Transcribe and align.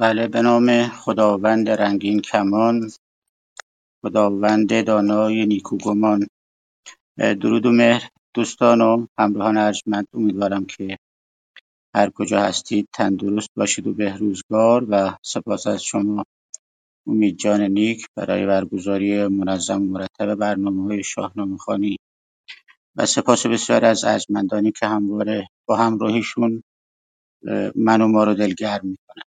بله 0.00 0.28
به 0.28 0.42
نام 0.42 0.88
خداوند 0.88 1.70
رنگین 1.70 2.20
کمان 2.20 2.90
خداوند 4.02 4.86
دانای 4.86 5.46
نیکوگمان 5.46 6.26
درود 7.18 7.66
و 7.66 7.72
مهر 7.72 8.10
دوستان 8.34 8.80
و 8.80 9.06
همراهان 9.18 9.56
ارجمند 9.56 10.06
امیدوارم 10.14 10.66
که 10.66 10.98
هر 11.96 12.10
کجا 12.10 12.40
هستید 12.42 12.88
تندرست 12.94 13.50
باشید 13.56 13.86
و 13.86 13.94
بهروزگار 13.94 14.86
و 14.90 15.16
سپاس 15.22 15.66
از 15.66 15.84
شما. 15.84 16.24
امید 17.08 17.38
جان 17.38 17.62
نیک 17.62 18.06
برای 18.16 18.46
برگزاری 18.46 19.28
منظم 19.28 19.82
و 19.82 19.86
مرتب 19.86 20.34
برنامه 20.34 20.84
های 20.84 21.04
شاهنامه 21.04 21.58
خانی 21.58 21.96
و 22.96 23.06
سپاس 23.06 23.46
بسیار 23.46 23.84
از 23.84 24.04
ارجمندانی 24.04 24.72
که 24.72 24.86
همواره 24.86 25.48
با 25.68 25.76
همراهیشون 25.76 26.62
من 27.76 28.00
و 28.00 28.08
ما 28.08 28.24
رو 28.24 28.34
دلگرم 28.34 28.86
می‌کنن. 28.86 29.27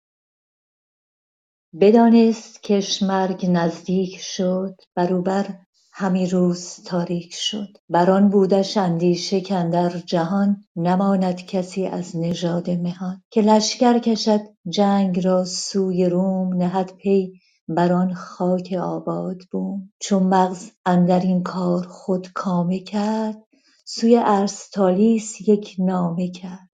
بدانست 1.81 2.63
کش 2.63 3.03
مرگ 3.03 3.47
نزدیک 3.51 4.17
شد 4.21 4.75
بر 4.95 5.13
همی 5.93 6.27
روز 6.27 6.75
تاریک 6.85 7.33
شد. 7.33 7.69
بران 7.89 8.29
بودش 8.29 8.77
اندیشه 8.77 9.41
کاندر 9.41 9.89
جهان 9.89 10.65
نماند 10.75 11.45
کسی 11.45 11.87
از 11.87 12.17
نژاد 12.17 12.71
مهان. 12.71 13.23
که 13.31 13.41
لشکر 13.41 13.99
کشد 13.99 14.41
جنگ 14.69 15.25
را 15.25 15.45
سوی 15.45 16.09
روم 16.09 16.55
نهد 16.55 16.93
پی 16.97 17.33
بران 17.69 18.15
خاک 18.15 18.73
آباد 18.81 19.37
بوم. 19.51 19.91
چو 20.01 20.19
مغز 20.21 20.71
اندرین 20.85 21.43
کار 21.43 21.87
خود 21.87 22.27
کامه 22.35 22.79
کرد 22.79 23.37
سوی 23.85 24.17
ارسطالیس 24.25 25.49
یک 25.49 25.75
نامه 25.79 26.31
کرد. 26.31 26.69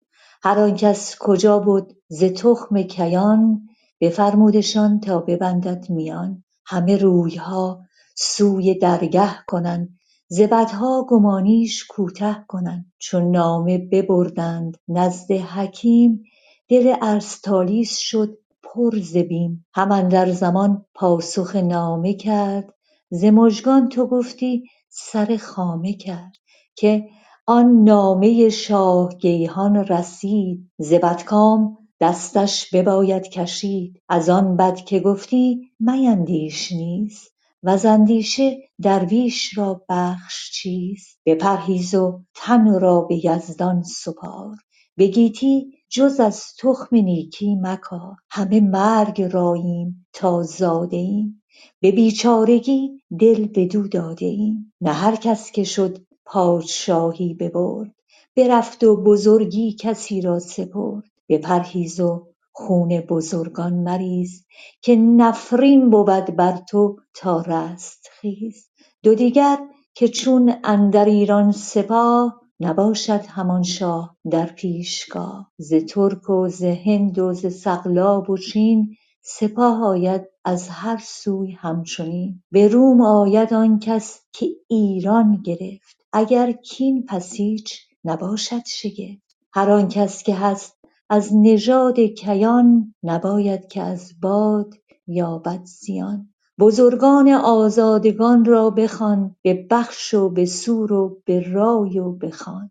هر 0.44 0.60
آنکس 0.60 1.16
کجا 1.20 1.60
بد 1.60 1.86
ز 2.08 2.24
تخم 2.24 2.82
کیان 2.82 3.67
بفرمودشان 4.00 5.00
تا 5.00 5.20
ببندد 5.20 5.90
میان. 5.90 6.44
همه 6.66 6.96
رویها 6.96 7.82
سوی 8.16 8.74
درگه 8.78 9.30
کنند. 9.46 9.98
ز 10.28 10.40
بدها 10.40 11.06
گمانیش 11.08 11.86
کوته 11.86 12.44
کنند. 12.48 12.92
چون 12.98 13.30
نامه 13.30 13.78
ببردند 13.78 14.76
نزد 14.88 15.32
حکیم 15.32 16.24
دل 16.68 16.94
ارسطالیس 17.02 17.98
شد 17.98 18.38
پر 18.62 18.98
ز 19.00 19.16
بیم. 19.16 19.66
هم 19.74 19.92
اندر 19.92 20.32
زمان 20.32 20.86
پاسخ 20.94 21.56
نامه 21.56 22.14
کرد. 22.14 22.74
ز 23.10 23.24
مژگان 23.24 23.88
تو 23.88 24.06
گفتی 24.06 24.64
سر 24.88 25.36
خامه 25.36 25.92
کرد. 25.92 26.32
که 26.76 27.08
آن 27.46 27.84
نامه 27.84 28.48
شاه 28.48 29.08
گیهان 29.18 29.76
رسید. 29.76 30.70
ز 30.78 30.94
بدکام 30.94 31.78
دستش 32.00 32.74
بباید 32.74 33.22
کشید. 33.28 34.02
از 34.08 34.28
آن 34.28 34.56
بد 34.56 34.76
که 34.76 35.00
گفتی 35.00 35.70
میندیش 35.80 36.72
نیز 36.72 37.28
وز 37.62 37.86
اندیشه 37.86 38.58
درویش 38.82 39.58
را 39.58 39.84
بخش 39.88 40.50
چیست. 40.52 41.20
بپرهیز 41.26 41.94
و 41.94 42.20
تن 42.34 42.80
را 42.80 43.00
به 43.00 43.26
یزدان 43.26 43.82
سپار. 43.82 44.56
به 44.96 45.06
گیتی 45.06 45.72
جز 45.88 46.20
از 46.20 46.44
تخم 46.58 46.96
نیکی 46.96 47.54
مکار. 47.54 48.16
همه 48.30 48.60
مرگ 48.60 49.22
راییم 49.22 50.06
تا 50.12 50.42
زاده 50.42 50.96
ایم. 50.96 51.42
به 51.80 51.92
بیچارگی 51.92 53.02
دل 53.20 53.46
بدو 53.46 53.88
داده 53.88 54.26
ایم. 54.26 54.72
نه 54.80 54.92
هر 54.92 55.16
کس 55.16 55.52
که 55.52 55.64
شد 55.64 55.98
پادشاهی 56.24 57.34
ببرد. 57.34 57.94
برفت 58.36 58.84
و 58.84 58.96
بزرگی 59.02 59.72
کسی 59.72 60.20
را 60.20 60.38
سپرد. 60.38 61.10
بپرهیز 61.28 62.00
و 62.00 62.26
خون 62.52 63.00
بزرگان 63.00 63.74
مریز 63.74 64.46
که 64.82 64.96
نفرین 64.96 65.90
بود 65.90 66.36
بر 66.36 66.56
تو 66.68 66.96
تا 67.14 67.40
رستخیز 67.40 68.68
دو 69.02 69.14
دیگر 69.14 69.58
که 69.94 70.08
چون 70.08 70.54
اندر 70.64 71.04
ایران 71.04 71.52
سپاه 71.52 72.40
نباشد 72.60 73.20
همان 73.28 73.62
شاه 73.62 74.16
در 74.30 74.46
پیشگاه. 74.46 75.52
ز 75.58 75.74
ترک 75.74 76.30
و 76.30 76.48
ز 76.48 76.64
هند 76.64 77.18
و 77.18 77.32
ز 77.32 77.60
سقلاب 77.60 78.30
و 78.30 78.38
چین 78.38 78.96
سپاه 79.22 79.84
آید 79.84 80.22
از 80.44 80.68
هر 80.68 81.00
سوی 81.04 81.52
همچنین. 81.52 82.42
به 82.50 82.68
روم 82.68 83.00
آید 83.00 83.54
آن 83.54 83.78
کس 83.78 84.20
که 84.32 84.46
ایران 84.68 85.42
گرفت. 85.44 85.96
اگر 86.12 86.52
کین 86.52 87.04
پس 87.08 87.32
هیچ 87.32 87.80
نباشد 88.04 88.66
شگفت. 88.66 89.36
هر 89.52 89.70
آنکس 89.70 90.22
که 90.22 90.34
هست 90.34 90.77
از 91.10 91.30
نژاد 91.36 92.00
کیان 92.00 92.94
نباید 93.02 93.68
که 93.68 93.82
از 93.82 94.12
باد 94.22 94.74
یابد 95.06 95.64
زیان 95.64 96.28
بزرگان 96.58 97.28
آزادگان 97.28 98.44
را 98.44 98.70
بخوان 98.70 99.36
به 99.42 99.66
بخش 99.70 100.14
و 100.14 100.28
به 100.30 100.46
سور 100.46 100.92
و 100.92 101.18
به 101.24 101.52
رای 101.52 101.98
و 101.98 102.12
به 102.12 102.30
خوان. 102.30 102.70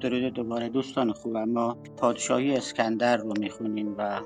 درود 0.00 0.32
دوباره 0.34 0.68
دوستان 0.68 1.12
خوبم 1.12 1.48
ما 1.48 1.76
پادشاهی 1.96 2.56
اسکندر 2.56 3.16
رو 3.16 3.32
می‌خونیم 3.40 3.94
و 3.98 4.20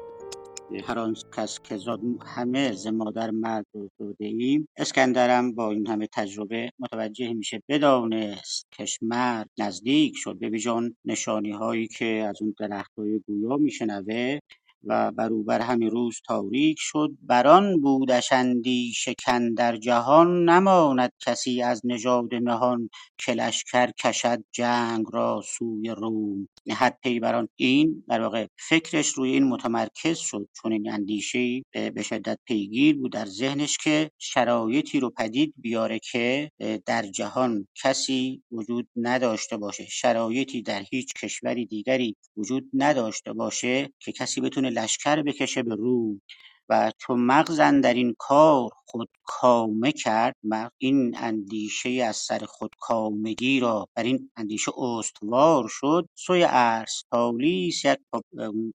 هر 0.85 0.99
آن 0.99 1.15
کس 1.37 1.61
که 1.61 1.77
زاد 1.77 2.01
همه 2.27 2.73
ز 2.73 2.87
مادر 2.87 3.31
مرد 3.31 3.67
زاده 3.99 4.25
ایم 4.25 4.69
اسکندرم 4.77 5.55
با 5.55 5.71
این 5.71 5.87
همه 5.87 6.07
تجربه 6.13 6.71
متوجه 6.79 7.33
میشه 7.33 7.63
بدانست 7.69 8.67
کش 8.73 8.99
مرگ 9.03 9.49
نزدیک 9.59 10.13
شد. 10.17 10.39
به 10.39 10.49
ویژان 10.49 10.97
نشانی 11.05 11.51
هایی 11.51 11.89
که 11.89 12.07
از 12.29 12.43
اون 12.43 12.55
درخت 12.59 12.93
های 12.99 13.21
گویا 13.27 13.57
میشنوه 13.57 14.39
و 14.87 15.13
بر 15.13 15.33
او 15.33 15.45
بر 15.45 15.61
همین 15.61 15.91
روز 15.91 16.21
تاریک 16.27 16.77
شد. 16.81 17.11
بران 17.23 17.81
بودش 17.81 18.33
اندیشه 18.33 19.15
کاندر 19.27 19.77
جهان. 19.77 20.49
نماند 20.49 21.13
کسی 21.27 21.63
از 21.63 21.81
نژاد 21.85 22.35
مهان 22.35 22.91
که 23.19 23.33
لشکر 23.33 23.91
کشد 24.05 24.45
جنگ 24.53 25.07
را 25.13 25.43
سوی 25.59 25.91
روم. 25.91 26.49
نهد 26.67 26.99
پی 27.03 27.21
بران 27.21 27.49
این 27.57 28.05
در 28.09 28.21
واقع 28.21 28.47
فکرش 28.69 29.09
روی 29.09 29.31
این 29.31 29.45
متمرکز 29.45 30.19
شد. 30.19 30.49
چون 30.63 30.73
این 30.73 30.91
اندیشه 30.91 31.63
به 31.73 32.03
شدت 32.03 32.39
پیگیر 32.47 32.97
بود 32.97 33.13
در 33.13 33.27
ذهنش 33.27 33.79
که 33.79 34.11
شرایطی 34.19 35.01
رو 35.01 35.11
پدید 35.11 35.55
بیاره 35.57 35.99
که 35.99 36.51
در 36.87 37.03
جهان 37.03 37.69
کسی 37.83 38.43
وجود 38.53 38.89
نداشته 38.97 39.57
باشه. 39.57 39.87
شرایطی 39.87 40.63
در 40.63 40.83
هیچ 40.91 41.13
کشوری 41.15 41.67
دیگری 41.67 42.17
وجود 42.37 42.71
نداشته 42.75 43.33
باشه 43.33 43.91
که 44.01 44.13
کسی 44.13 44.41
بتونه 44.41 44.71
لشکر 44.77 45.23
بکشه 45.23 45.63
به 45.63 45.75
روم 45.77 46.23
و 46.71 46.93
چو 46.99 47.17
مغز 47.17 47.61
اندرین 47.61 48.15
کار 48.19 48.71
خودکامه 48.87 49.93
کرد 49.93 50.37
مغز 50.45 50.73
این 50.79 51.17
اندیشه 51.19 51.91
از 51.91 52.17
سر 52.17 52.39
خودکامگی 52.49 53.61
را 53.61 53.89
بر 53.97 54.03
این 54.03 54.31
اندیشه 54.37 54.73
استوار 54.79 55.69
شد. 55.69 56.09
سوی 56.15 56.47
ارسطالیس 56.51 57.85
یک 57.85 57.99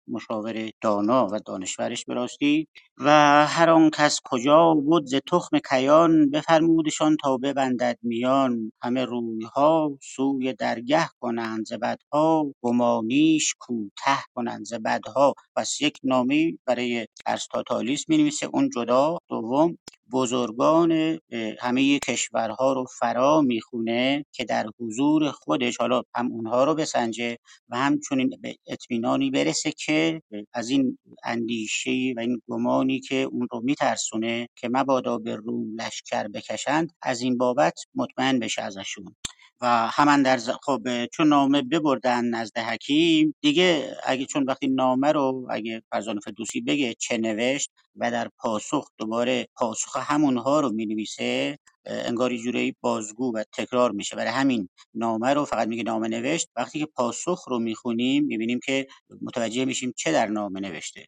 مشاور 0.08 0.70
دانا 0.82 1.28
و 1.32 1.40
دانشورش 1.46 2.06
به 2.06 2.14
راستی 2.14 2.68
و 2.98 3.10
هر 3.48 3.70
آن 3.70 3.90
کس 3.90 4.20
کجا 4.26 4.74
بد 4.76 5.06
ز 5.06 5.16
تخم 5.32 5.60
کیان 5.72 6.32
بفرمودشان 6.32 7.18
تا 7.24 7.38
ببندد 7.38 7.98
میان. 8.04 8.72
همه 8.84 9.06
رویها 9.06 9.92
سوی 10.02 10.54
درگه 10.54 11.10
کنند 11.22 11.66
ز 11.66 11.74
بدها 11.74 12.46
گمانیش 12.64 13.56
کوته 13.60 14.18
کنند 14.36 14.66
ز 14.66 14.74
بدها. 14.74 15.34
پس 15.56 15.82
یک 15.82 15.98
نامه 16.04 16.54
برای 16.68 17.08
ارسطاطالیس 17.26 17.81
می‌نویسه 18.10 18.50
اون 18.54 18.70
جدا 18.70 19.18
دوم 19.30 19.78
بزرگان 20.12 21.20
همه 21.60 22.00
کشورها 22.00 22.74
رو 22.74 22.86
فرا 23.00 23.42
می‌خونه 23.42 24.26
که 24.32 24.46
در 24.46 24.66
حضور 24.80 25.32
خودش 25.32 25.78
حالا 25.78 26.02
هم 26.16 26.32
اونها 26.32 26.64
رو 26.64 26.76
بسنجه 26.76 27.38
و 27.70 27.78
همچنین 27.78 28.30
به 28.42 28.56
اطمینانی 28.68 29.32
برسه 29.32 29.72
که 29.72 30.22
از 30.54 30.70
این 30.70 30.98
اندیشه 31.24 32.14
و 32.18 32.20
این 32.20 32.42
گمانی 32.50 33.00
که 33.00 33.16
اون 33.16 33.48
رو 33.52 33.62
میترسونه 33.64 34.48
که 34.56 34.70
مبادا 34.70 35.18
به 35.18 35.36
روم 35.36 35.82
لشکر 35.82 36.28
بکشند 36.28 36.92
از 37.02 37.22
این 37.22 37.38
بابت 37.38 37.74
مطمئن 37.96 38.40
بشه 38.40 38.62
ازشون. 38.62 39.16
و 39.62 39.88
همان 39.88 40.24
در 40.24 40.38
خب 40.38 41.06
چون 41.06 41.28
نامه 41.28 41.62
ببردن 41.62 42.26
نزد 42.26 42.58
حکیم 42.58 43.36
دیگه 43.42 43.98
اگه 44.06 44.26
چون 44.26 44.44
وقتی 44.44 44.68
نامه 44.68 45.12
رو 45.12 45.48
اگه 45.50 45.82
فرزان 45.92 46.20
فردوسی 46.20 46.62
بگه 46.62 46.94
چه 46.94 47.18
نوشت 47.18 47.72
و 47.96 48.12
در 48.12 48.30
پاسخ 48.40 48.88
دوباره 48.98 49.48
پاسخ 49.56 49.98
همونها 49.98 50.60
رو 50.60 50.72
می‌نویسه 50.72 51.58
انگار 51.86 52.32
یه 52.32 52.44
جورایی 52.44 52.76
بازگو 52.82 53.36
و 53.36 53.44
تکرار 53.54 53.92
میشه. 53.92 54.16
برای 54.16 54.32
همین 54.32 54.70
نامه 54.94 55.34
رو 55.34 55.46
فقط 55.46 55.68
میگه 55.68 55.84
نامه 55.84 56.08
نوشت. 56.08 56.50
وقتی 56.56 56.80
که 56.80 56.86
پاسخ 56.86 57.48
رو 57.48 57.60
می‌خونیم 57.60 58.26
می‌بینیم 58.26 58.60
که 58.66 58.88
متوجه 59.22 59.66
میشیم 59.66 59.94
چه 59.98 60.12
در 60.12 60.28
نامه 60.28 60.60
نوشته. 60.60 61.06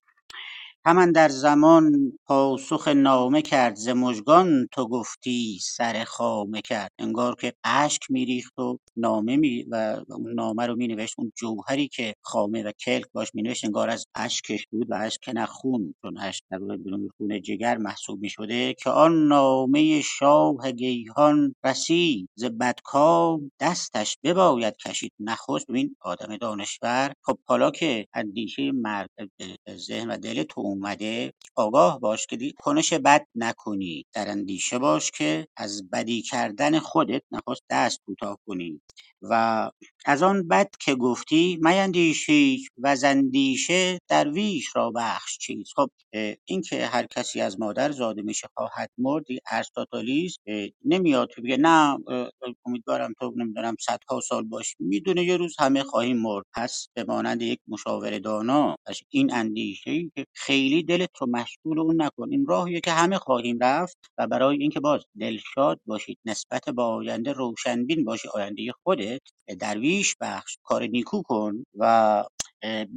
همان 0.85 1.11
در 1.11 1.29
زمان 1.29 2.11
پاسخ 2.25 2.87
نامه 2.87 3.41
کرد 3.41 3.75
ز 3.75 3.89
مژگان 3.89 4.67
تو 4.71 4.87
گفتی 4.87 5.59
سر 5.61 6.03
خامه 6.03 6.61
کرد. 6.61 6.91
انگار 6.99 7.35
که 7.35 7.53
اشک 7.63 8.01
میریخت 8.09 8.59
و 8.59 8.77
نامه 8.97 9.37
می 9.37 9.63
و 9.69 10.01
اون 10.09 10.33
نامه 10.33 10.65
رو 10.67 10.75
مینوشت 10.75 11.15
اون 11.17 11.31
جوهری 11.35 11.87
که 11.87 12.13
خامه 12.21 12.63
و 12.63 12.71
کلک 12.71 13.05
باش 13.13 13.27
مینوشت 13.33 13.65
انگار 13.65 13.89
از 13.89 14.05
اشکش 14.15 14.67
بود 14.71 14.87
و 14.91 14.93
اشک 14.93 15.29
نه 15.29 15.45
خون 15.45 15.95
چون 16.01 16.17
اشک 16.17 16.43
در 16.51 16.59
بدون 16.59 17.09
خون 17.17 17.41
جگر 17.41 17.77
محسوب 17.77 18.21
می‌شده 18.21 18.73
که 18.73 18.89
آن 18.89 19.27
نامه 19.27 20.01
شاه 20.01 20.71
گیهان 20.71 21.55
رسید. 21.63 22.29
ز 22.35 22.45
بدکام 22.45 23.51
دستش 23.59 24.17
بباید 24.23 24.77
کشید. 24.77 25.11
نخست 25.19 25.67
ببین 25.67 25.95
آدم 26.01 26.37
دانشور. 26.37 27.13
خب 27.21 27.37
حالا 27.45 27.71
که 27.71 28.07
اندیشه 28.13 28.71
مرد 28.71 29.09
ذهن 29.77 30.09
و 30.11 30.17
دل 30.17 30.43
تو 30.43 30.61
اومده 30.73 31.33
آگاه 31.55 32.01
باش 32.01 32.27
که 32.27 32.37
دی- 32.37 32.53
کنش 32.53 32.93
بد 32.93 33.27
نکنی. 33.35 34.05
در 34.13 34.29
اندیشه 34.31 34.79
باش 34.79 35.11
که 35.11 35.47
از 35.57 35.89
بدی 35.91 36.23
کردن 36.23 36.79
خودت 36.79 37.23
نخواست 37.31 37.63
دست 37.71 37.99
کوتاه 38.07 38.39
کنی. 38.47 38.81
و 39.29 39.71
از 40.05 40.23
آن 40.23 40.47
بد 40.47 40.69
که 40.79 40.95
گفتی 40.95 41.59
میندیش 41.61 42.29
هیچ 42.29 42.67
وز 42.83 43.03
اندیشه 43.03 43.99
درویش 44.09 44.75
را 44.75 44.91
بخش 44.91 45.37
چیز. 45.37 45.69
خب 45.75 45.89
این 46.45 46.61
که 46.61 46.85
هر 46.85 47.05
کسی 47.05 47.41
از 47.41 47.59
مادر 47.59 47.91
زاده 47.91 48.21
میشه 48.21 48.47
خواهد 48.57 48.89
مرد 48.97 49.23
این 49.29 49.39
ارسطاطالیسم 49.51 50.41
اه، 50.47 50.67
نمیاد. 50.85 51.29
که 51.35 51.41
بگه 51.41 51.57
نه 51.57 51.97
امیدوارم 52.65 53.13
تو 53.19 53.33
نمی‌دونم 53.37 53.75
صدها 53.81 54.21
سال 54.21 54.43
باشی 54.43 54.75
می‌دونه 54.79 55.23
یه 55.23 55.37
روز 55.37 55.55
همه 55.59 55.83
خواهیم 55.83 56.17
مرد. 56.17 56.45
پس 56.55 56.87
به 56.95 57.03
مانند 57.03 57.41
یک 57.41 57.59
مشاور 57.67 58.19
دانا 58.19 58.75
این 59.09 59.33
اندیشه 59.33 59.91
ای 59.91 60.11
که 60.15 60.25
خیلی 60.33 60.83
دلت 60.83 61.09
رو 61.21 61.27
مشغول 61.31 61.79
اون 61.79 62.01
نکن. 62.01 62.29
این 62.31 62.45
راهیه 62.47 62.79
که 62.81 62.91
همه 62.91 63.17
خواهیم 63.17 63.57
رفت 63.61 63.97
و 64.17 64.27
برای 64.27 64.57
اینکه 64.57 64.79
باز 64.79 65.05
دلشاد 65.19 65.79
باشید 65.85 66.17
نسبت 66.25 66.65
به 66.69 66.81
آینده 66.81 67.31
روشنبین 67.33 68.03
باشی 68.05 68.27
آینده 68.33 68.71
خودت 69.19 69.59
درویش 69.59 70.15
بخش 70.21 70.57
کار 70.63 70.83
نیکو 70.83 71.21
کن 71.21 71.63
و 71.75 72.23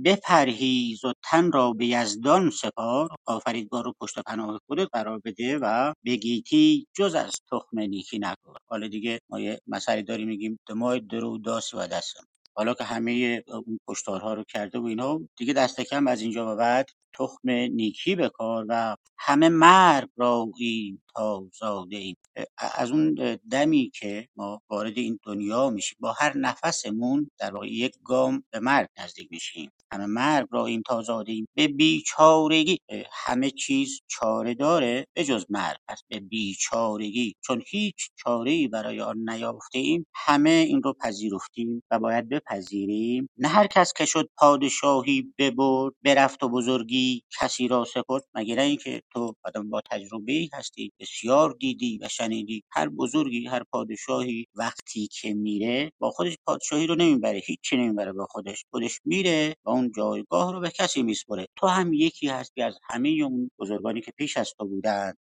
بپرهیز 0.05 1.05
و 1.05 1.13
تن 1.25 1.53
را 1.53 1.73
به 1.73 1.87
یزدان 1.87 2.51
سپار. 2.51 3.09
آفریدگار 3.27 3.85
رو 3.85 3.93
پشت 4.01 4.19
پناه 4.19 4.61
خودت 4.67 4.89
قرار 4.93 5.21
بده 5.25 5.59
و 5.59 5.93
به 6.05 6.17
گیتی 6.17 6.87
جز 6.97 7.15
از 7.15 7.33
تخم 7.53 7.81
نیکی 7.81 8.19
نکن. 8.19 8.55
حالا 8.69 8.89
دیگه 8.89 9.21
ما 9.31 9.41
یه 9.41 9.61
مسئله 9.67 10.03
داریم 10.03 10.29
میگیم 10.29 10.59
دمای 10.69 11.01
درو 11.01 11.39
داس 11.39 11.75
و 11.75 11.87
دستم 11.87 12.25
حالا 12.57 12.75
که 12.75 12.85
همه 12.85 13.43
اون 13.49 13.79
کشتارها 13.89 14.35
رو 14.35 14.45
کرده 14.45 14.79
و 14.79 14.85
اینا 14.85 15.21
دیگه 15.37 15.53
دست 15.53 15.81
کم 15.81 16.07
از 16.07 16.21
اینجا 16.21 16.45
به 16.45 16.55
بعد 16.55 16.87
تخم 17.15 17.51
نیکی 17.51 18.17
بکار 18.17 18.67
و 18.69 18.97
همه 19.19 19.49
مرگ 19.49 20.09
را 20.17 20.49
این 20.59 21.01
تا 21.15 21.45
زاده 21.59 21.97
ایم. 21.97 22.17
از 22.59 22.91
اون 22.91 23.15
دمی 23.51 23.91
که 23.95 24.29
ما 24.37 24.63
وارد 24.71 24.99
این 24.99 25.19
دنیا 25.23 25.71
میشیم 25.71 25.99
با 26.01 26.13
هر 26.13 26.37
نفسمون 26.39 27.31
در 27.39 27.55
واقع 27.55 27.69
یک 27.69 27.95
گام 28.05 28.45
به 28.51 28.61
مرگ 28.61 28.89
نزدیک 28.99 29.29
میشیم. 29.31 29.71
همه 29.93 30.07
مرگ 30.07 30.47
را 30.51 30.67
این 30.67 30.83
تا 30.83 31.03
زاده 31.03 31.33
ایم. 31.33 31.49
به 31.55 31.69
بیچارگی 31.69 32.79
همه 33.13 33.51
چیز 33.51 34.01
چاره 34.07 34.55
داره 34.55 35.07
به 35.15 35.25
جز 35.25 35.47
مرگ. 35.49 35.77
پس 35.89 36.03
به 36.09 36.21
بیچارگی 36.21 37.35
چون 37.41 37.63
هیچ 37.67 38.11
چاره 38.17 38.51
ای 38.51 38.69
برای 38.69 39.01
آن 39.01 39.31
نیافته 39.31 39.79
ایم 39.79 40.07
همه 40.15 40.51
این 40.51 40.83
رو 40.83 40.93
پذیرفتیم 40.93 41.83
و 41.91 41.99
باید 41.99 42.29
بپذیریم 42.51 43.29
نه 43.39 43.49
هر 43.49 43.67
کس 43.67 43.93
که 43.93 44.07
شد 44.07 44.29
پادشاهی 44.39 45.33
ببرد 45.39 45.95
برفت 46.05 46.43
و 46.43 46.49
بزرگی 46.49 47.23
کسی 47.41 47.69
را 47.69 47.85
سپرد. 47.85 48.23
مگر 48.35 48.59
اینکه 48.61 49.03
تو 49.13 49.35
آدم 49.45 49.71
با 49.71 49.83
تجربه 49.91 50.33
ای 50.33 50.51
هستی 50.55 50.93
بسیار 51.01 51.57
دیدی 51.61 51.99
و 52.03 52.09
شنیدی. 52.09 52.63
هر 52.73 52.89
بزرگی 52.89 53.47
هر 53.47 53.63
پادشاهی 53.73 54.47
وقتی 54.55 55.09
که 55.13 55.35
میره 55.35 55.93
با 55.99 56.11
خودش 56.11 56.37
پادشاهی 56.47 56.87
رو 56.87 56.95
نمی‌بره 56.95 57.43
هیچی 57.47 57.77
نمی‌بره 57.77 58.13
با 58.13 58.27
خودش. 58.31 58.65
خودش 58.71 59.01
میره 59.05 59.57
و 59.65 59.71
اون 59.71 59.93
جایگاه 59.97 60.53
رو 60.53 60.61
به 60.61 60.71
کسی 60.71 61.03
میسپره. 61.03 61.47
تو 61.57 61.67
هم 61.67 61.93
یکی 61.93 62.29
هستی 62.29 62.63
از 62.63 62.79
همه 62.91 63.09
اون 63.09 63.51
بزرگانی 63.59 64.01
که 64.01 64.13
پیش 64.19 64.37
از 64.37 64.55
تو 64.59 64.69
بودن. 64.69 65.13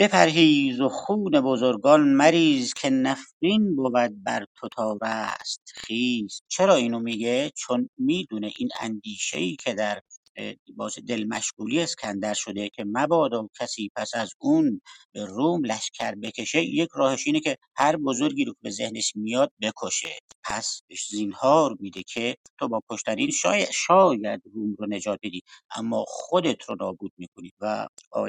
بپرهیز 0.00 0.80
و 0.80 0.88
خون 0.88 1.30
بزرگان 1.30 2.00
مریز 2.00 2.74
که 2.74 2.90
نفرین 2.90 3.76
بود 3.76 4.24
بر 4.24 4.46
تو 4.56 4.68
تا 4.68 4.98
رستخیز. 5.02 6.42
چرا 6.48 6.76
اینو 6.76 7.00
میگه؟ 7.00 7.52
چون 7.56 7.90
می‌دونه 7.98 8.52
این 8.58 8.70
اندیشه 8.80 9.38
ای 9.38 9.56
که 9.56 9.74
در 9.74 10.00
باعث 10.76 10.98
دل 10.98 11.24
مشغولی 11.24 11.80
اسکندر 11.80 12.34
شده 12.34 12.68
که 12.68 12.84
مبادا 12.86 13.48
کسی 13.60 13.90
پس 13.96 14.10
از 14.14 14.30
اون 14.38 14.80
به 15.12 15.24
روم 15.24 15.64
لشکر 15.64 16.14
بکشه 16.14 16.62
یک 16.62 16.88
راهش 16.94 17.26
اینه 17.26 17.40
که 17.40 17.56
هر 17.76 17.96
بزرگی 17.96 18.44
رو 18.44 18.52
که 18.52 18.58
به 18.62 18.70
ذهنش 18.70 19.12
میاد 19.16 19.52
بکشه. 19.62 20.18
پس 20.44 20.82
زینهار 21.10 21.76
میده 21.80 22.02
که 22.02 22.36
تو 22.58 22.68
با 22.68 22.82
کشتن 22.90 23.18
این 23.18 23.30
شاید, 23.30 23.70
شاید 23.70 24.42
روم 24.54 24.76
رو 24.78 24.86
نجات 24.90 25.18
بدی 25.22 25.42
اما 25.76 26.04
خودت 26.08 26.62
رو 26.68 26.76
نابود 26.80 27.12
می‌کنی 27.18 27.50
و 27.60 27.88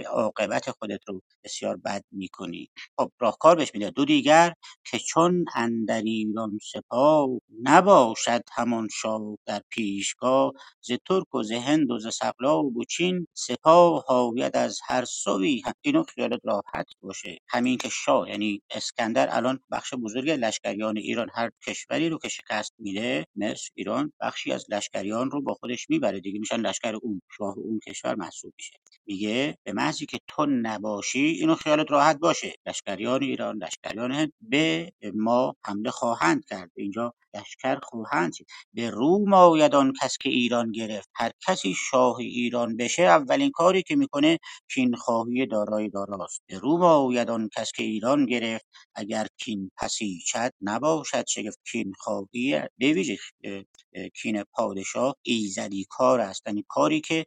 عاقبت 0.10 0.72
خودت 0.72 1.00
رو 1.08 1.22
بسیار 1.44 1.78
بد 1.78 2.04
می‌کنی. 2.12 2.70
خب 3.00 3.12
راهکار 3.20 3.56
بهش 3.56 3.72
میده. 3.74 3.90
دو 3.90 4.06
دیگر 4.06 4.54
که 4.92 5.00
چون 5.00 5.46
اندر 5.56 6.02
ایران 6.02 6.60
سپاه 6.74 7.30
نباشد 7.64 8.44
همان 8.54 8.88
شاه 8.94 9.38
در 9.46 9.62
پیشگاه 9.70 10.54
ز 10.82 10.92
ترک 11.08 11.36
و 11.36 11.44
ز 11.44 11.52
هند 11.52 11.92
و 11.92 12.00
ز 12.02 12.16
سقلاب 12.16 12.78
و 12.78 12.86
چین 12.86 13.28
سپاه 13.36 14.06
آید 14.08 14.58
از 14.58 14.80
هر 14.88 15.06
سوی 15.06 15.64
اینو 15.82 16.04
خیالت 16.04 16.42
راحت 16.46 16.88
باشه. 17.02 17.40
همین 17.50 17.78
که 17.80 17.90
شاه 17.90 18.30
یعنی 18.30 18.64
اسکندر 18.72 19.38
الان 19.38 19.60
بخش 19.72 19.96
بزرگی 19.96 20.32
از 20.32 20.40
لشکریان 20.40 20.98
ایران 20.98 21.30
هر 21.36 21.52
کشوری 21.68 22.10
رو 22.10 22.20
که 22.20 22.30
شکست 22.30 22.74
میده 22.80 23.26
مصر 23.38 23.70
ایران 23.76 24.14
بخشی 24.22 24.54
از 24.54 24.66
لشکریان 24.70 25.32
رو 25.32 25.42
با 25.44 25.56
خودش 25.56 25.92
می‌بره 25.92 26.22
دیگه. 26.22 26.40
میشن 26.40 26.62
لشکر 26.62 26.96
اون 27.04 27.22
شاه 27.38 27.58
اون 27.58 27.80
کشور 27.88 28.16
محسوب 28.16 28.54
میشه. 28.58 28.74
میگه 29.08 29.58
به 29.64 29.74
محضی 29.74 30.08
که 30.08 30.20
تو 30.28 30.48
نباشی 30.48 31.20
اینو 31.26 31.56
خیالت 31.56 31.92
راحت 31.92 32.20
باشه. 32.20 32.56
لشکریان 32.68 33.24
ایران 33.24 33.58
لشکریان 33.64 34.14
هند 34.14 34.34
به 34.42 34.94
ما 35.16 35.56
حمله 35.66 35.92
خواهند 35.92 36.46
کرد. 36.46 36.72
اینجا 36.78 37.14
لشکر 37.36 37.80
خواهند 37.84 38.34
شد 38.34 38.46
به 38.74 38.90
روم 38.90 39.34
آید 39.34 39.76
آن 39.76 39.94
کس 40.02 40.18
که 40.18 40.30
ایران 40.30 40.72
گرفت. 40.72 41.10
هر 41.16 41.32
کسی 41.48 41.76
شاه 41.92 42.18
ایران 42.20 42.78
بشه 42.78 43.04
اولین 43.04 43.52
کاری 43.52 43.84
که 43.84 43.96
می‌کنه 43.96 44.38
کین 44.74 44.96
خواهی 44.96 45.46
دارای 45.46 45.90
داراست. 45.90 46.42
به 46.50 46.60
روم 46.60 46.82
آید 46.84 47.30
آن 47.30 47.50
کس 47.58 47.72
که 47.72 47.84
ایران 47.84 48.26
گرفت. 48.26 48.66
اگر 48.96 49.28
کین 49.38 49.72
پسیچد 49.78 50.52
نباشد 50.62 51.24
شگفت. 51.28 51.60
کین 51.72 51.94
خواهی 52.00 52.62
به 52.78 52.94
ویژه 52.94 53.18
کین 54.22 54.44
پادشاه 54.54 55.16
ایزدی 55.24 55.86
کار 55.90 56.20
است. 56.20 56.44
یعنی 56.48 56.66
کاری 56.68 57.02
که 57.02 57.26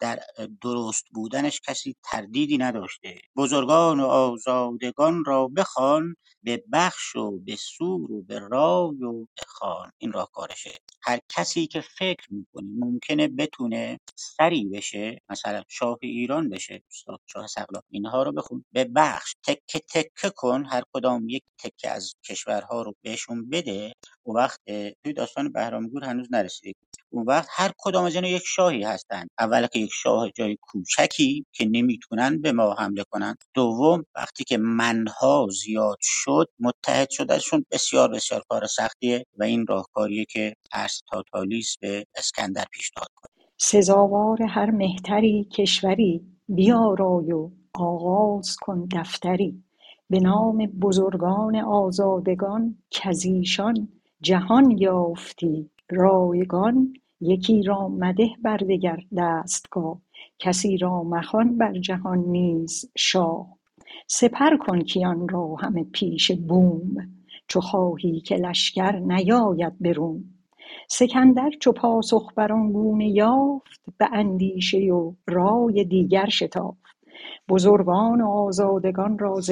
در 0.00 0.18
درست 0.62 1.04
بودنش 1.14 1.60
کسی 1.60 1.96
تردیدی 2.04 2.58
نداشته. 2.58 3.18
بزرگان 3.36 4.00
و 4.00 4.06
آزادگان 4.06 5.24
را 5.26 5.48
بخوان 5.48 6.16
به 6.42 6.64
بخش 6.72 7.16
و 7.16 7.38
به 7.38 7.56
سور 7.56 8.12
و 8.12 8.22
به 8.22 8.38
رای 8.38 9.04
و 9.04 9.26
خان 9.46 9.92
این 9.98 10.12
راهکارشه. 10.12 10.70
هر 11.02 11.18
کسی 11.28 11.66
که 11.66 11.80
فکر 11.80 12.26
می‌کنی 12.30 12.68
ممکنه 12.78 13.28
بتونه 13.28 14.00
سری 14.16 14.64
بشه 14.64 15.20
مثلا 15.30 15.62
شاه 15.68 15.98
ایران 16.02 16.48
بشه 16.48 16.82
شاه 17.26 17.46
سقلاب 17.46 17.84
اینها 17.90 18.22
رو 18.22 18.32
بخون 18.32 18.64
به 18.72 18.84
بخش 18.84 19.34
تکه 19.44 19.80
تکه 19.94 20.30
کن 20.36 20.64
هر 20.66 20.82
کدام 20.92 21.28
یک 21.28 21.42
تکه 21.58 21.90
از 21.90 22.14
کشورها 22.24 22.82
رو 22.82 22.94
بهشون 23.02 23.50
بده 23.50 23.92
و 24.26 24.30
وقت 24.32 24.60
توی 25.04 25.12
داستان 25.16 25.52
بهرامگور 25.52 26.04
هنوز 26.04 26.28
نرسیدیم 26.32 26.74
اون 27.10 27.24
وقت 27.26 27.48
هر 27.50 27.72
کدام 27.78 28.04
از 28.04 28.14
اینا 28.14 28.28
یک 28.28 28.42
شاهی 28.46 28.82
هستند 28.84 29.30
اول 29.38 29.66
که 29.66 29.78
یک 29.80 29.90
شاه 29.92 30.30
جای 30.30 30.58
کوچکی 30.62 31.46
که 31.52 31.64
نمی‌تونن 31.66 32.40
به 32.42 32.52
ما 32.52 32.74
حمله 32.74 33.04
کنن. 33.10 33.36
دوم 33.54 34.04
وقتی 34.16 34.44
که 34.44 34.58
منها 34.58 35.48
زیاد 35.64 35.98
شد 36.02 36.48
متحد 36.60 37.10
شدنشون 37.10 37.66
بسیار 37.72 38.08
بسیار 38.08 38.44
کار 38.48 38.66
سختیه. 38.66 39.26
و 39.38 39.42
این 39.42 39.66
راهکاریه 39.66 40.24
که 40.24 40.54
ارسطاطالیس 40.72 41.76
به 41.80 42.06
اسکندر 42.16 42.64
پیشنهاد 42.72 43.08
کنه. 43.16 43.46
سزاوار 43.56 44.42
هر 44.42 44.70
مهتری 44.70 45.44
کشوری 45.44 46.20
بیارای 46.48 47.32
و 47.32 47.50
آغاز 47.74 48.56
کن 48.56 48.88
دفتری. 48.92 49.62
به 50.10 50.20
نام 50.20 50.56
بزرگان 50.56 51.56
آزادگان 51.56 52.78
کزیشان 52.90 53.88
جهان 54.20 54.70
یافتی 54.70 55.70
رایگان. 55.90 56.92
یکی 57.20 57.62
را 57.62 57.88
مده 57.88 58.28
بر 58.42 58.56
دگر 58.56 58.98
دستگاه 59.16 60.00
کسی 60.38 60.76
را 60.76 61.02
مخوان 61.02 61.58
بر 61.58 61.72
جهان 61.72 62.18
نیز 62.18 62.90
شاه. 62.96 63.58
سپر 64.06 64.56
کن 64.56 64.80
کیان 64.80 65.28
را 65.28 65.54
همه 65.54 65.84
پیش 65.84 66.32
بوم. 66.32 67.17
چو 67.48 67.60
خواهی 67.60 68.20
که 68.20 68.36
لشکر 68.36 68.92
نیاید 68.92 69.72
به 69.80 69.92
روم. 69.92 70.24
سکندر 70.88 71.50
چو 71.60 71.72
پاسخ 71.72 72.32
بر 72.36 72.52
آن 72.52 72.72
گونه 72.72 73.08
یافت 73.08 73.80
به 73.98 74.08
اندیشه 74.12 74.78
و 74.78 75.12
رای 75.26 75.84
دیگر 75.84 76.28
شتافت. 76.28 76.98
بزرگان 77.48 78.20
و 78.20 78.28
آزادگان 78.28 79.18
را 79.18 79.40
ز 79.40 79.50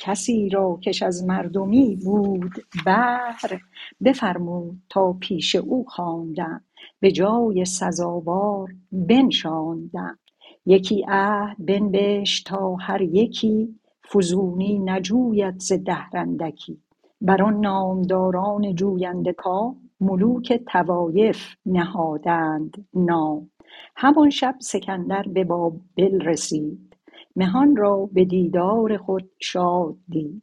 کسی 0.00 0.48
را 0.48 0.78
کش 0.82 1.02
از 1.02 1.24
مردمی 1.24 1.96
بود 1.96 2.52
بهر. 2.84 3.60
بفرمود 4.04 4.82
تا 4.88 5.12
پیش 5.12 5.56
او 5.56 5.84
خواندند 5.88 6.64
به 7.00 7.12
جای 7.12 7.64
سزاوار 7.64 8.68
بنشاندند 8.92 10.18
یکی 10.66 11.04
عهد 11.08 11.56
بنبشت 11.58 12.46
تا 12.46 12.76
هر 12.76 13.02
یکی 13.02 13.79
فزونی 14.14 14.78
نجوید 14.78 15.60
ز 15.60 15.72
دهر 15.72 16.16
اندکی. 16.16 16.78
بر 17.20 17.42
آن 17.42 17.60
نامداران 17.60 18.74
جوینده 18.74 19.32
کام 19.32 19.76
ملوک 20.00 20.60
طوایف 20.72 21.54
نهادند 21.66 22.86
نام. 22.94 23.50
همان 23.96 24.30
شب 24.30 24.56
سکندر 24.60 25.22
به 25.22 25.44
بابل 25.44 26.20
رسید. 26.20 26.96
مهان 27.36 27.76
را 27.76 28.08
به 28.12 28.24
دیدار 28.24 28.96
خود 28.96 29.30
شاد 29.40 29.96
دید. 30.08 30.42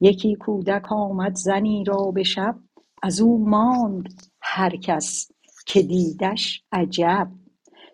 یکی 0.00 0.34
کودک 0.34 0.92
آمد 0.92 1.34
زنی 1.34 1.84
را 1.84 2.10
به 2.10 2.22
شب. 2.22 2.56
از 3.02 3.20
او 3.20 3.48
ماند 3.48 4.22
هر 4.40 4.76
کس 4.76 5.30
که 5.66 5.82
دیدش 5.82 6.64
عجب. 6.72 7.28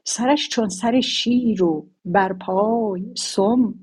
سرش 0.04 0.48
چون 0.48 0.68
سر 0.68 1.00
شیر 1.00 1.62
و 1.62 1.86
بر 2.04 2.32
پای 2.32 3.14
سم 3.16 3.74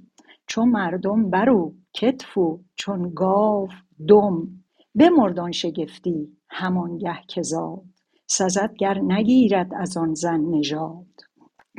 چو 0.50 0.66
مردم 0.66 1.30
بر 1.30 1.50
و 1.50 1.76
کتف 1.94 2.38
و 2.38 2.60
چون 2.76 3.12
گاو 3.16 3.68
دم. 4.08 4.48
بمرد 4.96 5.40
آن 5.40 5.52
شگفتی 5.52 6.38
همانگه 6.50 7.18
که 7.28 7.42
زاد. 7.42 7.84
سزد 8.28 8.74
گر 8.74 9.00
نگیرد 9.00 9.74
از 9.74 9.98
آن 9.98 10.14
زن 10.14 10.40
نژاد. 10.40 11.06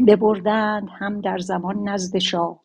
ببردند 0.07 0.89
هم 0.99 1.21
در 1.21 1.39
زمان 1.39 1.89
نزد 1.89 2.19
شاه. 2.19 2.61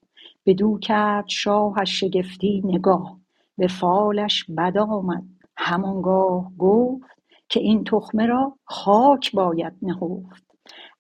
بدو 0.46 0.80
کرد 0.80 1.28
شاهش 1.28 2.00
شگفتی 2.00 2.62
نگاه. 2.66 3.20
به 3.58 3.68
فالش 3.68 4.46
بد 4.58 4.78
آمد. 4.78 5.24
همانگاه 5.58 6.52
گفت 6.58 7.06
که 7.50 7.60
این 7.60 7.84
تخمه 7.84 8.26
را 8.26 8.58
خاک 8.64 9.32
باید 9.32 9.74
نهفت. 9.82 10.46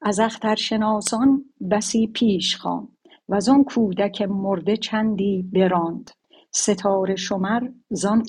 از 0.01 0.19
اخترشناسان 0.19 1.45
بسی 1.71 2.07
پیش 2.07 2.55
خواند. 2.55 2.94
وزان 3.29 3.63
کودک 3.63 4.21
مرده 4.21 4.77
چندی 4.77 5.43
براند. 5.53 6.11
ستاره 6.51 7.15
شمر 7.15 7.69
زان 7.89 8.23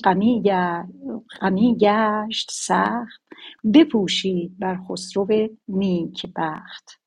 غمی 1.41 1.77
گشت 1.79 2.51
سخت. 2.53 3.21
بپوشید 3.73 4.59
بر 4.59 4.77
خسرو 4.89 5.27
نیک 5.67 6.25
بخت. 6.35 6.99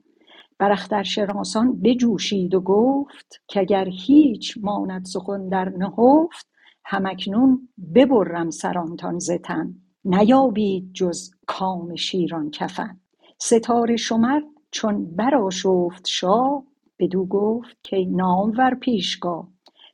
بر 0.59 0.73
اخترشناسان 0.73 1.81
بجوشید 1.81 2.55
و 2.55 2.61
گفت 2.61 3.43
کاگر 3.55 3.89
هیچ 3.89 4.59
ماند 4.63 5.05
سخن 5.05 5.49
در 5.49 5.69
نهفت 5.69 6.49
هم 6.85 7.07
اکنون 7.07 7.69
ببرم 7.95 8.51
سرانتان 8.51 9.19
ز 9.19 9.31
تن. 9.31 9.75
نیابید 10.05 10.93
جز 10.93 11.31
کام 11.47 11.95
شیران 11.97 12.51
کفن. 12.51 13.01
ستاره 13.39 13.97
شمر 13.97 14.41
چون 14.71 15.17
برآشفت 15.17 16.07
شاه 16.07 16.70
بدو 17.01 17.27
گفت 17.27 17.77
کای 17.91 18.07
نامور 18.07 18.75
پیشگاه 18.75 19.49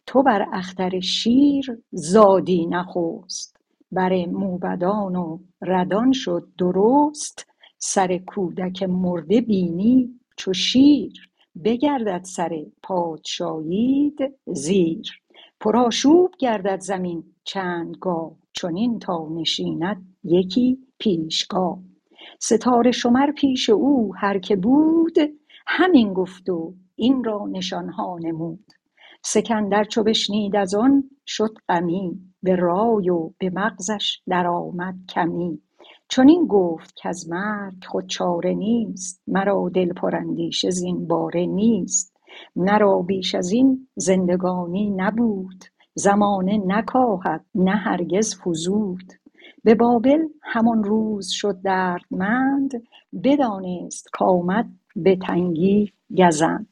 تو 0.07 0.23
بر 0.23 0.49
اختر 0.53 1.01
شیر 1.01 1.79
زادی 1.91 2.67
نخست. 2.67 3.57
بر 3.93 4.27
موبدان 4.27 5.17
و 5.17 5.39
ردان 5.63 6.13
شد 6.13 6.49
درست 6.59 7.47
سر 7.79 8.19
کودک 8.19 8.83
مرده 8.83 9.41
بینی 9.41 10.21
چو 10.37 10.53
شیر. 10.53 11.31
بگردد 11.65 12.25
سر 12.25 12.67
پادشاییت 12.83 14.19
زیر. 14.47 15.07
پرآشوب 15.61 16.31
گردد 16.39 16.81
زمین 16.81 17.25
چند 17.45 17.97
گاه 18.01 18.33
چنین 18.53 18.99
تا 18.99 19.29
نشیند 19.31 20.17
یکی 20.25 20.79
پیشگاه 20.99 21.79
ستاره 22.41 22.91
شمر 22.91 23.33
پیش 23.33 23.71
او 23.71 24.15
هر 24.17 24.39
که 24.39 24.57
بود 24.57 25.17
همین 25.67 26.13
گفت 26.13 26.49
و 26.49 26.75
این 26.97 27.25
را 27.25 27.47
نشانها 27.53 28.19
نمود. 28.23 28.65
سکندر 29.25 29.85
چو 29.85 30.03
بشنید 30.03 30.57
از 30.57 30.75
آن 30.75 31.11
شد 31.27 31.55
غمی. 31.69 32.21
به 32.43 32.57
رای 32.57 33.11
و 33.11 33.31
به 33.39 33.51
مغزش 33.51 34.21
درآمد 34.29 34.95
کمی. 35.09 35.61
چنین 36.09 36.47
گفت 36.47 36.95
کز 37.03 37.29
مرگ 37.29 37.85
خود 37.89 38.07
چاره 38.07 38.55
نیست. 38.55 39.23
مرا 39.27 39.71
دل 39.75 39.93
پراندیشه 39.93 40.71
زین 40.71 41.07
باره 41.07 41.47
نیست. 41.47 42.17
مرا 42.57 43.03
بیش 43.03 43.35
ازین 43.35 43.89
زندگانی 43.97 44.91
نبود. 44.91 45.65
زمانه 45.95 46.59
نکاهد 46.67 47.45
نه 47.55 47.71
هرگز 47.77 48.37
فزود. 48.41 49.13
به 49.65 49.75
بابل 49.75 50.23
همان 50.43 50.85
روز 50.85 51.29
شد 51.29 51.61
دردمند. 51.63 52.71
بدانست 53.25 54.09
کآمد 54.13 54.67
به 54.97 55.17
تنگی 55.17 55.93
گزند. 56.19 56.67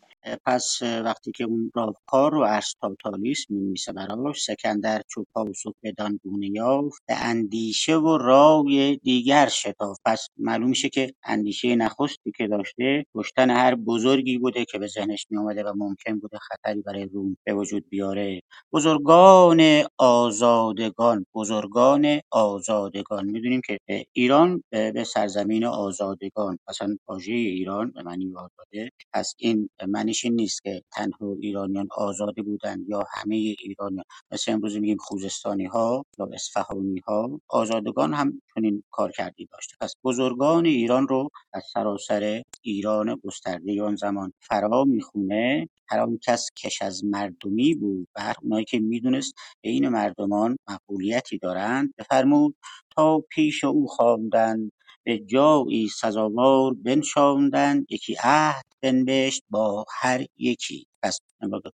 پس 0.46 0.78
وقتی 0.82 1.32
که 1.32 1.44
اون 1.44 1.70
راهکار 1.74 2.32
رو 2.32 2.40
ارسطاطالیس 2.48 3.46
می‌نویسه 3.50 3.92
براش 3.92 4.42
سکندر 4.44 5.02
چو 5.08 5.24
پاسخ 5.34 5.72
بدان 5.82 6.20
گونه 6.24 6.46
یافت 6.48 7.02
به 7.08 7.14
اندیشه 7.24 7.96
و 7.96 8.18
رای 8.18 8.96
دیگر 8.96 9.48
شتافت. 9.48 10.00
پس 10.04 10.28
معلوم 10.38 10.68
میشه 10.68 10.88
که 10.88 11.12
اندیشه 11.24 11.76
نخستی 11.76 12.32
که 12.36 12.46
داشته 12.48 13.04
کشتن 13.14 13.50
هر 13.50 13.74
بزرگی 13.74 14.38
بوده 14.38 14.64
که 14.64 14.78
به 14.78 14.86
ذهنش 14.86 15.26
میآمده 15.30 15.64
و 15.64 15.72
ممکن 15.76 16.18
بوده 16.18 16.38
خطری 16.38 16.82
برای 16.82 17.04
روم 17.06 17.36
به 17.44 17.54
وجود 17.54 17.88
بیاره. 17.88 18.40
بزرگان 18.72 19.62
آزادگان 19.98 21.26
بزرگان 21.34 22.20
آزادگان. 22.30 23.26
می‌دونیم 23.26 23.60
که 23.66 23.78
ایران 24.12 24.62
به 24.70 25.04
سرزمین 25.04 25.64
آزادگان. 25.64 26.58
مثلا 26.68 26.96
واژه 27.08 27.32
ایران 27.32 27.90
به 27.90 28.02
معنی 28.02 28.32
آزاده 28.36 28.90
پس 29.12 29.34
این 29.38 29.68
معنیش 29.88 30.13
این 30.24 30.34
نیست 30.34 30.62
که 30.62 30.82
تنها 30.92 31.34
ایرانیان 31.40 31.88
آزاده 31.96 32.42
بودند 32.42 32.88
یا 32.88 33.04
همه 33.14 33.36
ایرانیان. 33.36 34.04
مثل 34.32 34.52
امروز 34.52 34.76
میگیم 34.76 34.96
خوزستانی 35.00 35.64
ها 35.66 36.04
یا 36.18 36.28
اصفهانی 36.34 37.00
ها 37.06 37.40
آزادگان 37.48 38.14
هم 38.14 38.42
چنین 38.54 38.82
کارکردی 38.90 39.48
داشته 39.52 39.76
پس 39.80 39.94
بزرگان 40.04 40.66
ایران 40.66 41.08
رو 41.08 41.28
از 41.52 41.64
سراسر 41.74 42.42
ایران 42.62 43.20
گسترده 43.24 43.82
آن 43.82 43.96
زمان 43.96 44.32
فرا 44.40 44.84
می‌خونه. 44.84 45.68
هر 45.88 46.00
آن 46.00 46.18
کس 46.26 46.50
کش 46.56 46.82
از 46.82 47.04
مردمی 47.04 47.74
بود 47.74 48.08
و 48.16 48.22
هر 48.22 48.34
اونایی 48.42 48.64
که 48.64 48.78
می‌دونست 48.78 49.34
بین 49.62 49.88
مردمان 49.88 50.56
مقبولیتی 50.70 51.38
دارند 51.38 51.94
بفرمود 51.98 52.56
تا 52.96 53.20
پیش 53.30 53.64
او 53.64 53.86
خواندند 53.86 54.72
به 55.04 55.18
جایی 55.18 55.88
سزاوار 55.88 56.74
بنشاندند. 56.74 57.86
یکی 57.90 58.16
عهد 58.22 58.64
بنبشت 58.84 59.42
با 59.50 59.84
هر 60.00 60.24
یکی. 60.36 60.86
پس 61.02 61.18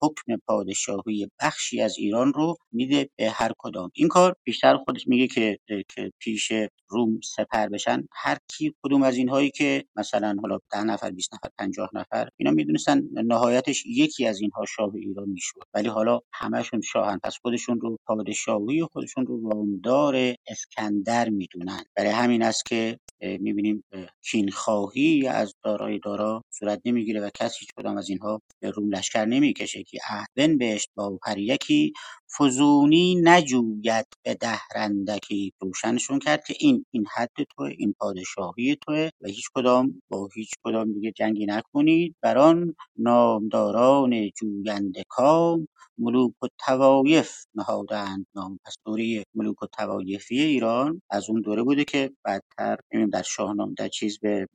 حکم 0.03 0.37
پادشاهی 0.47 1.29
بخشی 1.41 1.81
از 1.81 1.99
ایران 1.99 2.33
رو 2.33 2.57
میده 2.73 3.09
به 3.17 3.31
هر 3.31 3.51
کدام. 3.59 3.91
این 3.95 4.09
کار 4.09 4.35
بیشتر 4.45 4.77
خودش 4.77 5.09
میگه 5.09 5.27
که 5.27 5.59
که 5.67 6.13
پیش 6.19 6.53
روم 6.89 7.21
سپر 7.37 7.69
بشن. 7.69 8.03
هر 8.13 8.37
کی 8.49 8.75
کدوم 8.83 9.03
از 9.03 9.17
اینهایی 9.17 9.51
که 9.51 9.85
مثلا 9.97 10.37
حالا 10.43 10.59
ده 10.73 10.85
نفر 10.85 11.11
20 11.11 11.35
نفر 11.35 11.49
50 11.59 11.91
نفر 11.95 12.29
اینا 12.37 12.51
می‌دونستن 12.51 13.03
نهایتش 13.13 13.87
یکی 13.87 14.27
از 14.27 14.41
اینها 14.41 14.65
شاه 14.77 14.95
ایران 14.95 15.29
می‌شد. 15.29 15.63
ولی 15.75 15.89
حالا 15.89 16.21
همشون 16.33 16.81
شاهن. 16.81 17.19
پس 17.25 17.39
خودشون 17.43 17.81
رو 17.81 17.99
پادشاهی 18.07 18.83
خودشون 18.93 19.27
رو 19.27 19.51
وامدار 19.51 20.35
اسکندر 20.47 21.29
می‌دونن. 21.29 21.85
برای 21.97 22.11
همین 22.11 22.43
است 22.43 22.65
که 22.67 22.99
می‌بینیم 23.21 23.85
کینخواهی 24.31 25.27
از 25.27 25.55
دارای 25.65 25.99
دارا 25.99 26.43
صورت 26.51 26.81
نمی‌گیره 26.95 27.21
و 27.21 27.31
کسی 27.35 27.57
هیچ 27.61 27.71
کدام 27.77 27.97
از 27.99 28.09
اینها 28.11 28.43
به 28.63 28.71
روم 28.71 28.91
لشکر 28.91 29.25
نمی‌کشه 29.25 29.83
که 29.85 29.99
عهد 30.11 30.29
بنبشت 30.37 30.91
با 30.95 31.19
هر 31.25 31.39
یکی 31.39 31.93
فزونی 32.39 33.21
نجوید 33.25 34.07
به 34.25 34.35
دهر 34.35 34.91
روشنشون 35.61 36.19
کرد 36.19 36.45
که 36.45 36.55
این 36.61 36.85
این 36.91 37.07
حد 37.17 37.31
توه 37.57 37.71
این 37.79 37.95
پادشاهی 37.99 38.77
توه 38.87 39.09
و 39.21 39.29
هیچ 39.29 39.47
کدام 39.55 40.03
با 40.09 40.29
هیچ 40.35 40.51
کدام 40.65 40.93
دیگه 40.93 41.13
جنگی 41.13 41.47
نکنید. 41.47 42.17
بر 42.23 42.39
آن 42.39 42.75
نامداران 42.99 44.31
جوینده 44.31 45.03
کام 45.09 45.69
ملوک 45.99 46.33
و 46.43 46.47
توایف 46.67 47.31
نهادند. 47.55 48.27
نام 48.35 48.59
پس 48.65 48.75
دوره 48.87 49.25
ملوک 49.35 49.63
و 49.63 49.67
توایفی 49.67 50.41
ایران 50.41 51.03
از 51.11 51.31
اون 51.31 51.41
دوره 51.41 51.63
بوده 51.63 51.85
که 51.85 52.11
بعدتر 52.25 52.77
در 53.13 53.23
شاهنامه 53.23 53.75
در 53.79 53.89
چیز 53.89 54.19
به 54.19 54.47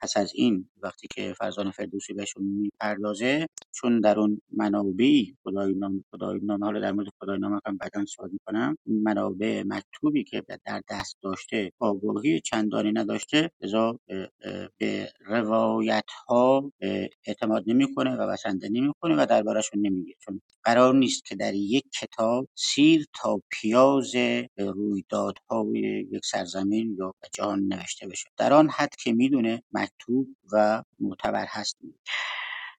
پس 0.00 0.16
از 0.16 0.32
این 0.34 0.68
وقتی 0.82 1.08
که 1.14 1.34
فرزان 1.38 1.70
فردوسی 1.70 2.12
بهشون 2.12 2.42
می‌پردازه 2.44 3.46
چون 3.72 4.00
در 4.00 4.18
اون 4.20 4.40
منابعی 4.52 5.36
خدای 5.44 5.74
نام 5.74 6.04
خدای 6.10 6.40
نام 6.42 6.64
حالا 6.64 6.80
در 6.80 6.92
مورد 6.92 7.08
نامه 7.36 7.60
هم 7.66 7.76
بعدا 7.76 8.04
صحبت 8.04 8.30
می‌کنم. 8.32 8.78
منابع 8.86 9.62
مکتوبی 9.66 10.24
که 10.24 10.42
در 10.64 10.82
دست 10.90 11.16
داشته 11.22 11.72
آگاهی 11.78 12.40
چندانی 12.40 12.92
نداشته 12.92 13.50
لذا 13.60 13.98
به 14.78 15.12
روایت 15.26 16.10
ها 16.28 16.72
اعتماد 17.26 17.64
نمی‌کنه 17.66 18.16
و 18.16 18.32
بسنده 18.32 18.68
نمی‌کنه 18.68 19.22
و 19.22 19.26
دربارشون 19.26 19.86
نمیگه. 19.86 20.14
چون 20.18 20.40
قرار 20.64 20.94
نیست 20.94 21.24
که 21.24 21.34
در 21.36 21.54
یک 21.54 21.84
کتاب 22.00 22.48
سیر 22.54 23.06
تا 23.14 23.42
پیاز 23.50 24.12
رویدادهای 24.58 26.06
یک 26.12 26.26
سرزمین 26.26 26.96
یا 26.98 27.14
جهان 27.34 27.60
نوشته 27.60 28.08
بشه. 28.08 28.30
در 28.36 28.52
آن 28.52 28.68
حد 28.70 28.96
که 28.96 29.12
می‌دونه 29.12 29.62
مکتوب 29.72 30.28
و 30.52 30.82
معتبر 31.00 31.46
هست. 31.48 31.76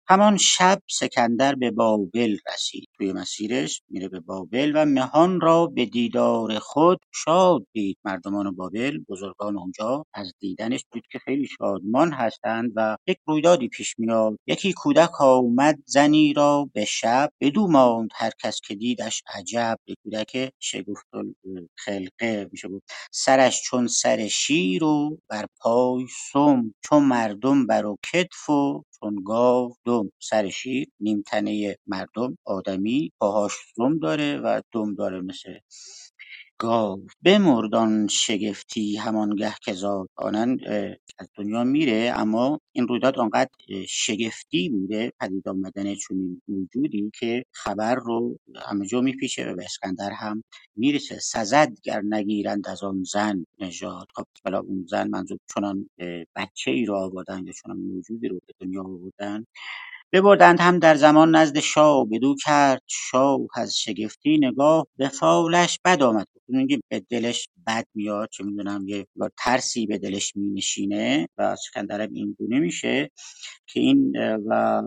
همان 0.10 0.38
شب 0.38 0.82
سکندر 0.92 1.56
به 1.56 1.72
بابل 1.72 2.38
رسید. 2.54 2.90
توی 2.98 3.14
مسیرش 3.14 3.84
میره 3.90 4.10
به 4.10 4.20
بابل 4.20 4.72
و 4.76 4.86
مهان 4.86 5.42
را 5.42 5.68
به 5.68 5.86
دیدار 5.86 6.60
خود 6.60 7.00
شاد 7.16 7.68
دید. 7.74 7.98
مردمان 8.06 8.56
بابل 8.56 9.00
بزرگان 9.10 9.58
اونجا 9.58 10.06
از 10.16 10.34
دیدنش 10.40 10.86
دید 10.94 11.04
که 11.12 11.20
خیلی 11.20 11.48
شادمان 11.48 12.14
هستند 12.14 12.72
و 12.76 12.98
یک 13.08 13.18
رویدادی 13.28 13.68
پیش 13.70 13.96
میاد. 14.00 14.40
یکی 14.48 14.74
کودک 14.74 15.22
آمد 15.22 15.80
زنی 15.86 16.34
را 16.34 16.70
به 16.74 16.86
شب 16.86 17.32
بدو 17.42 17.68
ماند 17.68 18.10
هر 18.16 18.32
کس 18.44 18.62
که 18.62 18.76
دیدش 18.76 19.24
عجب. 19.36 19.80
به 19.88 19.96
کودک 20.04 20.52
شگفت 20.60 21.08
خلقه 21.78 22.50
میشه 22.52 22.70
گفت. 22.70 22.84
سرش 23.12 23.64
چون 23.64 23.88
سر 23.88 24.28
شیر 24.28 24.84
و 24.84 25.20
بر 25.30 25.46
پای 25.62 26.08
سم. 26.34 26.76
چون 26.90 27.04
مردم 27.04 27.68
بر 27.68 27.86
و 27.86 27.98
کتف 28.14 28.50
و 28.50 28.84
چون 29.02 29.24
گاو 29.26 29.76
دم 29.86 30.12
سر 30.22 30.50
شیر 30.50 30.88
نیمتنه 31.00 31.78
مردم 31.88 32.38
آدمی 32.46 33.12
پاهاش 33.20 33.54
دم 33.78 34.00
داره 34.00 34.38
و 34.38 34.62
دم 34.74 34.96
داره 34.96 35.22
مثل 35.22 35.60
گاو. 36.60 37.08
بمرد 37.26 37.76
آن 37.76 38.08
شگفتی 38.08 38.98
همانگه 38.98 39.56
که 39.64 39.74
زاد 39.74 40.10
آنن 40.18 40.58
از 41.20 41.30
دنیا 41.36 41.66
میره 41.66 42.14
اما 42.16 42.60
این 42.74 42.90
رویداد 42.90 43.20
آنقدر 43.20 43.50
شگفتی 43.90 44.70
بوده 44.70 45.14
پدید 45.22 45.50
آمدن 45.50 45.96
چنین 45.96 46.42
موجودی 46.50 47.12
که 47.20 47.46
خبر 47.54 47.96
رو 47.96 48.38
همه 48.68 48.88
جا 48.88 49.02
میپیچه 49.02 49.52
و 49.54 49.56
به 49.58 49.66
اسکندر 49.66 50.12
هم 50.12 50.44
می‌رسه. 50.78 51.20
سزد 51.20 51.74
گر 51.84 52.02
نگیرند 52.06 52.70
از 52.70 52.84
آن 52.84 53.04
زن 53.04 53.46
نژاد. 53.62 54.08
خب 54.16 54.26
حالا 54.46 54.60
اون 54.60 54.88
زن 54.90 55.10
منظور 55.10 55.40
چنان 55.56 55.90
بچه 56.38 56.72
ای 56.72 56.86
رو 56.86 56.96
آوردن 56.96 57.46
یا 57.48 57.54
چنان 57.54 57.78
موجودی 57.78 58.30
رو 58.30 58.40
به 58.48 58.54
دنیا 58.62 58.84
آوردن 58.84 59.46
ببردند 60.14 60.60
هم 60.60 60.80
در 60.80 60.96
زمان 60.96 61.36
نزد 61.36 61.60
شاه 61.60 62.06
بدو 62.12 62.36
کرد. 62.46 62.82
شاه 62.88 63.40
از 63.56 63.78
شگفتی 63.78 64.38
نگاه 64.38 64.88
به 64.98 65.08
فالش 65.08 65.80
بد 65.86 66.04
آمد. 66.04 66.28
میگه 66.48 66.80
به 66.90 67.00
دلش 67.10 67.50
بد 67.68 67.86
میاد 67.96 68.30
چه 68.32 68.44
می‌دونم 68.44 68.88
یه 68.88 69.08
ترسی 69.38 69.86
به 69.86 69.98
دلش 69.98 70.36
مینشینه 70.36 71.28
و 71.38 71.42
اسکندرم 71.42 72.14
این 72.14 72.36
گونه 72.40 72.60
میشه 72.60 73.12
که 73.68 73.80
این 73.80 74.14
و 74.48 74.82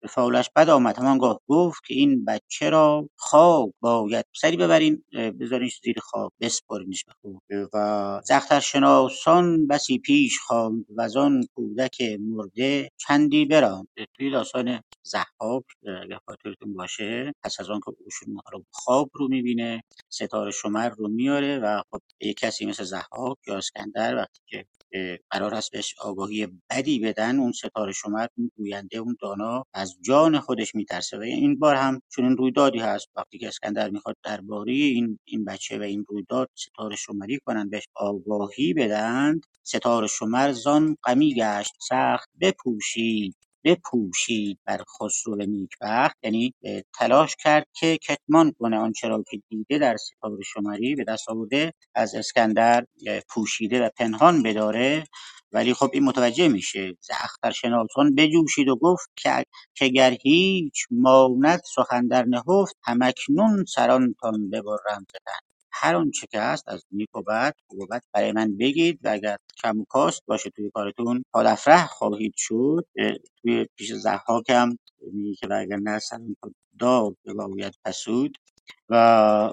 به 0.00 0.08
فالش 0.08 0.50
بد 0.56 0.70
آمد. 0.70 0.98
همانگاه 0.98 1.40
گفت 1.48 1.80
که 1.86 1.94
این 1.94 2.24
بچه 2.24 2.70
را 2.70 3.08
خواب 3.16 3.74
باید 3.80 4.24
سری 4.40 4.56
ببرین 4.56 5.04
بذارینش 5.40 5.80
زیر 5.84 5.96
خواب 6.02 6.32
خواب. 6.68 6.82
و 7.74 8.20
زختر 8.24 8.60
شناسان 8.60 9.66
بسی 9.66 9.98
پیش 9.98 10.38
خواند 10.38 10.84
و 10.96 11.18
آن 11.18 11.42
کودک 11.54 12.02
مرده 12.20 12.90
چندی 12.96 13.44
براند 13.44 13.88
توی 14.14 14.30
داستان 14.30 14.59
زحاک 15.02 15.64
اگر 16.04 16.18
خاطرتون 16.26 16.74
باشه 16.74 17.32
پس 17.44 17.60
از 17.60 17.70
آن 17.70 17.80
که 17.80 17.92
اوشون 18.04 18.38
رو 18.52 18.64
خواب 18.72 19.10
رو 19.14 19.28
می‌بینه 19.28 19.82
ستاره 20.08 20.50
شمر 20.50 20.88
رو 20.88 21.08
میاره 21.08 21.58
و 21.58 21.82
خب 21.92 22.00
یک 22.20 22.38
کسی 22.38 22.66
مثل 22.66 22.84
زحاک 22.84 23.38
یا 23.46 23.56
اسکندر 23.58 24.16
وقتی 24.16 24.40
که 24.46 24.66
قرار 25.30 25.54
هست 25.54 25.72
بهش 25.72 25.94
آگاهی 26.00 26.48
بدی 26.70 26.98
بدن 26.98 27.38
اون 27.38 27.52
ستاره 27.52 27.92
شمر 27.92 28.26
اون 28.38 28.50
گوینده 28.56 28.98
اون 28.98 29.16
دانا 29.20 29.64
از 29.74 29.96
جان 30.02 30.40
خودش 30.40 30.74
میترسه 30.74 31.18
و 31.18 31.20
این 31.22 31.58
بار 31.58 31.74
هم 31.76 32.00
چون 32.08 32.24
این 32.24 32.36
رویدادی 32.36 32.78
هست. 32.78 33.08
وقتی 33.16 33.38
که 33.38 33.48
اسکندر 33.48 33.90
می‌خواد 33.90 34.16
درباره 34.24 34.72
این 34.72 35.18
این 35.24 35.44
بچه 35.44 35.78
و 35.78 35.82
این 35.82 36.04
رویداد 36.08 36.50
ستاره 36.56 36.96
شمری 36.96 37.40
کنن 37.46 37.70
بهش 37.70 37.84
آگاهی 37.94 38.74
بدن 38.74 39.40
ستاره 39.64 40.06
شمر 40.06 40.52
زان 40.52 40.96
غمی 41.04 41.34
گشت 41.34 41.72
سخت 41.80 42.28
بپوشید. 42.40 43.36
بپوشید 43.64 44.58
بر 44.64 44.84
خسرو 44.84 45.36
نیکبخت 45.36 46.16
یعنی 46.22 46.54
تلاش 46.98 47.36
کرد 47.36 47.66
که 47.74 47.98
کتمان 47.98 48.52
کنه 48.58 48.78
آنچه 48.78 49.08
را 49.08 49.24
که 49.30 49.42
دیده 49.48 49.78
در 49.78 49.96
ستاره 49.96 50.42
شمری 50.44 50.94
به 50.94 51.04
دست 51.04 51.28
آورده 51.28 51.72
از 51.94 52.14
اسکندر 52.14 52.86
پوشیده 53.28 53.84
و 53.86 53.88
پنهان 53.96 54.42
بداره. 54.42 55.04
ولی 55.52 55.74
خب 55.74 55.90
این 55.92 56.04
متوجه 56.04 56.48
میشه. 56.48 56.96
ز 57.00 57.10
شناسان 57.54 58.14
بجوشید 58.14 58.68
و 58.68 58.76
گفت 58.76 59.10
که 59.16 59.44
که 59.74 59.88
گر 59.88 60.16
هیچ 60.22 60.86
ماند 60.90 61.60
سخن 61.74 62.06
در 62.06 62.24
نهفت 62.24 62.76
همکنون 62.82 63.64
سرانتان 63.64 64.50
ببرم 64.50 65.06
ز 65.12 65.16
هر 65.72 65.96
آنچه 65.96 66.26
که 66.26 66.40
هست 66.40 66.64
از 66.68 66.84
نیک 66.92 67.16
و 67.16 67.22
بد 67.22 67.54
و 67.82 67.86
بد 67.86 68.02
برای 68.14 68.32
من 68.32 68.56
بگید 68.56 69.00
و 69.04 69.08
اگر 69.12 69.36
کم 69.62 69.80
و 69.80 69.84
کاست 69.84 70.22
باشه 70.26 70.50
توی 70.50 70.70
کارتون. 70.74 71.24
پادافره 71.32 71.86
خواهید 71.86 72.34
شد. 72.36 72.86
توی 73.42 73.66
پیش 73.76 73.92
زحاک 73.92 74.50
هم 74.50 74.78
میگه 75.12 75.34
که 75.34 75.54
اگر 75.54 75.76
نه 75.76 76.00
داد 76.78 77.16
بباید 77.26 77.74
پسود. 77.84 78.38
و 78.90 79.52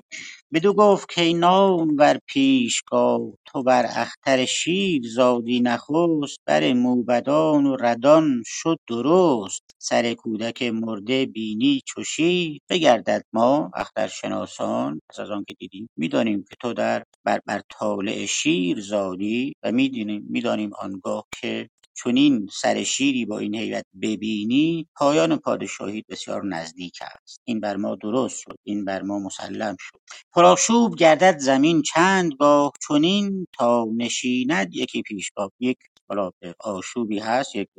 بدو 0.53 0.73
گفت 0.73 1.15
کای 1.15 1.33
نامور 1.33 2.19
پیشگاه 2.27 3.21
تو 3.45 3.63
بر 3.63 3.85
اختر 3.95 4.45
شیر 4.45 5.01
زادی 5.15 5.59
نخست 5.61 6.39
بر 6.45 6.73
موبدان 6.73 7.65
و 7.65 7.75
ردان 7.79 8.43
شد 8.45 8.79
درست. 8.87 9.63
سر 9.79 10.13
کودک 10.13 10.63
مرده 10.63 11.25
بینی 11.25 11.81
چو 11.87 12.03
شیر 12.03 12.59
بگردد 12.69 13.23
ما 13.33 13.71
اخترشناسان. 13.75 15.01
پس 15.09 15.19
از 15.19 15.31
آنکه 15.31 15.53
دیدیم 15.59 15.89
می‌دانیم 15.97 16.45
که 16.49 16.55
تو 16.61 16.73
در 16.73 17.03
بر 17.25 17.39
بر 17.45 17.61
طالع 17.79 18.25
شیر 18.25 18.81
زادی 18.81 19.53
و 19.63 19.71
می‌دانیم 19.71 20.25
می‌دانیم 20.29 20.71
آنگاه 20.79 21.25
که 21.41 21.69
چنین 22.03 22.47
سر 22.53 22.83
شیری 22.83 23.25
با 23.25 23.39
این 23.39 23.55
هیبت 23.55 23.85
ببینی 24.03 24.87
پایان 24.97 25.37
پادشاهی 25.37 26.03
بسیار 26.09 26.45
نزدیک 26.45 26.99
است. 27.01 27.41
این 27.45 27.59
بر 27.61 27.77
ما 27.77 27.95
درست 27.95 28.39
شد 28.41 28.57
این 28.63 28.85
بر 28.85 29.03
ما 29.03 29.19
مسلم 29.19 29.77
شد. 29.79 29.99
پرآشوب 30.33 30.95
گردد 30.97 31.39
زمین 31.39 31.83
چندگاه 31.83 32.71
چنین 32.89 33.47
تا 33.59 33.87
نشیند 33.97 34.75
یکی 34.75 35.03
پیشگاه 35.03 35.51
یک 35.61 35.77
حالا 36.09 36.31
آشوبی 36.59 37.19
هست 37.19 37.55
یک 37.55 37.69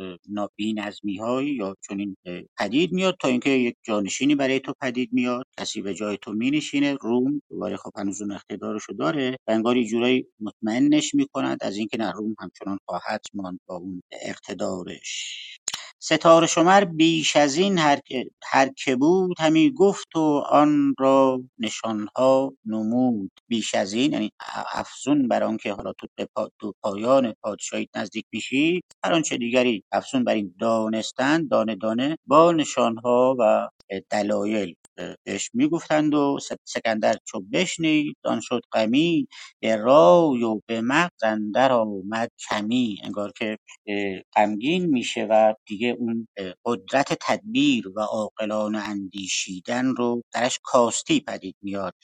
هایی 1.20 1.54
یا 1.54 1.76
چنین 1.88 2.16
پدید 2.58 2.92
میاد 2.92 3.16
تا 3.20 3.28
اینکه 3.28 3.50
یک 3.50 3.76
جانشینی 3.82 4.34
برای 4.34 4.60
تو 4.60 4.74
پدید 4.82 5.10
میاد. 5.12 5.46
کسی 5.60 5.82
به 5.82 5.94
جای 5.94 6.18
تو 6.22 6.32
مینشینه. 6.32 6.94
روم 6.94 7.42
دوباره 7.50 7.76
خب 7.76 7.90
هنوز 7.96 8.22
اون 8.22 8.32
اقتدارشو 8.32 8.92
داره. 8.92 9.36
و 9.48 9.52
انگار 9.52 9.82
جورایی 9.82 10.26
مطمئنش 10.40 11.14
می‌کند 11.14 11.58
از 11.62 11.76
اینکه 11.76 11.98
نه 11.98 12.12
روم 12.12 12.34
همچنان 12.40 12.78
خواهد 12.86 13.20
ماند 13.34 13.60
با 13.66 13.76
اون 13.76 14.02
اقتدارش. 14.12 15.58
ستاره 16.00 16.46
شمر 16.46 16.84
بیش 16.84 17.36
از 17.36 17.56
این 17.56 17.78
هر 17.78 18.68
که 18.76 18.96
بود 18.96 19.36
همی 19.40 19.70
گفت 19.72 20.16
و 20.16 20.44
آن 20.50 20.94
را 20.98 21.40
نشانها 21.58 22.52
نمود. 22.66 23.30
بیش 23.48 23.74
از 23.74 23.92
این 23.92 24.12
یعنی 24.12 24.32
افزون 24.74 25.28
بر 25.28 25.42
آنکه 25.44 25.72
حالا 25.72 25.92
تو 25.92 26.06
به 26.16 26.28
پایان 26.82 27.34
پادشاهی 27.42 27.88
نزدیک 27.96 28.24
میشی 28.32 28.82
هر 29.04 29.12
آنچه 29.12 29.36
دیگری 29.36 29.84
افزون 29.92 30.24
بر 30.24 30.34
این 30.34 30.54
دانستن 30.60 31.46
دانه 31.48 31.74
دانه 31.76 32.18
با 32.26 32.52
نشانها 32.52 33.36
و 33.38 33.68
دلایل. 34.10 34.74
بهش 35.26 35.50
می‌گفتند 35.54 36.14
و 36.14 36.38
سکندر 36.64 37.16
چو 37.24 37.40
بشنید 37.52 38.16
آن 38.24 38.40
شد 38.40 38.62
غمی 38.72 39.28
به 39.60 39.76
رای 39.76 40.42
و 40.44 40.60
به 40.66 40.80
مغز 40.80 41.22
اندر 41.24 41.72
آمد 41.72 42.30
کمی 42.50 42.98
انگار 43.04 43.32
که 43.32 43.58
غمگین 44.36 44.86
میشه 44.86 45.26
و 45.30 45.54
دیگه 45.66 45.96
اون 45.98 46.28
قدرت 46.66 47.18
تدبیر 47.22 47.88
و 47.96 48.00
عاقلانه 48.00 48.78
اندیشیدن 48.78 49.86
رو 49.96 50.22
درش 50.34 50.60
کاستی 50.64 51.20
پدید 51.20 51.56
میاد 51.62 51.94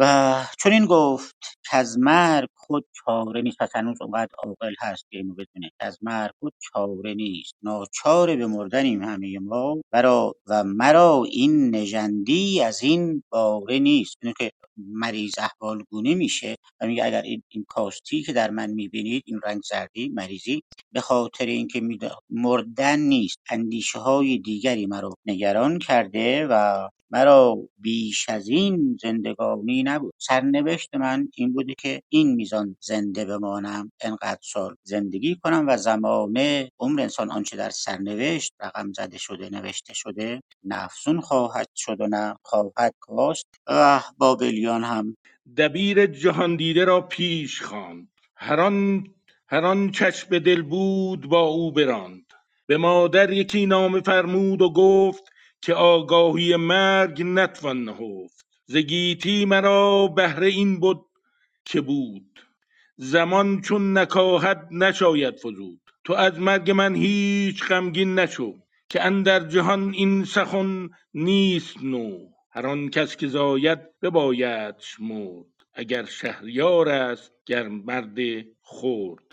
و 0.00 0.34
چنین 0.62 0.86
گفت 0.86 1.36
از 1.72 1.98
مرگ 1.98 2.48
خود 2.56 2.84
چاره 2.92 3.42
نیست 3.42 3.58
پس 3.60 3.70
هنوز 3.74 4.02
اونقدر 4.02 4.30
عاقل 4.44 4.74
هست 4.80 5.04
که 5.10 5.18
اینو 5.18 5.34
بدونه. 5.34 5.70
از 5.80 5.98
مرگ 6.02 6.30
خود 6.40 6.52
چاره 6.72 7.14
نیست. 7.14 7.54
ناچار 7.62 8.36
به 8.36 8.46
مردنیم 8.46 9.02
همه 9.02 9.38
ما 9.38 9.76
مرا 9.92 10.34
و 10.46 10.64
مرا 10.64 11.24
این 11.30 11.76
نژندی 11.76 12.62
از 12.62 12.82
این 12.82 13.22
باره 13.30 13.78
نیست. 13.78 14.16
اینو 14.22 14.34
که 14.38 14.50
مریض 14.76 15.34
احوال 15.38 15.84
میشه 15.92 16.56
و 16.80 16.86
میگه 16.86 17.04
اگر 17.04 17.22
این, 17.22 17.42
این 17.48 17.64
کاستی 17.68 18.22
که 18.22 18.32
در 18.32 18.50
من 18.50 18.70
می‌بینید 18.70 19.22
این 19.26 19.40
رنگ 19.44 19.62
زردی 19.62 20.08
مریضی 20.08 20.62
به 20.92 21.00
خاطر 21.00 21.46
اینکه 21.46 21.82
مردن 22.30 22.98
نیست. 23.00 23.38
اندیشه 23.50 23.98
های 23.98 24.38
دیگری 24.38 24.86
مرا 24.86 25.10
نگران 25.26 25.78
کرده 25.78 26.46
و 26.50 26.88
مرا 27.10 27.56
بیش 27.78 28.28
از 28.28 28.48
این 28.48 28.98
زندگانی 29.02 29.82
نبود. 29.82 30.14
سرنوشت 30.18 30.94
من 30.94 31.28
این 31.36 31.52
بوده 31.52 31.74
که 31.74 32.02
این 32.08 32.34
میزان 32.34 32.76
زنده 32.80 33.24
بمانم 33.24 33.92
انقدر 34.00 34.40
سال 34.42 34.76
زندگی 34.82 35.36
کنم 35.44 35.66
و 35.68 35.76
زمانه 35.76 36.72
عمر 36.80 37.00
انسان 37.00 37.30
آنچه 37.30 37.56
در 37.56 37.70
سرنوشت 37.70 38.54
رقم 38.60 38.92
زده 38.92 39.18
شده 39.18 39.50
نوشته 39.50 39.94
شده 39.94 40.42
نه 40.64 40.84
افزون 40.84 41.20
خواهد 41.20 41.68
شد 41.76 42.00
و 42.00 42.06
نه 42.06 42.36
خواهد 42.42 42.94
کاست 43.00 43.46
و 43.66 44.02
بابلیان 44.18 44.84
هم. 44.84 45.16
دبیر 45.56 46.06
جهان 46.06 46.56
دیده 46.56 46.84
را 46.84 47.00
پیش 47.00 47.62
خواند. 47.62 48.08
هر 48.36 48.60
آن 48.60 49.04
هر 49.48 49.64
آن 49.64 49.90
چشم 49.90 50.38
دل 50.38 50.62
بود 50.62 51.26
با 51.28 51.40
او 51.40 51.72
براند. 51.72 52.24
به 52.66 52.76
مادر 52.76 53.32
یکی 53.32 53.66
نامه 53.66 54.00
فرمود 54.00 54.62
و 54.62 54.72
گفت 54.72 55.29
که 55.62 55.74
آگاهی 55.74 56.56
مرگ 56.56 57.22
نتوان 57.22 57.84
نهفت. 57.84 58.46
ز 58.66 58.76
گیتی 58.76 59.44
مرا 59.44 60.06
بهره 60.06 60.46
این 60.46 60.80
بود 60.80 61.06
که 61.64 61.80
بود. 61.80 62.46
زمان 62.96 63.60
چون 63.60 63.98
نکاهد 63.98 64.68
نشاید 64.70 65.38
فزود. 65.38 65.80
تو 66.04 66.12
از 66.12 66.38
مرگ 66.38 66.70
من 66.70 66.94
هیچ 66.94 67.64
غمگین 67.64 68.14
نشو 68.18 68.58
که 68.88 69.04
اندر 69.04 69.40
جهان 69.48 69.92
این 69.94 70.24
سخن 70.24 70.88
نیست 71.14 71.76
نو. 71.82 72.18
هر 72.50 72.66
آن 72.66 72.88
کس 72.88 73.16
که 73.16 73.28
زاید 73.28 73.78
ببایدش 74.02 74.96
مرد. 75.00 75.46
اگر 75.74 76.04
شهریار 76.04 76.88
است 76.88 77.32
گر 77.46 77.68
مرد 77.68 78.18
خرد. 78.62 79.30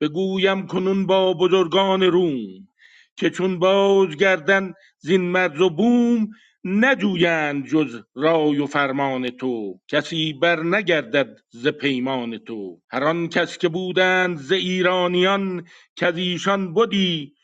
بگویم 0.00 0.66
کنون 0.66 1.06
با 1.06 1.34
بزرگان 1.34 2.02
روم 2.02 2.68
که 3.16 3.30
چون 3.30 3.58
باز 3.58 4.16
گردن 4.16 4.72
زین 5.06 5.20
مرز 5.20 5.60
و 5.60 5.70
بوم 5.70 6.28
نجویند 6.64 7.66
جز 7.66 8.02
رای 8.14 8.58
و 8.58 8.66
فرمان 8.66 9.28
تو. 9.28 9.80
کسی 9.88 10.32
بر 10.32 10.62
نگردد 10.62 11.40
ز 11.50 11.68
پیمان 11.68 12.38
تو. 12.38 12.80
هر 12.90 13.04
آن 13.04 13.28
کس 13.28 13.58
که 13.58 13.68
بودند 13.68 14.38
ز 14.38 14.52
ایرانیان 14.52 15.64
که 15.96 16.14
ایشان 16.16 16.74
بدی. 16.74 17.34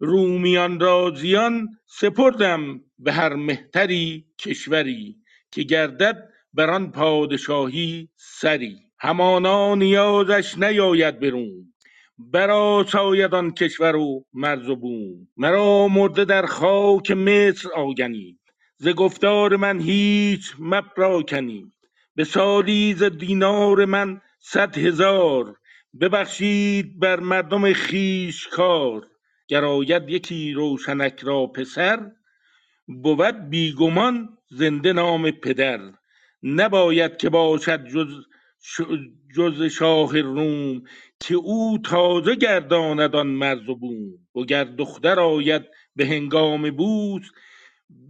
رومیان 0.00 0.80
را 0.80 1.12
زیان 1.16 1.68
سپردم 1.86 2.80
به 2.98 3.12
هر 3.12 3.34
مهتری 3.34 4.26
کشوری 4.38 5.16
که 5.52 5.62
گردد 5.62 6.28
بر 6.54 6.70
آن 6.70 6.90
پادشاهی 6.92 8.08
سری. 8.16 8.78
همانا 9.00 9.74
نیازش 9.74 10.58
نیاید 10.58 11.20
به 11.20 11.30
روم. 11.30 11.69
برآساید 12.20 13.34
آن 13.34 13.50
کشور 13.50 13.96
و 13.96 14.24
مرز 14.32 14.68
و 14.68 14.76
بوم. 14.76 15.28
مرا 15.36 15.88
مرده 15.88 16.24
در 16.24 16.46
خاک 16.46 17.10
مصر 17.10 17.68
آگنید 17.76 18.38
ز 18.76 18.88
گفتار 18.88 19.56
من 19.56 19.80
هیچ 19.80 20.52
مپراکنید 20.58 21.72
به 22.14 22.24
سالی 22.24 22.94
ز 22.94 23.02
دینار 23.02 23.84
من 23.84 24.20
صد 24.40 24.78
هزار. 24.78 25.56
ببخشید 26.00 26.98
بر 26.98 27.20
مردم 27.20 27.72
خویش 27.72 28.48
کار. 28.48 29.06
گر 29.48 29.64
آید 29.64 30.08
یکی 30.08 30.52
روشنک 30.52 31.20
را 31.22 31.46
پسر 31.46 32.10
بود 33.02 33.50
بیگمان 33.50 34.28
زنده 34.50 34.92
نام 34.92 35.30
پدر. 35.30 35.80
نباید 36.42 37.16
که 37.16 37.30
باشد 37.30 37.86
جز 37.86 38.24
جز 39.36 39.62
شاه 39.62 40.20
روم 40.20 40.82
که 41.20 41.34
او 41.34 41.78
تازه 41.84 42.34
گرداند 42.34 43.16
آن 43.16 43.26
مرز 43.26 43.68
و 43.68 43.74
بوم. 43.74 44.18
وگر 44.36 44.64
دختر 44.64 45.20
آید 45.20 45.62
به 45.96 46.06
هنگام 46.06 46.70
بوس 46.70 47.30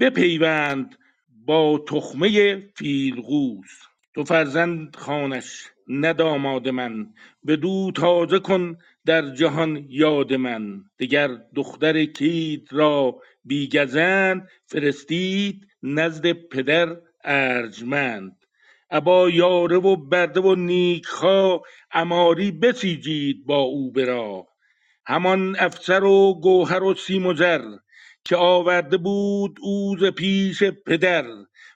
بپیوند 0.01 0.99
با 1.47 1.85
تخمه 1.89 2.59
فیلقوس 2.77 3.71
تو 4.15 4.25
فرزند 4.25 4.97
خانش 4.97 5.67
نه 5.89 6.13
داماد 6.13 6.69
من 6.69 7.07
بدو 7.47 7.93
تازه 7.95 8.39
کن 8.39 8.79
در 9.07 9.35
جهان 9.35 9.87
یاد 9.89 10.35
من. 10.35 10.85
دگر 10.99 11.29
دختر 11.55 12.05
کید 12.05 12.69
را 12.73 13.21
بی 13.45 13.69
گزند 13.69 14.49
فرستید 14.67 15.67
نزد 15.83 16.33
پدر 16.33 16.97
ارجمند. 17.25 18.40
ابا 18.91 19.31
یاره 19.31 19.77
و 19.77 19.97
برده 19.97 20.41
و 20.41 20.55
نیکخواه 20.55 21.63
عماری 21.93 22.51
بسیجید 22.51 23.47
با 23.47 23.59
او 23.59 23.93
به 23.93 24.07
همان 25.07 25.57
افسر 25.59 26.05
و 26.05 26.41
گوهر 26.43 26.83
و 26.83 26.95
سیم 26.95 27.27
و 27.27 27.35
زر 27.35 27.65
که 28.25 28.37
آورده 28.37 28.97
بود 28.97 29.59
او 29.61 29.97
ز 29.99 30.05
پیش 30.05 30.63
پدر. 30.63 31.25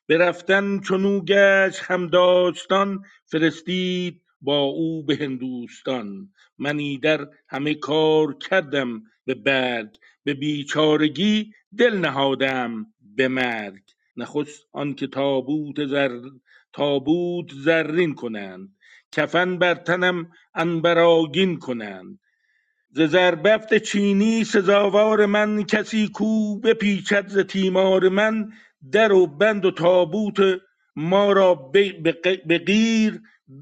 به 0.06 0.18
رفتن 0.18 0.80
چنو 0.80 1.20
گشت 1.20 1.80
هم 1.82 2.06
داستان 2.06 3.02
فرستید 3.26 4.22
با 4.40 4.58
او 4.58 5.04
به 5.04 5.16
هندوستان. 5.16 6.32
من 6.58 6.78
ایدر 6.78 7.28
همه 7.48 7.74
کار 7.74 8.38
کردم 8.38 9.02
به 9.24 9.34
برگ 9.34 9.96
به 10.24 10.34
بیچارگی 10.34 11.52
دل 11.78 11.96
نهادم 11.96 12.86
به 13.16 13.28
مرگ. 13.28 13.82
نخست 14.16 14.66
آنکه 14.72 15.06
تابوت 15.06 15.86
زر 15.86 16.20
تابوت 16.74 17.52
زرین 17.64 18.14
کنند 18.14 18.76
کفن 19.12 19.58
بر 19.58 19.74
تنم 19.74 20.30
عنبرآگین 20.54 21.58
کنند. 21.58 22.18
ز 22.90 23.00
زربفت 23.00 23.78
چینی 23.78 24.44
سزاوار 24.44 25.26
من 25.26 25.62
کسی 25.62 26.08
کو 26.08 26.60
بپیچد 26.60 27.28
ز 27.28 27.38
تیمار 27.38 28.08
من 28.08 28.52
در 28.92 29.12
و 29.12 29.26
بند 29.26 29.64
و 29.64 29.70
تابوت 29.70 30.38
ما 30.96 31.32
را 31.32 31.54
به 31.54 31.92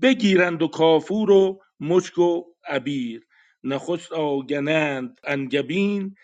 بگیرند 0.02 0.62
و 0.62 0.68
کافور 0.68 1.30
و 1.30 1.60
مشک 1.80 2.18
و 2.18 2.42
عبیر. 2.68 3.22
نخست 3.64 4.12
آگنند 4.12 5.20
انگبین 5.24 6.14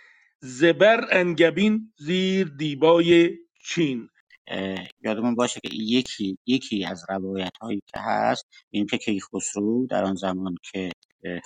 زبر 0.40 1.04
انگبین 1.10 1.92
زیر 1.98 2.46
دیبای 2.58 3.38
چین. 3.64 4.08
یادمون 5.04 5.34
باشه 5.34 5.60
که 5.60 5.74
یکی 5.74 6.38
یکی 6.46 6.84
از 6.84 7.04
روایت 7.08 7.56
هایی 7.60 7.82
که 7.86 8.00
هست 8.00 8.46
این 8.70 8.86
که 8.86 8.98
کیخسرو 8.98 9.86
در 9.86 10.04
آن 10.04 10.14
زمان 10.14 10.54
که 10.72 10.90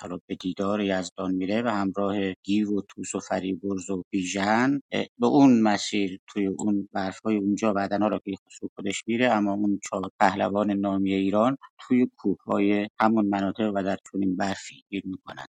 حالا 0.01 0.19
به 0.27 0.35
دیدار 0.35 0.81
یزدان 0.81 1.35
میره 1.35 1.61
و 1.61 1.67
همراه 1.67 2.33
گیو 2.33 2.77
و 2.77 2.81
توس 2.89 3.15
و 3.15 3.19
فریبرز 3.19 3.89
و 3.89 4.03
بیژن 4.09 4.81
به 4.91 5.27
اون 5.27 5.61
مسیر 5.61 6.19
توی 6.27 6.47
اون 6.47 6.89
برف 6.93 7.19
های 7.19 7.37
اونجا 7.37 7.73
بعدن 7.73 8.09
را 8.09 8.19
کیخسرو 8.19 8.69
خودش 8.75 9.03
میره 9.07 9.31
اما 9.31 9.53
اون 9.53 9.79
چهار 9.89 10.11
پهلوان 10.19 10.71
نامی 10.71 11.13
ایران 11.13 11.57
توی 11.79 12.07
کوه 12.17 12.37
های 12.45 12.87
همون 12.99 13.25
مناطق 13.25 13.71
و 13.75 13.83
در 13.83 13.97
چنین 14.11 14.35
برفی 14.35 14.83
گیر 14.89 15.03
می‌کنن. 15.05 15.45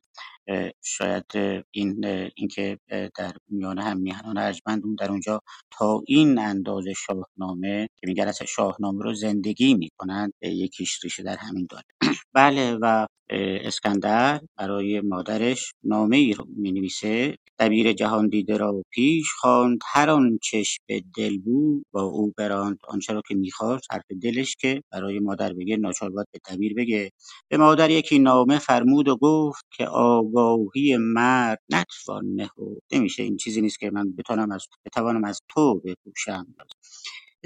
شاید 0.84 1.26
این 1.72 2.06
اینکه 2.36 2.80
در 3.18 3.34
میان 3.50 3.80
هم 3.80 3.98
میهنان 3.98 4.38
ارجمند 4.38 4.86
اون 4.86 4.96
در 4.96 5.10
اونجا 5.12 5.42
تا 5.72 6.02
این 6.08 6.40
اندازه 6.40 6.94
شاهنامه 6.94 7.88
که 8.02 8.08
میگن 8.08 8.28
اصلا 8.28 8.48
شاهنامه 8.48 9.04
رو 9.04 9.14
زندگی 9.14 9.74
می‌کنند 9.76 10.34
یکیش 10.42 11.04
ریشه 11.04 11.24
در 11.24 11.38
همین 11.38 11.68
داره. 11.70 11.84
بله 12.36 12.78
و 12.82 13.08
اسکندر 13.32 14.42
برای 14.58 15.02
مادرش 15.02 15.74
نامه 15.84 16.18
ای 16.18 16.34
رو 16.34 16.46
می 16.58 16.72
نویسه 16.72 17.38
دبیر 17.62 17.94
جهان 17.94 18.30
دیده 18.30 18.58
را 18.58 18.84
پیش 18.92 19.28
خواند. 19.40 19.80
هر 19.94 20.12
آن 20.12 20.40
چش 20.44 20.80
به 20.90 21.04
دل 21.18 21.40
بود 21.40 21.86
با 21.94 22.04
او 22.04 22.34
براند. 22.38 22.80
آنچه 22.90 23.14
را 23.14 23.24
که 23.30 23.36
می‌خواست 23.36 23.88
حرف 23.94 24.06
دلش 24.24 24.58
که 24.58 24.84
برای 24.94 25.20
مادر 25.22 25.54
بگه 25.54 25.78
ناچار 25.78 26.12
باید 26.12 26.28
به 26.34 26.40
دبیر 26.56 26.76
بگه. 26.76 27.12
به 27.50 27.58
مادر 27.58 27.92
یکی 27.92 28.20
نامه 28.20 28.60
فرمود 28.60 29.10
و 29.10 29.18
گفت 29.18 29.66
که 29.78 29.88
آگاهی 29.88 30.98
مرد 31.00 31.60
نتوان 31.72 32.26
نهفت. 32.36 32.56
نمیشه 32.94 33.24
این 33.24 33.38
چیزی 33.38 33.62
نیست 33.62 33.80
که 33.80 33.92
من 33.92 34.14
بتوانم 34.18 34.52
از 34.54 34.68
بتوانم 34.86 35.26
از 35.26 35.42
تو 35.50 35.82
بپوشم. 35.86 36.48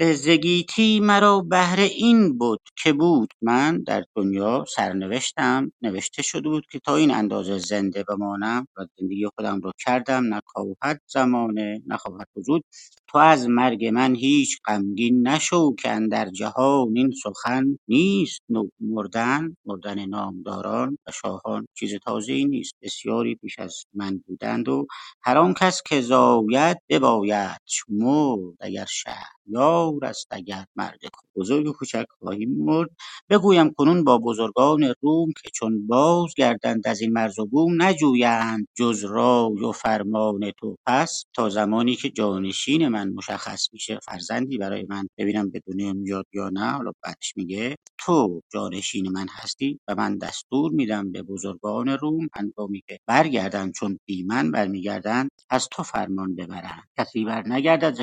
زگیتی 0.00 1.00
مرا 1.00 1.40
بهر 1.40 1.80
این 1.80 2.38
بود 2.38 2.60
که 2.82 2.92
بود. 2.92 3.34
من 3.42 3.82
در 3.82 4.04
دنیا 4.16 4.64
سرنوشتم 4.76 5.72
نوشته 5.82 6.22
شده 6.22 6.48
بود 6.48 6.66
که 6.72 6.78
تا 6.78 6.96
این 6.96 7.10
اندازه 7.10 7.58
زنده 7.58 8.04
بمانم 8.04 8.68
و 8.76 8.86
زندگی 8.98 9.26
خودم 9.36 9.60
رو 9.60 9.72
کردم 9.86 10.34
نکاهد 10.34 11.00
زمانه 11.06 11.82
نخواهد 11.86 12.28
وجود 12.36 12.64
تو 13.16 13.20
از 13.20 13.48
مرگ 13.48 13.86
من 13.86 14.14
هیچ 14.14 14.58
غمگین 14.66 15.28
نشو 15.28 15.74
که 15.74 15.90
اندر 15.90 16.30
جهان 16.30 16.96
این 16.96 17.10
سخن 17.22 17.78
نیست. 17.88 18.40
نو 18.48 18.68
مردن 18.80 19.56
مردن 19.66 20.06
نامداران 20.06 20.98
و 21.06 21.12
شاهان 21.12 21.66
چیز 21.74 21.94
تازه 22.04 22.44
نیست. 22.44 22.74
بسیاری 22.82 23.34
پیش 23.34 23.58
از 23.58 23.84
من 23.94 24.22
بودند 24.26 24.68
و 24.68 24.86
هر 25.22 25.38
آن 25.38 25.54
کس 25.54 25.82
که 25.86 26.00
زاید 26.00 26.78
بباید 26.88 27.60
مرد 27.88 28.54
اگر 28.60 28.86
شهریار 28.88 30.04
است 30.04 30.26
اگر 30.30 30.64
مرد 30.76 31.00
بزرگ 31.36 31.66
و 31.66 31.72
کوچک 31.72 32.06
خواهیم 32.18 32.50
مرد. 32.58 32.90
بگویم 33.30 33.70
کنون 33.70 34.04
با 34.04 34.18
بزرگان 34.18 34.94
روم 35.00 35.28
که 35.42 35.50
چون 35.54 35.86
باز 35.86 36.34
گردند 36.36 36.88
از 36.88 37.00
این 37.00 37.12
مرز 37.12 37.38
و 37.38 37.46
بوم 37.46 37.82
نجویند 37.82 38.68
جز 38.74 39.04
رای 39.04 39.64
و 39.64 39.72
فرمان 39.72 40.50
تو. 40.60 40.76
پس 40.86 41.24
تا 41.34 41.48
زمانی 41.48 41.96
که 41.96 42.10
جانشین 42.10 42.88
من 42.88 43.05
مشخص 43.08 43.68
میشه 43.72 43.98
فرزندی 44.04 44.58
برای 44.58 44.86
من 44.88 45.08
ببینم 45.18 45.50
به 45.50 45.60
دنیا 45.66 45.92
میاد 45.92 46.26
یا 46.32 46.50
نه 46.52 46.70
حالا 46.70 46.92
بعدش 47.02 47.36
میگه 47.36 47.76
تو 47.98 48.40
جانشین 48.52 49.08
من 49.08 49.26
هستی 49.30 49.80
و 49.88 49.94
من 49.94 50.18
دستور 50.18 50.72
میدم 50.72 51.12
به 51.12 51.22
بزرگان 51.22 51.88
روم 51.88 52.28
هنگامی 52.34 52.82
که 52.88 52.98
برگردند 53.06 53.72
چون 53.72 53.98
بی 54.06 54.24
من 54.24 54.50
برمیگردند 54.50 55.30
از 55.50 55.68
تو 55.70 55.82
فرمان 55.82 56.34
ببرند 56.36 56.82
کسی 56.98 57.24
بر 57.24 57.48
نگردد 57.48 57.94
ز 57.94 58.00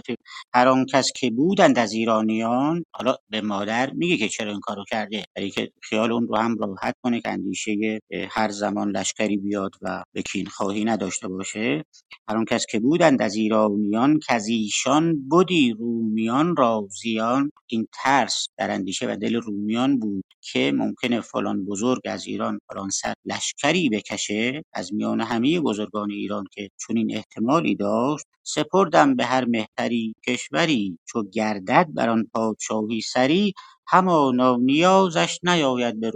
هر 0.53 0.67
آن 0.67 0.85
کس 0.85 1.11
که 1.15 1.31
بودند 1.31 1.79
از 1.79 1.93
ایرانیان 1.93 2.85
حالا 2.95 3.15
به 3.29 3.41
مادر 3.41 3.91
میگه 3.93 4.17
که 4.17 4.29
چرا 4.29 4.51
این 4.51 4.59
کارو 4.59 4.85
کرده؟ 4.89 5.23
برای 5.35 5.49
که 5.49 5.71
خیال 5.81 6.11
اون 6.11 6.27
رو 6.27 6.35
هم 6.35 6.57
راحت 6.57 6.95
کنه 7.03 7.21
که 7.21 7.29
اندیشه 7.29 7.99
هر 8.29 8.49
زمان 8.49 8.91
لشکری 8.91 9.37
بیاد 9.37 9.71
و 9.81 10.03
به 10.13 10.23
خواهی 10.51 10.85
نداشته 10.85 11.27
باشه. 11.27 11.83
هر 12.29 12.37
آن 12.37 12.45
کس 12.45 12.65
که 12.69 12.79
بودند 12.79 13.21
از 13.21 13.35
ایرانیان 13.35 14.19
از 14.29 14.47
ایشان 14.85 15.29
بودی 15.29 15.75
رومیان 15.79 16.55
را 16.55 16.87
زیان 17.01 17.51
این 17.67 17.87
ترس 17.93 18.47
در 18.57 18.71
اندیشه 18.71 19.11
و 19.11 19.15
دل 19.15 19.35
رومیان 19.35 19.99
بود 19.99 20.23
که 20.41 20.71
ممکنه 20.75 21.21
فلان 21.21 21.65
بزرگ 21.65 22.01
از 22.05 22.27
ایران 22.27 22.59
فلان 22.69 22.89
سر 22.89 23.13
لشکری 23.25 23.89
بکشه. 23.89 24.63
از 24.73 24.93
میان 24.93 25.21
همه 25.21 25.59
بزرگان 25.59 26.11
ایران 26.11 26.45
که 26.51 26.69
چنین 26.87 27.15
احتمالی 27.15 27.75
داشت 27.75 28.25
سپردم 28.43 29.15
به 29.15 29.25
هر 29.25 29.45
مهتری 29.45 30.15
کشوری. 30.27 30.97
چو 31.05 31.23
گردد 31.23 31.87
بر 31.93 32.09
آن 32.09 32.27
پادشاهی 32.33 33.01
سری 33.01 33.53
همانا 33.87 34.57
نیازش 34.61 35.39
نیاید 35.43 35.99
به 35.99 36.11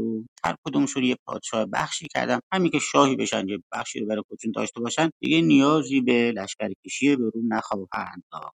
هر 0.48 0.56
کدومشون 0.66 1.04
یه 1.04 1.18
پادشاه 1.28 1.66
بخشی 1.66 2.08
کردم. 2.14 2.40
همین 2.54 2.72
که 2.72 2.80
شاهی 2.80 3.16
بشن 3.16 3.50
یه 3.50 3.60
بخشی 3.74 4.00
رو 4.00 4.08
برای 4.08 4.24
خودشون 4.30 4.52
داشته 4.56 4.82
باشن 4.82 5.10
دیگه 5.22 5.42
نیازی 5.42 6.02
به 6.02 6.32
لشکرکشی 6.32 7.16
به 7.16 7.32
رو 7.34 7.42
نخواهند 7.50 8.24
داشت 8.32 8.46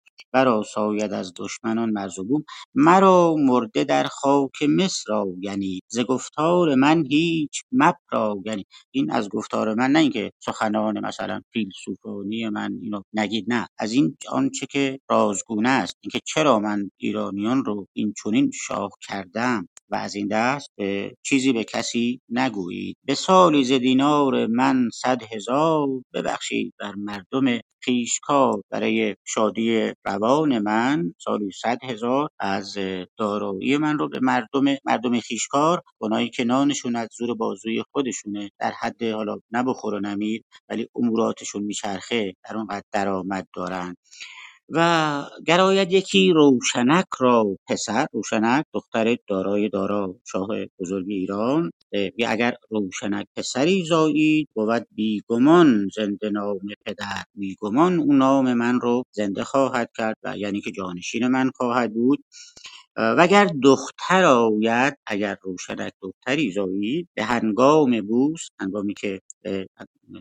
ساید 0.74 1.12
از 1.12 1.32
دشمنان 1.36 1.90
مرز 1.90 2.18
و 2.18 2.24
بوم 2.24 2.44
مرا 2.74 3.34
مرده 3.38 3.84
در 3.84 4.04
خاک 4.04 4.62
مصر 4.62 5.12
یعنی 5.40 5.80
ز 5.88 6.00
گفتار 6.00 6.74
من 6.74 7.04
هیچ 7.10 7.62
مپراگنی 7.72 8.66
این 8.92 9.12
از 9.12 9.28
گفتار 9.28 9.74
من 9.74 9.90
نه 9.92 9.98
اینکه 9.98 10.32
سخنان 10.40 11.06
مثلا 11.06 11.40
فیلسوفانی 11.52 12.48
من 12.48 12.78
اینو 12.82 13.02
نگید 13.14 13.44
نه. 13.48 13.68
از 13.78 13.92
این 13.92 14.16
آنچه 14.28 14.66
که 14.66 15.00
رازگونه 15.10 15.68
است. 15.68 15.94
اینکه 16.02 16.20
چرا 16.24 16.58
من 16.58 16.90
ایرانیان 16.98 17.64
رو 17.64 17.86
این 17.92 18.14
چنین 18.24 18.50
شاه 18.54 18.90
کردم. 19.08 19.68
و 19.92 19.96
از 19.96 20.14
این 20.14 20.28
دست 20.28 20.70
چیزی 21.22 21.52
به 21.52 21.64
کسی 21.64 22.20
نگویید. 22.28 22.96
به 23.04 23.14
سالی 23.14 23.64
ز 23.64 23.72
دینار 23.72 24.46
من 24.46 24.90
صد 24.94 25.22
هزار 25.32 25.88
ببخشید 26.14 26.74
بر 26.80 26.94
مردم 26.94 27.60
پیشکار. 27.84 28.62
برای 28.70 29.16
شادی 29.24 29.92
روان 30.04 30.58
من 30.58 31.14
سالی 31.18 31.50
صد 31.62 31.78
هزار 31.84 32.28
از 32.40 32.78
دارایی 33.18 33.76
من 33.76 33.98
رو 33.98 34.08
به 34.08 34.20
مردم 34.22 34.76
مردم 34.84 35.20
خیشکار 35.20 35.82
اونایی 35.98 36.30
که 36.30 36.44
نانشون 36.44 36.96
از 36.96 37.08
زور 37.18 37.34
بازوی 37.34 37.82
خودشونه 37.92 38.50
در 38.58 38.72
حد 38.80 39.02
حالا 39.02 39.38
نه 39.52 39.62
بخور 39.62 39.94
و 39.94 40.00
نمیر 40.00 40.42
ولی 40.68 40.88
اموراتشون 40.94 41.62
میچرخه 41.62 42.34
در 42.44 42.56
اونقدر 42.56 42.84
درآمد 42.92 43.46
دارن. 43.54 43.96
و 44.72 45.24
گراید 45.46 45.92
یکی 45.92 46.32
روشنک 46.32 47.06
را 47.20 47.58
پسر 47.68 48.06
روشنک 48.12 48.64
دختر 48.74 49.16
دارای 49.28 49.68
دارا 49.68 50.16
شاه 50.32 50.48
بزرگ 50.80 51.06
ایران 51.08 51.70
اگر 52.26 52.54
روشنک 52.70 53.26
پسری 53.36 53.84
زایید 53.84 54.48
بود 54.54 54.86
بیگمان 54.94 55.88
زنده 55.96 56.30
نام 56.30 56.58
پدر. 56.86 57.22
بیگمان 57.34 57.98
اون 58.00 58.18
نام 58.18 58.54
من 58.54 58.80
رو 58.80 59.02
زنده 59.12 59.44
خواهد 59.44 59.90
کرد 59.96 60.16
و 60.22 60.36
یعنی 60.38 60.60
که 60.60 60.70
جانشین 60.70 61.28
من 61.28 61.50
خواهد 61.56 61.94
بود. 61.94 62.24
وگر 62.96 63.48
دختر 63.62 64.24
آید 64.24 64.98
اگر 65.06 65.36
روشنک 65.42 65.92
دختری 66.02 66.52
زایید 66.52 67.08
به 67.14 67.24
هنگام 67.24 68.00
بوس 68.00 68.48
هنگامی 68.60 68.94
که 68.94 69.20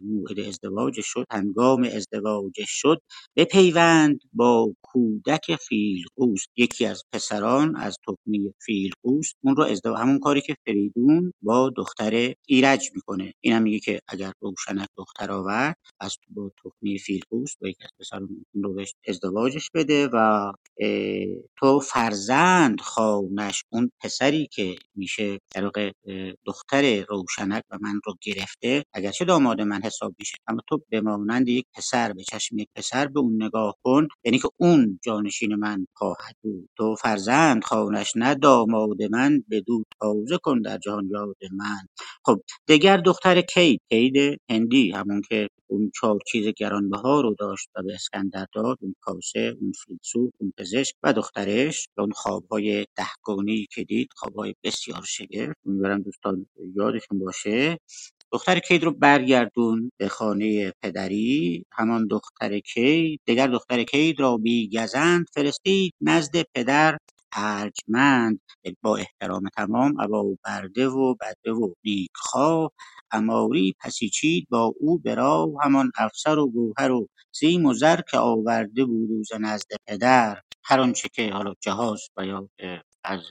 موعد 0.04 0.39
ازدواج 0.39 0.99
شد 1.04 1.25
هنگام 1.32 1.84
ازدواج 1.84 2.54
شد 2.67 3.01
بپیوند 3.36 4.19
با 4.34 4.73
کودک 4.82 5.56
فیلقوس 5.56 6.45
یکی 6.58 6.86
از 6.86 7.04
پسران 7.13 7.75
از 7.75 7.97
تخمی 8.08 8.54
فیلقوس 8.65 9.32
اون 9.43 9.56
رو 9.56 9.63
ازدواج 9.63 9.99
همون 9.99 10.19
کاری 10.19 10.41
که 10.41 10.56
فریدون 10.65 11.34
با 11.41 11.71
دختر 11.77 12.34
ایرج 12.47 12.89
می‌کنه. 12.95 13.34
این 13.41 13.54
هم 13.54 13.63
میگه 13.63 13.80
که 13.80 13.99
اگر 14.08 14.32
روشنک 14.41 14.88
دختر 14.97 15.32
آورد 15.32 15.77
از 15.99 16.17
با 16.30 16.51
تخمی 16.63 16.99
فیلقوس 16.99 17.56
با 17.62 17.69
یکی 17.69 17.84
از 17.84 17.91
پسران 17.99 18.30
رو 18.54 18.86
ازدواجش 19.08 19.69
بده 19.73 20.10
و 20.13 20.51
تو 21.58 21.80
فرزند 21.80 22.82
خانش 22.82 23.63
اون 23.69 23.91
پسری 24.04 24.47
که 24.51 24.75
میشه 24.95 25.39
در 25.56 25.71
دختر 26.45 27.06
روشنک 27.10 27.63
و 27.69 27.77
من 27.82 28.01
رو 28.06 28.15
گرفته 28.21 28.84
اگرچه 28.93 29.25
داماد 29.25 29.62
من 29.62 29.81
حساب 29.84 30.15
میشه. 30.20 30.38
اما 30.48 30.62
تو 30.70 30.82
به 30.89 31.02
مانند 31.02 31.50
یک 31.50 31.65
پسر 31.76 32.13
به 32.13 32.24
چشم 32.24 32.58
یک 32.58 32.70
پسر 32.76 33.08
به 33.08 33.20
اون 33.20 33.44
نگاه 33.44 33.76
کن 33.84 34.08
یعنی 34.24 34.39
که 34.39 34.50
اون 34.58 35.00
جانشین 35.04 35.56
من 35.56 35.88
خواهد 35.94 36.36
بود. 36.41 36.70
تو 36.78 36.96
فرزند 36.96 37.63
خانش 37.63 38.13
نه 38.15 38.36
داماد 38.36 39.04
من 39.04 39.44
بدو 39.52 39.84
تازه 40.00 40.38
کن 40.38 40.62
در 40.62 40.78
جهان 40.78 41.10
یاد 41.12 41.38
من. 41.52 41.88
خب 42.26 42.41
دگر 42.67 42.98
دختر 42.98 43.41
کید 43.41 43.82
کید 43.89 44.39
هندی 44.50 44.91
همون 44.91 45.22
که 45.30 45.48
اون 45.67 45.91
چهار 45.96 46.20
چیز 46.28 46.48
گرانبها 46.58 47.22
رو 47.22 47.36
داشت 47.39 47.70
و 47.76 47.84
به 47.84 47.94
اسکندر 47.94 48.46
داد 48.54 48.78
اون 48.82 48.96
کاسه 49.02 49.58
اون 49.62 49.72
فیلسوف 49.86 50.32
اون 50.39 50.54
پزشک 50.58 50.96
و 51.04 51.13
دخترش. 51.13 51.88
و 51.98 52.02
اون 52.02 52.12
خوابهای 52.12 52.86
دهگانهای 52.96 53.67
که 53.72 53.84
دید 53.84 54.10
خوابهای 54.15 54.56
بسیار 54.63 55.04
شگفت. 55.06 55.58
امیدوارم 55.65 56.02
دوستان 56.02 56.46
یادشون 56.76 57.20
باشه. 57.20 57.78
دختر 58.34 58.60
کید 58.60 58.84
رو 58.84 58.91
برگردون 58.91 59.91
به 59.98 60.08
خانه 60.10 60.74
پدری؟ 60.84 61.65
همان 61.72 62.08
دختر 62.08 62.60
کید 62.60 63.22
دگر 63.28 63.48
دختر 63.48 63.84
کید 63.84 64.20
را 64.20 64.38
بی 64.38 64.70
گزند 64.70 65.26
فرستید 65.34 65.94
نزد 66.02 66.44
پدر 66.56 66.98
ارجمند 67.36 68.41
با 68.82 68.98
احترام 68.98 69.50
تمام 69.58 70.00
ابا 70.00 70.26
و 70.26 70.38
برده 70.46 70.88
و 70.88 71.15
بده 71.15 71.52
و 71.54 71.74
نیکخواه. 71.86 72.72
اماری 73.12 73.74
پسیچید 73.82 74.48
با 74.50 74.74
او 74.80 75.00
به 75.00 75.15
راه 75.15 75.50
همان 75.63 75.91
افسر 75.98 76.39
و 76.39 76.48
گوهر 76.52 76.91
و 76.91 77.08
سیم 77.32 77.65
و 77.65 77.74
زر 77.74 78.02
که 78.12 78.17
آورده 78.17 78.86
بود 78.86 79.24
ز 79.30 79.34
نزد 79.41 79.70
پدر. 79.88 80.41
هر 80.63 80.80
آنچه 80.80 81.10
که 81.13 81.32
حالا 81.32 81.54
جهاز 81.62 82.02
و 82.17 82.26
یا 82.26 82.50
از 83.04 83.22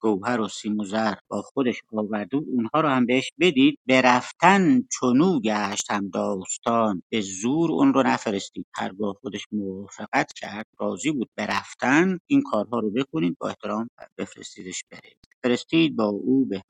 گوهر 0.00 0.40
و 0.40 0.48
سیم 0.48 0.80
و 0.80 0.84
زر 0.84 1.14
با 1.28 1.42
خودش 1.42 1.82
آورده 1.92 2.38
بود 2.38 2.48
اونها 2.48 2.80
رو 2.82 2.88
هم 2.88 3.06
بهش 3.06 3.32
بدید. 3.40 3.78
به 3.86 4.02
رفتن 4.02 4.82
چنو 5.00 5.40
گشت 5.40 5.90
هم 5.90 6.08
داستان. 6.08 7.02
به 7.10 7.20
زور 7.20 7.72
اون 7.72 7.94
رو 7.94 8.02
نفرستید. 8.02 8.66
هرگاه 8.74 9.14
خودش 9.22 9.46
موافقت 9.52 10.32
کرد. 10.36 10.66
راضی 10.80 11.12
بود 11.12 11.30
به 11.36 11.46
رفتن. 11.46 12.18
این 12.26 12.42
کارها 12.52 12.80
رو 12.80 12.90
بکنید. 12.90 13.36
با 13.40 13.48
احترام 13.48 13.90
بفرستیدش 14.18 14.84
بره. 14.90 15.12
فرستید 15.42 15.96
با 15.96 16.04
او 16.04 16.46
به 16.46 16.62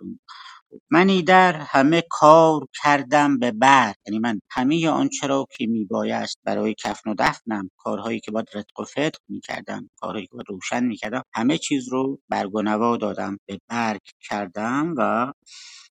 من 0.91 1.09
ایدر 1.09 1.53
همه 1.57 2.05
کار 2.11 2.67
کردم 2.85 3.39
به 3.39 3.53
بعد. 3.53 3.97
یعنی 4.07 4.19
من 4.19 4.41
همه 4.51 4.89
آنچه 4.89 5.27
را 5.27 5.47
که 5.59 5.67
میبایست 5.67 6.39
برای 6.45 6.75
کفن 6.79 7.11
و 7.11 7.15
دفنم 7.19 7.71
کارهایی 7.79 8.21
که 8.21 8.31
باید 8.31 8.49
رتق 8.55 8.81
و 8.81 8.85
فتق 8.85 9.21
می‌کردم 9.29 9.91
کارهایی 9.97 10.27
که 10.27 10.33
باید 10.35 10.47
روشن 10.51 10.85
می‌کردم 10.85 11.23
همه 11.35 11.59
چیز 11.59 11.89
رو 11.89 12.21
برگ 12.29 12.55
و 12.55 12.63
نوا 12.63 12.97
دادم. 12.97 13.39
به 13.47 13.59
برگ 13.69 14.01
کردم 14.31 14.95
و 14.99 15.33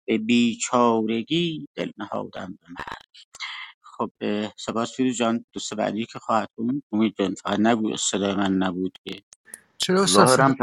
به 0.05 0.17
بیچارگی 0.17 1.67
دل 1.75 1.91
نهادم 1.97 2.59
به 2.61 2.67
مرگ. 2.69 2.97
خب 3.83 4.11
سپاس 4.57 4.95
فیروز 4.97 5.17
جان 5.17 5.45
دوست 5.53 5.73
بعدی 5.73 6.05
که 6.05 6.19
خواهد 6.19 6.49
بود. 6.55 6.83
امید 6.91 7.15
جان 7.19 7.35
فقط 7.35 7.59
نگو 7.59 7.97
صدای 7.97 8.35
من 8.35 8.53
نبود 8.53 8.97
که 9.05 9.23
چرا 9.81 10.05
ظاهرا 10.05 10.55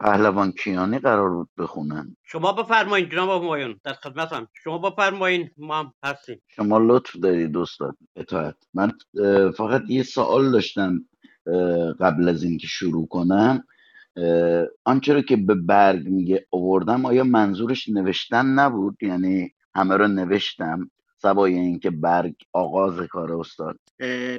پهلوان 0.00 0.52
کیانی 0.52 0.98
قرار 0.98 1.30
بود 1.30 1.48
بخونن. 1.58 2.16
شما 2.22 2.52
بفرمایید 2.52 3.12
جناب 3.12 3.30
آقایون 3.30 3.80
در 3.84 3.92
خدمتم. 3.92 4.48
شما 4.64 4.78
بفرمایید 4.78 5.52
ما 5.58 5.78
هم 5.78 5.92
هستیم. 6.04 6.42
شما 6.48 6.78
لطف 6.78 7.16
دارید 7.16 7.56
استاد 7.56 7.96
اطاعت. 8.16 8.56
من 8.74 8.92
فقط 9.56 9.82
یه 9.88 10.02
سوال 10.02 10.50
داشتم 10.50 11.04
قبل 12.00 12.28
از 12.28 12.42
اینکه 12.42 12.66
شروع 12.66 13.08
کنم. 13.08 13.64
آنچه 14.84 15.14
رو 15.14 15.22
که 15.22 15.36
به 15.36 15.54
برگ 15.54 16.08
میگه 16.08 16.46
آوردم 16.50 17.06
آیا 17.06 17.24
منظورش 17.24 17.88
نوشتن 17.88 18.46
نبود؟ 18.46 19.02
یعنی 19.02 19.54
همه 19.74 19.96
رو 19.96 20.08
نوشتم. 20.08 20.90
سوای 21.22 21.54
اینکه 21.54 21.90
برگ 21.90 22.34
آغاز 22.52 23.00
کار 23.00 23.32
استاد. 23.32 23.78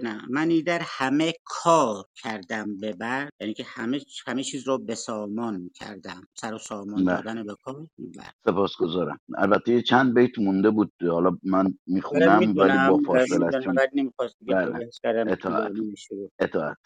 نه. 0.04 0.22
من 0.30 0.50
ایدر 0.50 0.82
همه 0.84 1.34
کار 1.46 2.06
کردم 2.16 2.78
به 2.78 2.94
بعد. 2.94 3.30
یعنی 3.40 3.54
که 3.54 3.64
همه 3.68 4.00
همه 4.28 4.44
چیز 4.44 4.68
رو 4.68 4.78
به 4.78 4.96
سامان 4.96 5.70
کردم. 5.76 6.28
سر 6.34 6.54
و 6.54 6.58
سامان 6.58 7.04
نه. 7.04 7.16
دادن 7.16 7.44
به 7.44 7.56
کار. 7.64 7.88
بله. 7.98 8.26
سپاسگزارم. 8.46 9.20
البته 9.38 9.72
یه 9.72 9.82
چند 9.82 10.14
بیت 10.14 10.40
مونده 10.40 10.70
بود. 10.70 10.92
حالا 11.02 11.38
من 11.44 11.66
آره 11.66 11.74
می‌خونم 11.88 12.54
ولی 12.58 12.78
با 12.90 13.00
فاصله 13.06 13.62
چون 13.64 13.76
بله. 14.48 14.90
اطاعت. 15.28 15.72
میشه 15.72 16.16
اطاعت. 16.40 16.78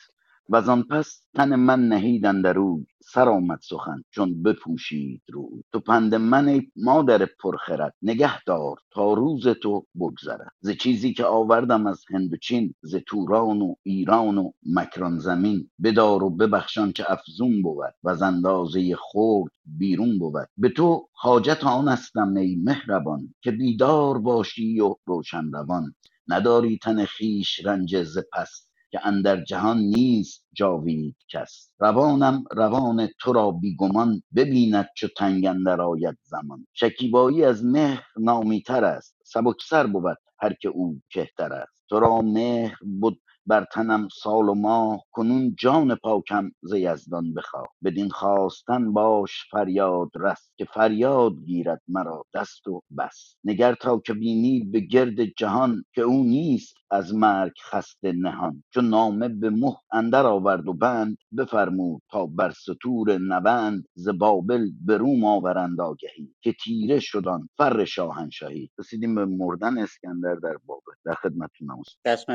وزان 0.50 0.84
پس 0.84 1.22
تن 1.36 1.56
من 1.56 1.88
نهید 1.88 2.26
اندرو 2.26 2.84
سر 3.04 3.30
آمد 3.30 3.60
سخن 3.62 4.04
چون 4.12 4.44
بپوشید 4.44 5.22
روی. 5.34 5.64
تو 5.74 5.80
پند 5.80 6.16
من 6.16 6.48
ای 6.48 6.62
مادر 6.76 7.26
پرخرد 7.26 7.94
نگه 8.02 8.44
دار 8.44 8.78
تا 8.92 9.14
روز 9.14 9.48
تو 9.48 9.86
بگذرد. 10.00 10.52
ز 10.60 10.70
چیزی 10.70 11.14
که 11.14 11.26
آوردم 11.26 11.88
از 11.88 12.04
هند 12.10 12.34
و 12.34 12.38
چین 12.38 12.74
ز 12.82 12.96
توران 13.08 13.62
و 13.62 13.76
ایران 13.84 14.38
و 14.38 14.52
مکران 14.66 15.20
زمین. 15.20 15.70
بدار 15.84 16.24
و 16.24 16.30
ببخشان 16.30 16.92
که 16.92 17.12
افزون 17.12 17.62
بود 17.62 17.94
و 18.04 18.24
اندازه 18.24 18.96
خورد 18.96 19.52
بیرون 19.66 20.20
بود. 20.20 20.48
به 20.58 20.70
تو 20.70 21.08
حاجت 21.14 21.64
آن 21.64 21.88
هستم 21.88 22.36
ای 22.36 22.56
مهربان 22.56 23.34
که 23.42 23.52
بیدار 23.52 24.18
باشی 24.18 24.80
و 24.80 24.96
روشن 25.06 25.52
روان. 25.52 25.96
نداری 26.28 26.78
تن 26.78 27.06
خویش 27.06 27.66
رنج 27.66 28.04
ز 28.04 28.18
پس 28.34 28.68
که 28.96 29.08
اندر 29.08 29.44
جهان 29.44 29.80
نیست 29.80 30.46
جاوید 30.54 31.18
کس. 31.30 31.72
روانم 31.80 32.46
روان 32.52 33.10
تو 33.22 33.34
را 33.34 33.52
بیگمان 33.52 34.24
ببیند 34.38 34.90
چو 34.98 35.10
تنگ 35.18 35.48
اندر 35.48 35.82
آید 35.82 36.18
زمان. 36.24 36.68
شکیبایی 36.74 37.46
از 37.46 37.66
مهر 37.66 38.04
نامیتر 38.20 38.86
است 38.86 39.18
سبکسر 39.26 39.88
بود 39.88 40.18
هر 40.40 40.54
که 40.54 40.70
او 40.70 41.02
کهتر 41.12 41.54
است. 41.54 41.84
تو 41.90 42.02
را 42.02 42.22
مهر 42.22 42.76
بود 43.02 43.22
بر 43.48 43.66
تنم 43.74 44.08
سال 44.22 44.50
و 44.50 44.54
ماه 44.54 45.02
کنون 45.12 45.56
جان 45.60 45.96
پاکم 45.96 46.52
ز 46.64 46.74
یزدان 46.74 47.34
بخواه. 47.34 47.68
بدین 47.84 48.10
خواستن 48.10 48.94
باش 48.94 49.32
فریاد 49.52 50.10
رس 50.16 50.52
که 50.58 50.66
فریاد 50.66 51.34
گیرد 51.46 51.82
مرا 51.88 52.26
دست 52.36 52.68
و 52.68 52.82
بس. 52.98 53.36
نگر 53.44 53.76
تا 53.76 54.00
که 54.00 54.14
بینی 54.14 54.64
به 54.64 54.80
گرد 54.80 55.26
جهان 55.38 55.84
که 55.96 56.02
او 56.02 56.24
نیست 56.24 56.76
از 56.92 57.16
مرگ 57.16 57.54
خسته 57.72 58.12
نهان. 58.12 58.64
چون 58.74 58.90
نامه 58.90 59.28
به 59.28 59.50
مه 59.50 59.76
اندر 59.92 60.26
آورد 60.26 60.68
و 60.68 60.74
بند 60.74 61.18
بفرمود 61.38 62.02
تا 62.12 62.26
بر 62.26 62.52
ستور 62.52 63.18
نبند 63.18 63.86
ز 63.94 64.10
بابل 64.10 64.70
به 64.86 64.98
روم 64.98 65.26
آورند 65.26 65.82
آگهی. 65.82 66.36
که 66.42 66.54
تیره 66.64 67.00
شدن 67.00 67.48
فر 67.58 67.86
شاهنشاهی. 67.86 68.70
رسیدیم 68.80 69.16
به 69.16 69.26
مردن 69.26 69.78
اسکندر 69.78 70.36
در 70.36 70.58
بابل. 70.66 70.94
در 71.06 71.14
خدمتتونم. 71.14 71.82
دست 72.06 72.30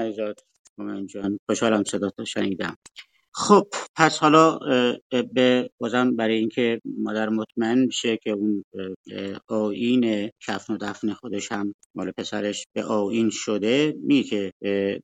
مومن 0.78 1.06
جان. 1.06 1.38
خوشحالم 1.46 1.84
صدات 1.84 2.14
رو 2.18 2.24
شنیدم. 2.24 2.76
خب 3.34 3.68
پس 3.96 4.18
حالا 4.18 4.58
به 5.34 5.70
بازم 5.78 6.16
برای 6.16 6.36
اینکه 6.38 6.80
مادر 6.98 7.28
مطمئن 7.28 7.86
بشه 7.86 8.16
که 8.16 8.30
اون 8.30 8.64
اه، 9.12 9.40
آیین 9.48 10.30
کفن 10.46 10.74
و 10.74 10.78
دفن 10.80 11.12
خودش 11.12 11.52
هم 11.52 11.74
مال 11.94 12.10
پسرش 12.10 12.66
به 12.72 12.84
آیین 12.84 13.30
شده 13.30 13.94
می 14.02 14.22
که 14.22 14.52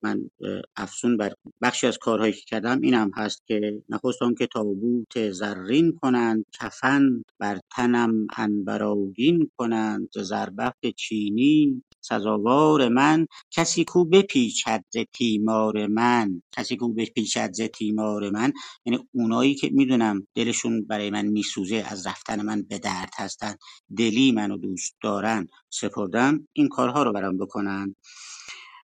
من 0.03 0.31
افسون 0.77 1.17
بر 1.17 1.33
بخشی 1.63 1.87
از 1.87 1.99
کارهایی 1.99 2.33
که 2.33 2.43
کردم 2.47 2.81
این 2.81 2.95
هم 2.95 3.11
هست 3.17 3.43
که 3.47 3.83
نخست 3.89 4.19
که 4.39 4.47
تابوت 4.47 5.31
زرین 5.31 5.93
کنند 6.03 6.45
کفن 6.61 7.23
بر 7.39 7.59
تنم 7.77 8.27
عنبرآگین 8.37 9.51
کنند 9.59 10.09
ز 10.15 10.19
زربفت 10.19 10.87
چینی 10.97 11.83
سزاوار 12.09 12.89
من 12.89 13.27
کسی 13.51 13.85
کو 13.85 14.05
بپیچد 14.05 14.85
ز 14.95 14.99
تیمار 15.15 15.87
من. 15.87 16.43
کسی 16.53 16.77
کو 16.77 16.89
بپیچد 16.89 17.53
ز 17.53 17.63
تیمار 17.63 18.31
من. 18.31 18.53
یعنی 18.87 18.99
اونایی 19.15 19.55
که 19.55 19.71
می‌دونم 19.73 20.29
دلشون 20.35 20.87
برای 20.87 21.11
من 21.11 21.27
میسوزه 21.27 21.85
از 21.89 22.07
رفتن 22.07 22.43
من 22.47 22.63
به 22.63 22.79
درد 22.79 23.11
هستن 23.17 23.55
دلی 23.99 24.33
منو 24.33 24.59
دوست 24.59 24.97
دارن 25.03 25.47
سپردم 25.71 26.49
این 26.53 26.69
کارها 26.69 27.03
رو 27.03 27.13
برام 27.13 27.39
بکنن. 27.39 27.97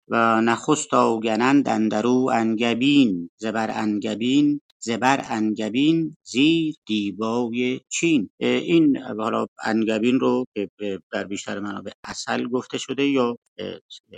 و 0.08 0.42
نخست 0.42 0.94
آگنند 0.94 1.68
اندرو 1.70 2.30
انگبین 2.35 3.30
زبر 3.38 3.70
انگبین 3.80 4.62
زبر 4.85 5.25
انگبین 5.31 6.16
زیر 6.25 6.75
دیبای 6.87 7.81
چین. 7.88 8.31
این 8.40 8.99
حالا 8.99 9.47
انگبین 9.64 10.21
رو 10.21 10.47
که 10.55 10.71
در 11.12 11.25
بیشتر 11.25 11.61
منابع 11.61 11.92
اصل 12.05 12.49
گفته 12.49 12.79
شده 12.79 13.09
یا 13.09 13.38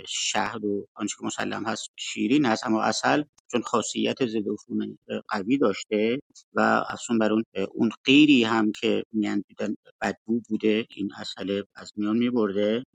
شهد 0.07 0.65
و 0.65 0.87
آنچه 0.95 1.15
که 1.19 1.25
مسلم 1.25 1.65
هست 1.65 1.89
شیرین 1.95 2.45
هست 2.45 2.67
اما 2.67 2.83
اصل 2.83 3.23
چون 3.51 3.61
خاصیت 3.61 4.25
ضد 4.25 4.43
قوی 5.29 5.57
داشته 5.57 6.19
و 6.53 6.83
افزون 6.89 7.19
بر 7.19 7.31
اون 7.33 7.43
اون 7.73 7.91
غیری 8.05 8.43
هم 8.43 8.71
که 8.71 9.03
میان 9.13 9.43
دیدن 9.47 9.75
بدبو 10.01 10.41
بوده 10.49 10.85
این 10.89 11.09
اصل 11.17 11.63
از 11.75 11.93
میان 11.95 12.17
میبرده. 12.17 12.85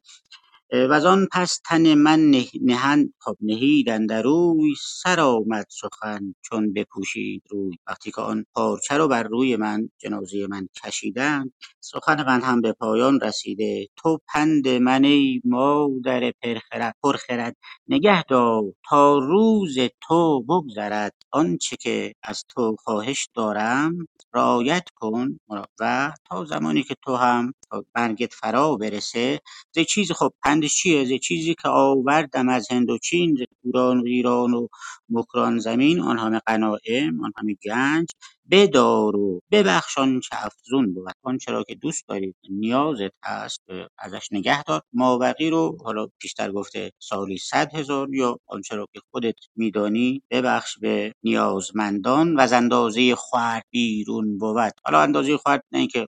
وزان 0.72 1.28
پس 1.32 1.60
تن 1.66 1.94
من 1.94 2.20
نه 2.30 2.44
نهن 2.62 3.12
خب 3.20 3.36
نهید 3.40 3.90
اندروی 3.90 4.74
سر 5.02 5.20
آمد 5.20 5.66
سخن 5.70 6.34
چون 6.42 6.72
بپوشید 6.72 7.42
روی. 7.50 7.76
وقتی 7.86 8.10
که 8.10 8.20
آن 8.20 8.44
پارچه 8.54 8.96
رو 8.98 9.08
بر 9.08 9.22
روی 9.22 9.56
من 9.56 9.90
جنازه 9.98 10.46
من 10.50 10.68
کشیدند 10.84 11.52
سخن 11.80 12.26
من 12.26 12.42
هم 12.42 12.60
به 12.60 12.72
پایان 12.72 13.20
رسیده. 13.20 13.88
تو 13.96 14.18
پند 14.34 14.68
من 14.68 15.04
ای 15.04 15.40
مادر 15.44 16.32
پرخرد 16.42 16.96
پرخرد 17.02 17.56
نگه 17.88 18.24
دار 18.24 18.64
تا 18.90 19.18
روز 19.18 19.78
تو 20.02 20.42
بگذرد. 20.42 21.12
آنچه 21.32 21.76
که 21.76 22.14
از 22.22 22.44
تو 22.48 22.76
خواهش 22.84 23.28
دارم 23.34 24.08
رعایت 24.34 24.84
کن 24.94 25.38
و 25.80 26.12
تا 26.30 26.44
زمانی 26.44 26.82
که 26.82 26.94
تو 27.04 27.16
هم 27.16 27.54
تا 27.70 27.84
مرگت 27.96 28.34
فرا 28.34 28.76
برسه. 28.76 29.38
ز 29.74 29.78
چیز 29.80 30.12
خب 30.12 30.32
پندش 30.42 30.59
چیه؟ 30.68 31.04
ز 31.04 31.12
چیزی 31.12 31.54
که 31.54 31.68
آوردم 31.68 32.48
از 32.48 32.72
هند 32.72 32.90
و 32.90 32.98
چین 32.98 33.36
ز 33.36 33.42
توران 33.62 34.00
و 34.00 34.04
ایران 34.06 34.54
و 34.54 34.68
مکران 35.10 35.58
زمین 35.58 36.00
آن 36.00 36.18
همه 36.18 36.40
غنایم 36.46 37.24
آن 37.24 37.32
همه 37.38 37.56
گنج. 37.64 38.08
بدار 38.50 39.16
و 39.16 39.40
ببخش 39.52 39.98
آنچه 39.98 40.36
افزون 40.46 40.94
بود. 40.94 41.12
آنچه 41.22 41.52
را 41.52 41.64
که 41.64 41.74
دوست 41.74 42.08
دارید 42.08 42.36
نیازت 42.50 43.12
هست 43.24 43.60
ازش 43.98 44.28
نگه 44.32 44.62
دار. 44.64 44.82
مابقی 44.92 45.50
رو 45.50 45.78
حالا 45.84 46.08
بیشتر 46.22 46.52
گفته 46.52 46.92
سالی 46.98 47.38
صد 47.38 47.74
هزار 47.74 48.14
یا 48.14 48.38
آنچه 48.46 48.76
را 48.76 48.86
که 48.94 49.00
خودت 49.10 49.34
میدانی 49.56 50.22
ببخش 50.30 50.78
به 50.78 51.14
نیازمندان 51.22 52.36
و 52.36 52.40
از 52.40 52.52
اندازه 52.52 53.14
خورد 53.14 53.64
بیرون 53.70 54.38
بود. 54.38 54.72
حالا 54.84 55.00
اندازه 55.00 55.36
خورد 55.36 55.64
نه 55.72 55.78
اینکه 55.78 56.06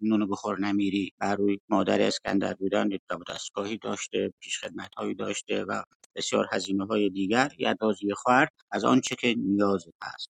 نونو 0.00 0.26
بخور 0.26 0.60
نمیری. 0.60 1.12
بر 1.18 1.36
روی 1.36 1.58
مادر 1.68 2.02
اسکندر 2.02 2.54
بودن 2.54 2.88
دستگاهی 3.30 3.78
داشته 3.78 4.32
پیش 4.40 4.60
هایی 4.96 5.14
داشته 5.14 5.64
و 5.64 5.82
بسیار 6.14 6.46
هزینه 6.52 6.86
های 6.86 7.10
دیگر 7.10 7.52
یه 7.58 7.68
اندازه 7.68 8.06
خورد 8.16 8.52
از 8.70 8.84
آنچه 8.84 9.16
که 9.16 9.34
نیازت 9.38 9.94
هست. 10.02 10.28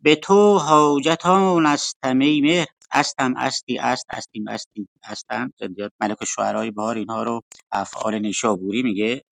به 0.00 0.16
تو 0.16 0.58
حاجت 0.58 1.26
آن 1.26 1.66
استم 1.66 2.18
ای 2.18 2.40
مهر. 2.40 2.66
استم 2.94 3.34
استی 3.36 3.78
است 3.78 4.06
استیم 4.10 4.48
استیم 4.48 4.88
استم 5.04 5.52
زندیات 5.60 5.92
ملک 6.00 6.24
شعرهای 6.24 6.70
بهار 6.70 6.96
اینها 6.96 7.22
رو 7.22 7.42
افعال 7.72 8.18
نیشابوری 8.18 8.82
میگه. 8.82 9.24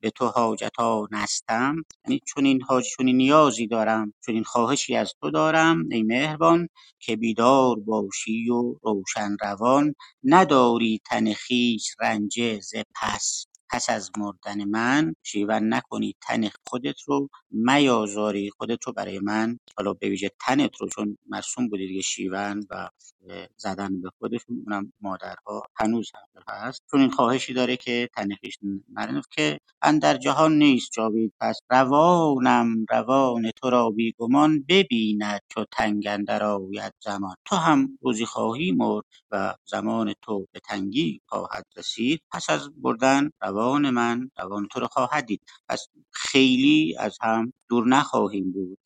به, 0.00 0.10
تو 0.10 0.26
حاجت 0.26 0.80
آن 0.80 1.08
استم 1.12 1.76
یعنی 2.06 2.20
چون 2.26 2.44
این 2.44 2.62
حاج 2.62 2.84
چون 2.96 3.06
این 3.06 3.16
نیازی 3.16 3.66
دارم 3.66 4.14
چون 4.24 4.34
این 4.34 4.44
خواهشی 4.44 4.96
از 4.96 5.14
تو 5.20 5.30
دارم 5.30 5.84
ای 5.90 6.02
مهربان 6.02 6.68
که 7.00 7.16
بیدار 7.16 7.76
باشی 7.76 8.50
و 8.50 8.74
روشن 8.82 9.36
روان. 9.40 9.94
نداری 10.24 11.00
تن 11.04 11.32
خویش 11.34 11.94
رنجه 12.00 12.60
ز 12.60 12.74
پس. 12.94 13.46
پس 13.70 13.90
از 13.90 14.10
مردن 14.18 14.64
من 14.64 15.14
شیون 15.24 15.74
نکنی 15.74 16.14
تن 16.22 16.48
خودت 16.68 17.02
رو 17.06 17.28
میازاری 17.50 18.50
خودت 18.58 18.86
رو 18.86 18.92
برای 18.92 19.20
من. 19.20 19.58
حالا 19.78 19.94
به 19.94 20.08
ویژه 20.10 20.30
تنت 20.46 20.76
رو 20.80 20.88
چون 20.88 21.18
مرسوم 21.30 21.68
بوده 21.68 21.86
دیگه 21.86 22.02
شیون 22.02 22.64
و 22.70 22.88
زدن 23.56 24.02
به 24.02 24.10
خودشون 24.18 24.64
اونم 24.66 24.92
مادرها 25.02 25.62
هنوز 25.76 26.12
هم 26.14 26.42
هست. 26.48 26.82
چون 26.90 27.00
این 27.00 27.10
خواهشی 27.10 27.54
داره 27.54 27.76
که 27.76 28.08
تن 28.16 28.28
خویش 28.40 28.58
که 29.30 29.60
اندر 29.82 30.16
جهان 30.18 30.58
نیست 30.58 30.92
جاوید 30.92 31.32
پس 31.40 31.60
روانم 31.70 32.86
روان 32.90 33.50
تو 33.56 33.70
را 33.70 33.90
بیگمان 33.90 34.64
ببیند 34.68 35.40
چو 35.48 35.64
تنگ 35.72 36.06
اندر 36.08 36.44
آید 36.44 36.94
زمان. 37.04 37.36
تو 37.44 37.56
هم 37.56 37.98
روزی 38.02 38.26
خواهی 38.26 38.72
مرد 38.72 39.04
و 39.30 39.54
زمان 39.66 40.14
تو 40.22 40.46
به 40.52 40.60
تنگی 40.60 41.22
خواهد 41.26 41.66
رسید. 41.76 42.22
پس 42.32 42.50
از 42.50 42.70
بردن 42.82 43.30
روان 43.42 43.90
من 43.90 44.30
روان 44.38 44.68
تو 44.72 44.80
رو 44.80 44.88
خواهد 44.88 45.26
دید. 45.26 45.42
پس 45.68 45.88
خیلی 46.12 46.96
از 47.00 47.18
هم 47.22 47.52
دور 47.70 47.88
نخواهیم 47.88 48.52
بود. 48.52 48.78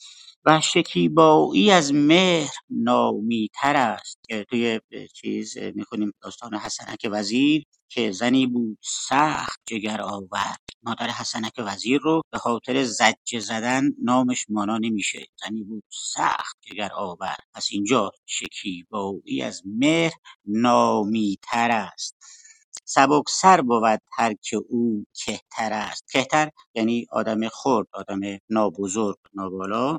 و 0.44 0.60
شکیبایی 0.60 1.70
از 1.70 1.94
مهر 1.94 2.50
نامیتر 2.70 3.76
است. 3.76 4.18
که 4.28 4.44
توی 4.50 4.80
چیز 5.14 5.58
می‌خونیم 5.58 6.12
داستان 6.22 6.54
حسنک 6.54 7.08
وزیر 7.12 7.64
که 7.88 8.12
زنی 8.12 8.46
بود 8.46 8.78
سخت 8.82 9.60
جگر 9.66 10.00
آور 10.02 10.56
مادر 10.82 11.08
حسنک 11.10 11.52
وزیر 11.58 12.00
رو 12.02 12.22
به 12.32 12.38
خاطر 12.38 12.84
زجه 12.84 13.40
زدن 13.40 13.82
نامش 14.02 14.46
مانا 14.48 14.78
نمیشه. 14.78 15.26
زنی 15.44 15.62
بود 15.62 15.84
سخت 15.90 16.56
جگر 16.60 16.90
آور 16.94 17.36
پس 17.54 17.68
اینجا 17.72 18.10
شکیبایی 18.26 19.42
از 19.42 19.62
مهر 19.66 20.12
نامیتر 20.44 21.70
است. 21.70 22.16
سبکسر 22.90 23.60
بود 23.62 24.00
هر 24.12 24.34
که 24.42 24.56
او 24.70 25.04
کهتر 25.14 25.72
است. 25.72 26.04
کهتر 26.12 26.50
یعنی 26.74 27.06
آدم 27.12 27.48
خرد 27.48 27.86
آدم 27.92 28.20
نابزرگ 28.50 29.16
نابالا 29.34 29.98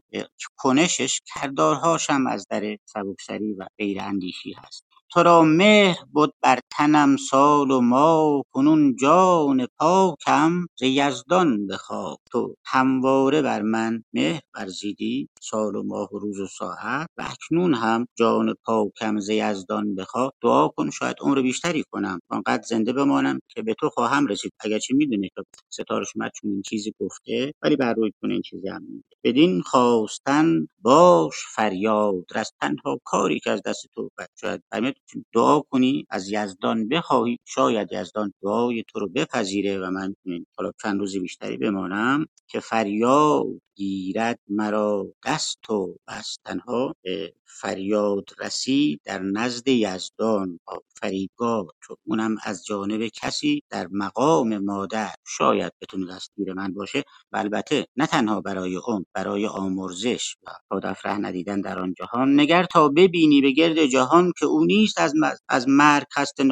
کنشش 0.57 1.21
کردارهاش 1.35 2.09
هم 2.09 2.27
از 2.27 2.47
در 2.49 2.77
سبکسری 2.85 3.53
و 3.53 3.67
غیر 3.79 4.01
اندیشی 4.01 4.53
هست. 4.53 4.85
تو 5.13 5.23
را 5.23 5.43
مهر 5.43 5.97
بد 6.15 6.29
بر 6.43 6.59
تنم 6.71 7.17
سال 7.17 7.71
و 7.71 7.81
ماه 7.81 8.43
کنون 8.51 8.95
جان 8.95 9.67
پاکم 9.79 10.67
ز 10.79 10.83
یزدان 10.83 11.67
بخواه 11.67 12.17
تو 12.31 12.55
همواره 12.65 13.41
بر 13.41 13.61
من 13.61 14.03
مهر 14.13 14.41
ورزیدی 14.55 15.29
سال 15.41 15.75
و 15.75 15.83
ماه 15.83 16.09
و 16.13 16.19
روز 16.19 16.39
و 16.39 16.47
ساعت 16.47 17.09
و 17.17 17.25
اکنون 17.31 17.73
هم 17.73 18.07
جان 18.19 18.55
پاکم 18.65 19.19
ز 19.19 19.29
یزدان 19.29 19.95
بخواه 19.95 20.33
دعا 20.43 20.67
کن 20.67 20.89
شاید 20.89 21.15
عمر 21.21 21.41
بیشتری 21.41 21.83
کنم 21.91 22.19
آنقدر 22.29 22.63
زنده 22.69 22.93
بمانم 22.93 23.39
که 23.49 23.61
به 23.63 23.75
تو 23.79 23.89
خواهم 23.89 24.27
رسید. 24.27 24.53
اگرچه 24.59 24.95
می‌دونه 24.95 25.29
که 25.35 25.43
ستارش 25.69 26.07
اومد 26.15 26.31
چون 26.41 26.61
چیزی 26.69 26.93
گفته 27.01 27.53
ولی 27.63 27.75
بر 27.75 27.93
روی 27.93 28.11
کنه 28.21 28.33
این 28.33 28.41
چیزی 28.41 28.69
هم 28.69 28.83
میگه. 28.83 29.03
بدین 29.23 29.61
خواستن 29.61 30.67
باش 30.81 31.35
فریاد 31.55 32.25
رس. 32.35 32.51
تنها 32.61 32.99
کاری 33.05 33.39
که 33.39 33.51
از 33.51 33.61
دست 33.65 33.87
تو 33.95 34.09
شاید 34.41 34.63
دعا 35.35 35.61
کنی 35.61 36.07
از 36.09 36.29
یزدان 36.31 36.89
بخواهی 36.89 37.39
شاید 37.45 37.89
یزدان 37.93 38.33
دعای 38.43 38.83
تو 38.87 38.99
رو 38.99 39.09
بپذیره 39.09 39.79
و 39.79 39.91
من 39.91 40.15
حالا 40.57 40.71
چند 40.83 40.99
روزی 40.99 41.19
بیشتری 41.19 41.57
بمانم. 41.57 42.25
که 42.51 42.59
فریاد 42.59 43.45
گیرد 43.75 44.39
مرا 44.47 45.07
دست 45.25 45.69
و 45.69 45.95
بس 46.07 46.37
تنها 46.45 46.95
فریاد 47.45 48.29
رسی 48.39 48.99
در 49.05 49.19
نزد 49.19 49.67
یزدان 49.67 50.59
فریدگاه 51.01 51.67
چون 51.87 51.95
اونم 52.05 52.35
از 52.43 52.65
جانب 52.65 53.07
کسی 53.07 53.63
در 53.69 53.87
مقام 53.91 54.57
مادر 54.57 55.09
شاید 55.27 55.73
بتونه 55.81 56.15
دستگیر 56.15 56.53
من 56.53 56.73
باشه. 56.73 57.03
و 57.31 57.37
البته 57.37 57.85
نه 57.95 58.07
تنها 58.07 58.41
برای 58.41 58.75
اون 58.75 59.05
برای 59.13 59.47
آمرزش 59.47 60.35
و 60.47 60.51
پاداف 60.69 61.05
ره 61.05 61.17
ندیدن 61.17 61.61
در 61.61 61.79
آن 61.79 61.93
جهان. 61.97 62.39
نگر 62.39 62.63
تا 62.63 62.89
ببینی 62.89 63.41
به 63.41 63.51
گرد 63.51 63.85
جهان 63.85 64.31
که 64.39 64.45
او 64.45 64.65
نیست 64.65 64.99
از, 64.99 65.13
از 65.49 65.67
مرگ 65.67 66.07
خسته 66.15 66.43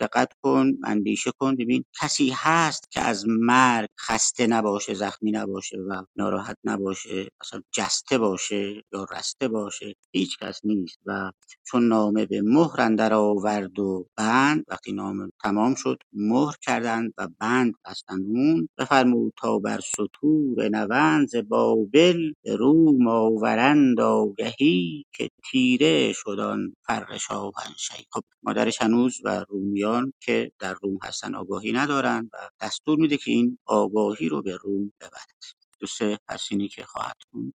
دقت 0.00 0.28
کن 0.42 0.72
اندیشه 0.84 1.30
کن 1.38 1.56
ببین 1.56 1.84
کسی 2.00 2.32
هست 2.36 2.90
که 2.90 3.00
از 3.00 3.24
مرگ 3.28 3.88
خسته 4.00 4.46
نباشه 4.46 4.94
زخمی 4.94 5.32
نباشه 5.32 5.78
و 5.78 6.02
ناراحت 6.16 6.56
نباشه 6.64 7.28
اصلا 7.40 7.62
جسته 7.72 8.18
باشه 8.18 8.82
یا 8.92 9.06
رسته 9.12 9.48
باشه 9.48 9.94
هیچ 10.12 10.38
کس 10.38 10.60
نیست 10.64 10.98
و 11.06 11.32
چون 11.66 11.88
نامه 11.88 12.26
به 12.26 12.42
مهر 12.42 12.80
اندر 12.80 13.14
آورد 13.14 13.78
و 13.78 14.06
بند 14.16 14.64
وقتی 14.68 14.92
نامه 14.92 15.30
تمام 15.42 15.74
شد 15.74 15.98
مهر 16.12 16.54
کردند 16.62 17.14
و 17.18 17.28
بند 17.40 17.74
بستند. 17.84 18.24
اون 18.28 18.68
بفرمود 18.78 19.32
تا 19.38 19.58
بر 19.58 19.80
سطور 19.96 20.68
نوند 20.68 21.48
بابل 21.48 22.32
به 22.44 22.56
روم 22.56 23.08
آورند 23.08 24.00
آگهی 24.00 25.04
که 25.12 25.30
تیره 25.50 26.12
شد 26.12 26.40
آن 26.40 26.74
فر 26.86 27.18
شاهنشهی 27.18 28.04
خب 28.12 28.22
مادرش 28.42 28.82
هنوز 28.82 29.20
و 29.24 29.44
رومیان 29.86 30.12
که 30.20 30.52
در 30.58 30.74
روم 30.82 30.98
هستن 31.02 31.34
آگاهی 31.34 31.72
ندارند 31.72 32.30
و 32.32 32.38
دستور 32.60 32.98
میده 32.98 33.16
که 33.16 33.30
این 33.30 33.58
آگاهی 33.66 34.28
رو 34.28 34.42
به 34.42 34.56
روم 34.56 34.92
ببرد. 35.00 35.36
دوست 35.80 36.02
حسینی 36.30 36.68
که 36.68 36.84
خواهد 36.84 37.16
کن 37.32 37.52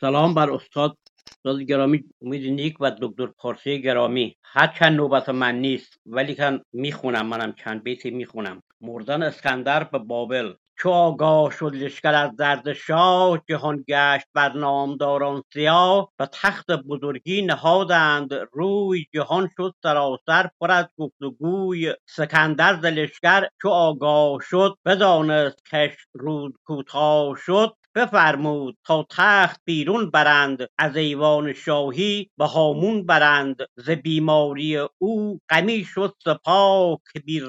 سلام 0.00 0.34
بر 0.34 0.50
استاد 0.50 0.98
استاد 1.36 1.62
گرامی 1.62 2.04
امید 2.22 2.46
نیک 2.52 2.76
و 2.80 2.90
دکتر 3.02 3.26
پارسی 3.26 3.82
گرامی. 3.82 4.36
هرچند 4.44 4.96
نوبت 4.96 5.28
من 5.28 5.58
نیست 5.58 5.98
ولی 6.06 6.34
کن 6.34 6.60
می‌خونم 6.72 7.26
منم 7.26 7.52
چند 7.52 7.82
بیتی 7.82 8.10
می‌خونم. 8.10 8.62
مردن 8.80 9.22
اسکندر 9.22 9.84
به 9.84 9.98
بابل. 9.98 10.54
چو 10.80 10.90
آگاه 10.90 11.50
شد 11.52 11.74
لشکر 11.74 12.14
از 12.14 12.36
درد 12.36 12.72
شاه 12.72 13.42
جهان 13.48 13.84
گشت 13.88 14.26
بر 14.34 14.52
نامداران 14.52 15.42
سیاه. 15.52 16.12
و 16.20 16.26
تخت 16.26 16.70
بزرگی 16.70 17.42
نهادند 17.42 18.30
روی 18.52 19.06
جهان 19.14 19.50
شد 19.56 19.74
سراسر 19.82 20.50
پر 20.60 20.70
از 20.70 20.86
گفت 20.98 21.16
گوی 21.40 21.94
سکندر 22.06 22.74
ز 22.82 22.84
لشکر 22.84 23.48
چو 23.62 23.68
آگاه 23.68 24.38
شد 24.42 24.78
بدانست 24.86 25.58
کش 25.72 25.92
روز 26.14 26.52
کوتاه 26.64 27.36
شد. 27.36 27.74
بفرمود 27.94 28.76
تا 28.86 29.06
تخت 29.10 29.60
بیرون 29.64 30.10
برند 30.10 30.68
از 30.78 30.96
ایوان 30.96 31.52
شاهی 31.52 32.30
به 32.38 32.46
هامون 32.46 33.06
برند. 33.06 33.56
ز 33.76 33.90
بیماری 33.90 34.78
او 34.98 35.40
غمی 35.50 35.84
شد 35.84 36.14
سپاه 36.24 36.98
که 37.12 37.20
بی 37.20 37.40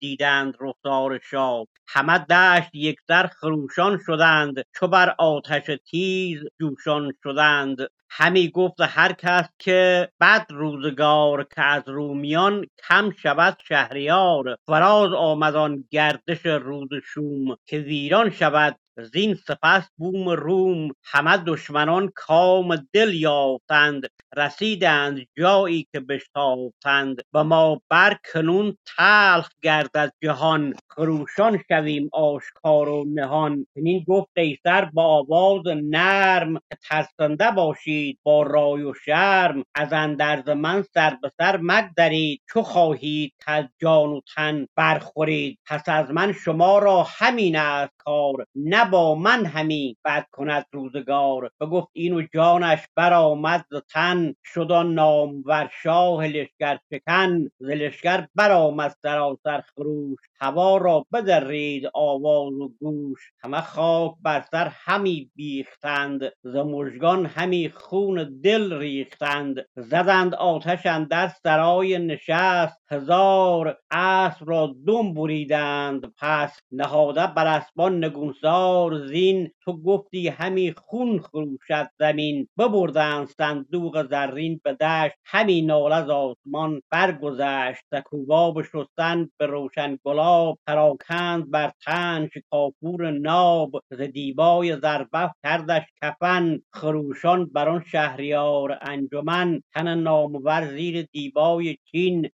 دیدند 0.00 0.54
رخسار 0.60 1.20
شاه. 1.30 1.66
همه 1.88 2.18
دشت 2.18 2.70
یکسر 2.74 3.26
خروشان 3.26 3.98
شدند 4.06 4.54
چو 4.76 4.88
بر 4.88 5.14
آتش 5.18 5.78
تیز 5.90 6.40
جوشان 6.60 7.12
شدند. 7.22 7.78
همی 8.12 8.50
گفت 8.50 8.80
هر 8.80 9.12
کس 9.12 9.48
که 9.58 10.08
بد 10.20 10.46
روزگار 10.50 11.46
که 11.54 11.62
از 11.62 11.82
رومیان 11.86 12.66
کم 12.88 13.10
شود 13.10 13.58
شهریار 13.68 14.56
فراز 14.66 15.12
آمد 15.12 15.56
آن 15.56 15.84
گردش 15.90 16.46
روز 16.46 16.88
شوم 17.04 17.56
که 17.66 17.78
ویران 17.78 18.30
شود 18.30 18.76
زین 19.12 19.34
سپس 19.34 19.88
بوم 19.96 20.28
روم. 20.28 20.90
همه 21.04 21.36
دشمنان 21.46 22.12
کام 22.14 22.76
دل 22.92 23.14
یافتند 23.14 24.02
رسیدند 24.36 25.26
جایی 25.38 25.86
که 25.92 26.00
بشتافتند. 26.00 27.22
به 27.34 27.44
ما 27.44 27.80
بر 27.88 28.16
کنون 28.32 28.76
تلخ 28.86 29.48
گردد 29.62 30.12
جهان 30.22 30.74
خروشان 30.90 31.60
شویم 31.68 32.10
آشکار 32.12 32.88
و 32.88 33.04
نهان. 33.08 33.66
چنین 33.74 34.04
گفت 34.08 34.28
قیصر 34.34 34.84
با 34.84 35.04
آواز 35.04 35.62
نرم 35.66 36.54
که 36.54 36.78
ترسنده 36.88 37.50
باشید 37.50 37.99
با 38.22 38.42
رای 38.42 38.82
و 38.82 38.94
شرم 38.94 39.64
از 39.74 39.92
اندرز 39.92 40.48
من 40.48 40.82
سر 40.94 41.16
به 41.22 41.32
سر 41.38 41.58
مگذرید. 41.62 42.40
چو 42.50 42.62
خواهید 42.62 43.32
کز 43.46 43.64
جان 43.82 44.08
و 44.10 44.20
تن 44.36 44.66
برخورید. 44.76 45.58
پس 45.66 45.82
از 45.88 46.10
من 46.10 46.32
شما 46.32 46.78
را 46.78 47.06
همین 47.08 47.56
است 47.56 47.92
کار 47.98 48.46
نه 48.54 48.90
با 48.90 49.14
من 49.14 49.44
همی 49.46 49.96
بد 50.04 50.26
کند 50.32 50.66
روزگار. 50.72 51.50
بگفت 51.60 51.88
این 51.92 52.14
و 52.14 52.22
جانش 52.34 52.80
برآمد 52.96 53.64
ز 53.70 53.76
تن 53.92 54.34
شد 54.44 54.72
آن 54.72 54.94
نامور 54.94 55.70
شاه 55.82 56.26
لشکر 56.26 56.78
شکن. 56.92 57.44
ز 57.58 57.64
لشکر 57.70 58.26
برآمد 58.34 58.96
سراسر 59.02 59.62
خروش 59.74 60.18
هوا 60.40 60.76
را 60.76 61.06
بدرید 61.12 61.84
آواز 61.94 62.52
و 62.52 62.68
گوش. 62.80 63.20
همه 63.44 63.60
خاک 63.60 64.14
بر 64.22 64.44
سر 64.50 64.68
همی 64.74 65.30
بیختند 65.36 66.20
ز 66.42 66.56
مژگان 66.56 67.26
همی 67.26 67.68
خون 67.90 68.40
دل 68.44 68.78
ریختند 68.78 69.56
زدند 69.76 70.34
آتش 70.34 70.86
اندر 70.86 71.28
سرای 71.28 71.98
نشست. 71.98 72.79
هزار 72.92 73.76
اسب 73.90 74.50
را 74.50 74.74
دم 74.86 75.14
بریدند. 75.14 76.14
پس 76.18 76.60
نهاده 76.72 77.26
بر 77.26 77.46
اسبان 77.46 78.04
نگونسار 78.04 79.06
زین. 79.06 79.50
تو 79.64 79.82
گفتی 79.82 80.28
همی 80.28 80.72
خون 80.72 81.18
خروشد 81.20 81.90
زمین. 81.98 82.48
ببردند 82.58 83.28
صندوق 83.28 84.08
زرین 84.10 84.60
به 84.64 84.72
دشت. 84.74 85.14
همی 85.24 85.62
ناله 85.62 86.06
ز 86.06 86.10
آسمان 86.10 86.82
برگذشت. 86.90 87.82
سکوبا 87.94 88.50
بشستن 88.50 89.30
به 89.38 89.46
روشن 89.46 89.98
گلاب. 90.04 90.58
پراکند 90.66 91.50
بر 91.50 91.72
تن 91.86 92.28
کافور 92.50 93.10
ناب. 93.10 93.70
ز 93.90 94.00
دیبای 94.02 94.76
زربفت 94.76 95.34
کردش 95.44 95.82
کفن. 96.02 96.60
خروشان 96.72 97.46
بر 97.46 97.68
آن 97.68 97.84
شهریار 97.92 98.78
انجمن. 98.82 99.60
تن 99.74 99.98
نامور 99.98 100.66
زیر 100.66 101.06
دیبای 101.12 101.76
چین. 101.92 102.28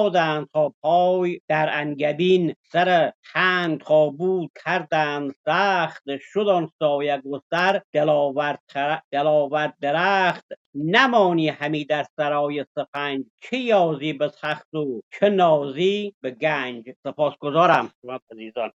نهادند 0.00 0.48
تا 0.52 0.74
پای 0.82 1.40
در 1.48 1.68
انگبین 1.72 2.54
سر 2.72 3.12
تنگ 3.32 3.80
تابوت 3.80 4.50
کردند 4.64 5.34
سخت 5.44 6.02
شد 6.20 6.48
آن 6.48 6.70
سایه 6.78 7.22
گستر 7.24 7.82
دلاور 7.92 9.72
درخت. 9.80 10.46
نمانی 10.74 11.48
همی 11.48 11.84
در 11.84 12.06
سرای 12.16 12.66
سپنج 12.74 13.24
چه 13.40 13.58
یازی 13.58 14.12
به 14.12 14.32
تخت 14.40 14.74
و 14.74 15.00
چه 15.10 15.28
نازی 15.28 16.14
به 16.20 16.30
گنج. 16.30 16.84
سپاسگزارم. 17.02 17.92
شما 18.02 18.20
عزیزان. 18.32 18.72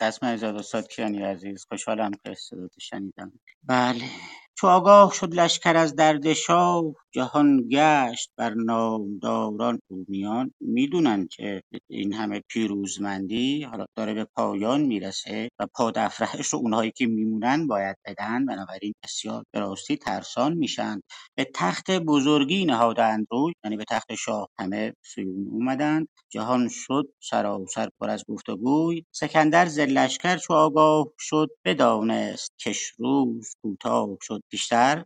رسم 0.00 0.26
ایزاد 0.26 0.56
استاد 0.56 0.88
کیانی 0.88 1.22
عزیز 1.22 1.66
خوشحالم 1.68 2.10
که 2.24 2.34
صدات 2.34 2.70
شنیدم. 2.80 3.32
بله. 3.62 4.04
چو 4.58 4.66
آگاه 4.66 5.12
شد 5.14 5.34
لشکر 5.34 5.76
از 5.76 5.96
درد 5.96 6.32
شاه 6.32 6.84
جهان 7.12 7.68
گشت 7.70 8.30
بر 8.38 8.54
نامداران 8.54 9.78
بومیان 9.88 10.52
می‌دونن 10.60 11.28
که 11.32 11.62
این 11.90 12.14
همه 12.14 12.42
پیروزمندی 12.48 13.62
حالا 13.62 13.86
داره 13.96 14.14
به 14.14 14.24
پایان 14.36 14.82
می‌رسه 14.82 15.48
و 15.60 15.66
پادافرهش 15.74 16.48
رو 16.48 16.58
اونهایی 16.58 16.92
که 16.96 17.06
میمونن 17.06 17.66
باید 17.66 17.96
بدن. 18.06 18.46
بنابراین 18.46 18.94
بسیار 19.04 19.44
به 19.54 19.60
راستی 19.60 19.96
ترسان 19.96 20.54
میشن. 20.54 21.00
به 21.36 21.46
تخت 21.54 21.90
بزرگی 21.90 22.64
نهادند 22.64 23.26
روی 23.30 23.52
یعنی 23.64 23.76
به 23.76 23.84
تخت 23.90 24.14
شاه 24.14 24.48
همه 24.58 24.94
سوی 25.04 25.24
اون 25.24 25.48
اومدند 25.52 26.08
جهان 26.30 26.68
شد 26.68 27.04
سراسر 27.22 27.88
پر 28.00 28.10
از 28.10 28.24
گفت 28.28 28.48
و 28.48 28.56
گوی 28.56 29.04
سکندر 29.12 29.66
ز 29.66 29.78
لشکر 29.78 30.36
چو 30.38 30.54
آگاه 30.54 31.06
شد 31.18 31.48
بدانست 31.64 32.52
کش 32.60 32.92
روز 32.98 33.54
کوتاه 33.62 34.08
شد 34.22 34.42
بیشتر 34.50 35.04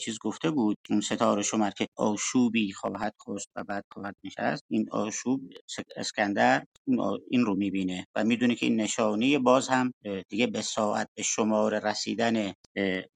چیز 0.00 0.18
گفته 0.18 0.50
بود 0.50 0.78
اون 0.90 1.00
ستاره 1.00 1.42
شمر 1.42 1.70
که 1.70 1.86
آشوبی 1.96 2.72
خواهد 2.72 3.14
خست 3.28 3.48
و 3.56 3.64
بعد 3.64 3.84
خواهد 3.92 4.16
نشست 4.24 4.64
این 4.70 4.86
آشوب 4.90 5.40
اسکندر 5.96 6.64
این 7.30 7.44
رو 7.46 7.54
می‌بینه 7.56 8.06
و 8.14 8.24
می‌دونه 8.24 8.54
که 8.54 8.66
این 8.66 8.80
نشانی 8.80 9.38
باز 9.38 9.68
هم 9.68 9.92
دیگه 10.28 10.46
به 10.46 10.62
ساعت 10.62 11.08
به 11.14 11.22
شمار 11.22 11.78
رسیدن 11.78 12.52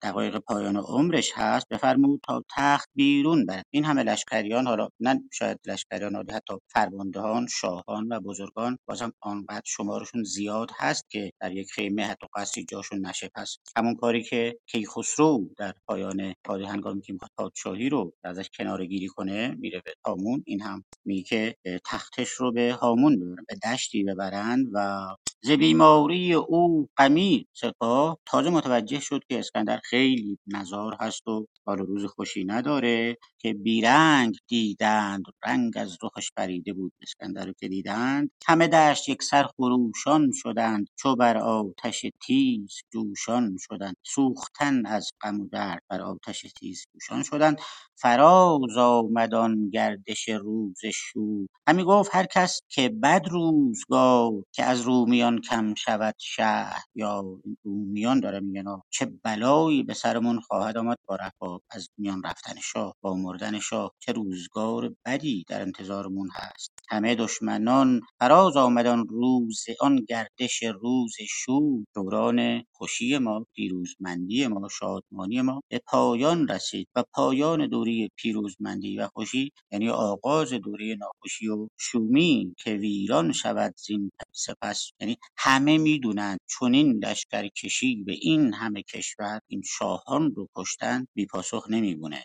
دقایق 0.03 0.39
پایان 0.39 0.77
عمرش 0.77 1.33
هست 1.35 1.67
بفرمود 1.71 2.21
تا 2.27 2.43
تخت 2.57 2.89
بیرون 2.95 3.47
بر 3.47 3.63
این 3.71 3.85
همه 3.85 4.03
لشکریان 4.03 4.67
حالا 4.67 4.89
نه 5.01 5.21
شاید 5.33 5.59
لشکریان 5.67 6.17
حتی 6.33 6.55
فرماندهان 6.69 7.47
شاهان 7.47 8.09
و 8.13 8.21
بزرگان 8.21 8.79
بازم 8.89 9.13
آنقدر 9.23 9.63
شمارشون 9.67 10.23
زیاد 10.25 10.71
هست 10.77 11.05
که 11.11 11.31
در 11.41 11.53
یک 11.53 11.73
خیمه 11.73 12.07
حتی 12.07 12.27
قصری 12.37 12.65
جاشون 12.65 13.07
نشه. 13.07 13.31
پس 13.35 13.59
همون 13.77 13.95
کاری 13.95 14.23
که 14.25 14.59
کیخسرو 14.67 15.51
در 15.59 15.66
پایان 15.87 16.35
پادی 16.45 16.65
هنگامی 16.65 17.03
که 17.03 17.13
می‌خواد 17.13 17.31
پادشاهی 17.39 17.89
رو 17.89 18.13
ازش 18.25 18.51
کناره 18.59 18.87
گیری 18.87 19.09
کنه 19.09 19.57
میره 19.59 19.83
به 19.85 19.95
هامون. 20.07 20.43
این 20.47 20.63
هم 20.63 20.85
میگه 21.05 21.23
که 21.23 21.57
تختش 21.85 22.29
رو 22.31 22.53
به 22.53 22.73
هامون 22.73 23.17
ببرن 23.21 23.45
به 23.49 23.57
دشتی 23.73 24.05
ببرند 24.05 24.67
و 24.73 25.07
ز 25.43 25.51
بیماری 25.51 26.35
او 26.35 26.89
غمی 26.97 27.47
سپاه 27.55 28.19
تازه 28.27 28.51
متوجه 28.51 29.01
شد 29.01 29.21
که 29.29 29.39
اسکندر 29.39 29.81
خیلی 29.85 30.39
نزار 30.47 30.97
هست 31.01 31.29
و 31.29 31.47
حال 31.67 31.79
روز 31.79 32.05
خوشی 32.05 32.45
نداره 32.45 33.17
که 33.39 33.55
بیرنگ 33.55 34.37
دیدند. 34.49 35.23
رنگ 35.45 35.73
از 35.77 35.99
رخش 36.03 36.31
پریده 36.37 36.73
بود 36.73 36.93
اسکندر 37.03 37.47
رو 37.47 37.53
که 37.53 37.69
دیدند. 37.69 38.31
همه 38.47 38.69
دشت 38.69 39.09
یک 39.09 39.23
سر 39.23 39.45
خروشان 39.57 40.31
شدند. 40.35 40.89
چو 40.97 41.17
بر 41.17 41.37
آتش 41.37 42.07
تیز 42.27 42.71
جوشان 42.93 43.57
شدند. 43.61 43.97
سوختن 44.03 44.87
از 44.87 45.13
غم 45.21 45.49
درد 45.57 45.83
بر 45.91 46.03
آتش 46.03 46.43
تیز 46.61 46.85
جوشان 46.95 47.25
شدند. 47.25 47.59
فراز 48.03 48.79
آمد 48.79 49.35
آن 49.35 49.71
گردش 49.71 50.31
روز 50.31 50.81
شوم 50.95 51.47
همی 51.69 51.85
گفت 51.85 52.11
هر 52.15 52.27
کس 52.27 52.61
که 52.71 52.91
بد 53.05 53.23
روزگار 53.31 54.33
که 54.53 54.65
از 54.65 54.83
رومیان 54.83 55.41
کم 55.41 55.75
شود 55.75 56.17
شهریار 56.19 57.25
این 57.45 57.59
رومیان 57.65 58.21
داره 58.21 58.41
میگه 58.41 58.65
چه 58.91 59.07
بلایی 59.25 59.85
به 59.85 59.95
سرمون 59.95 60.41
خواهد 60.41 60.79
آمد 60.79 60.99
با 61.09 61.17
رفاه 61.17 61.63
از 61.71 61.89
میان 61.99 62.23
رفتن 62.25 62.55
شاه 62.63 62.95
با 63.03 63.15
مردن 63.15 63.61
شاه. 63.61 63.93
چه 64.01 64.13
روزگار 64.13 64.95
بدی 65.07 65.45
در 65.49 65.63
انتظارمون 65.63 66.31
هست. 66.35 66.73
همه 66.91 67.17
دشمنان 67.17 68.01
فراز 68.21 68.59
آمدن 68.59 69.05
روز 69.09 69.65
آن 69.81 69.97
گردش 70.09 70.63
روز 70.83 71.15
شوم 71.31 71.87
دوران 71.97 72.65
خوشی 72.73 73.19
ما 73.19 73.47
پیروزمندی 73.57 74.49
ما 74.49 74.69
شادمانی 74.69 75.43
ما 75.47 75.63
به 75.71 75.81
پایان 75.87 76.49
رسید 76.49 76.89
و 76.97 77.05
پایان 77.15 77.69
دوره 77.69 78.09
پیروزمندی 78.17 78.99
و 78.99 79.09
خوشی 79.09 79.53
یعنی 79.73 79.91
آغاز 79.91 80.55
دوره 80.55 80.97
ناخوشی 81.01 81.49
و 81.49 81.69
شومی 81.81 82.55
که 82.59 82.75
ویران 82.75 83.33
شود 83.33 83.75
زین 83.79 84.13
سپس. 84.33 84.91
یعنی 85.01 85.19
همه 85.39 85.79
می‌دونند 85.79 86.41
چنین 86.61 87.05
لشکرکشی 87.07 88.05
به 88.05 88.13
این 88.23 88.55
همه 88.55 88.83
کشور 88.83 89.41
این 89.49 89.63
شاهان 89.67 90.35
رو 90.37 90.49
کشتن 90.57 91.07
بی 91.15 91.27
پاسخ 91.27 91.67
نمیمونه. 91.71 92.25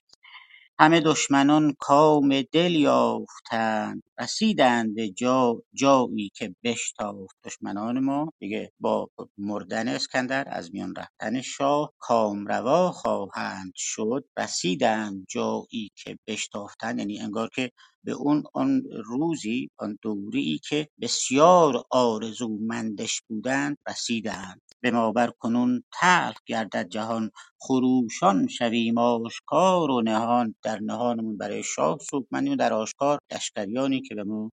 همه 0.80 1.02
دشمنان 1.02 1.76
کام 1.80 2.42
دل 2.42 2.76
یافتند. 2.76 4.04
رسیدند 4.22 5.00
جا 5.06 5.64
جایی 5.74 6.32
که 6.36 6.56
بشتافت 6.64 7.36
دشمنان 7.46 8.00
ما 8.00 8.34
دیگه 8.40 8.72
با 8.80 9.10
مردن 9.38 9.88
اسکندر 9.88 10.44
از 10.48 10.74
میان 10.74 10.94
رفتن 10.96 11.42
شاه 11.42 11.94
کامروا 12.00 12.92
خواهند 12.92 13.72
شد 13.76 14.26
رسیدند 14.38 15.26
جایی 15.30 15.92
که 15.96 16.18
بشتافتند 16.28 17.00
یعنی 17.00 17.20
انگار 17.20 17.50
که 17.56 17.72
به 18.04 18.12
اون 18.12 18.44
آن 18.54 18.84
روزی 19.06 19.70
آن 19.78 19.98
دوری 20.02 20.60
که 20.70 20.88
بسیار 21.02 21.84
آرزومندش 21.90 23.22
بودند 23.28 23.78
رسیدند. 23.90 24.62
به 24.82 24.92
ما 24.92 25.12
بر 25.12 25.32
کنون 25.40 25.84
تلخ 25.94 26.38
گردد 26.46 26.88
جهان 26.90 27.32
خروشان 27.60 28.48
شویم 28.48 28.98
آشکار 28.98 29.92
و 29.92 30.02
نهان. 30.02 30.56
در 30.64 30.80
نهانمون 30.80 31.38
برای 31.38 31.64
شاه 31.64 31.98
سوگمندیم 32.12 32.56
در 32.56 32.74
آشکار 32.74 33.20
لشکریانی 33.32 34.02
jedhamu 34.12 34.52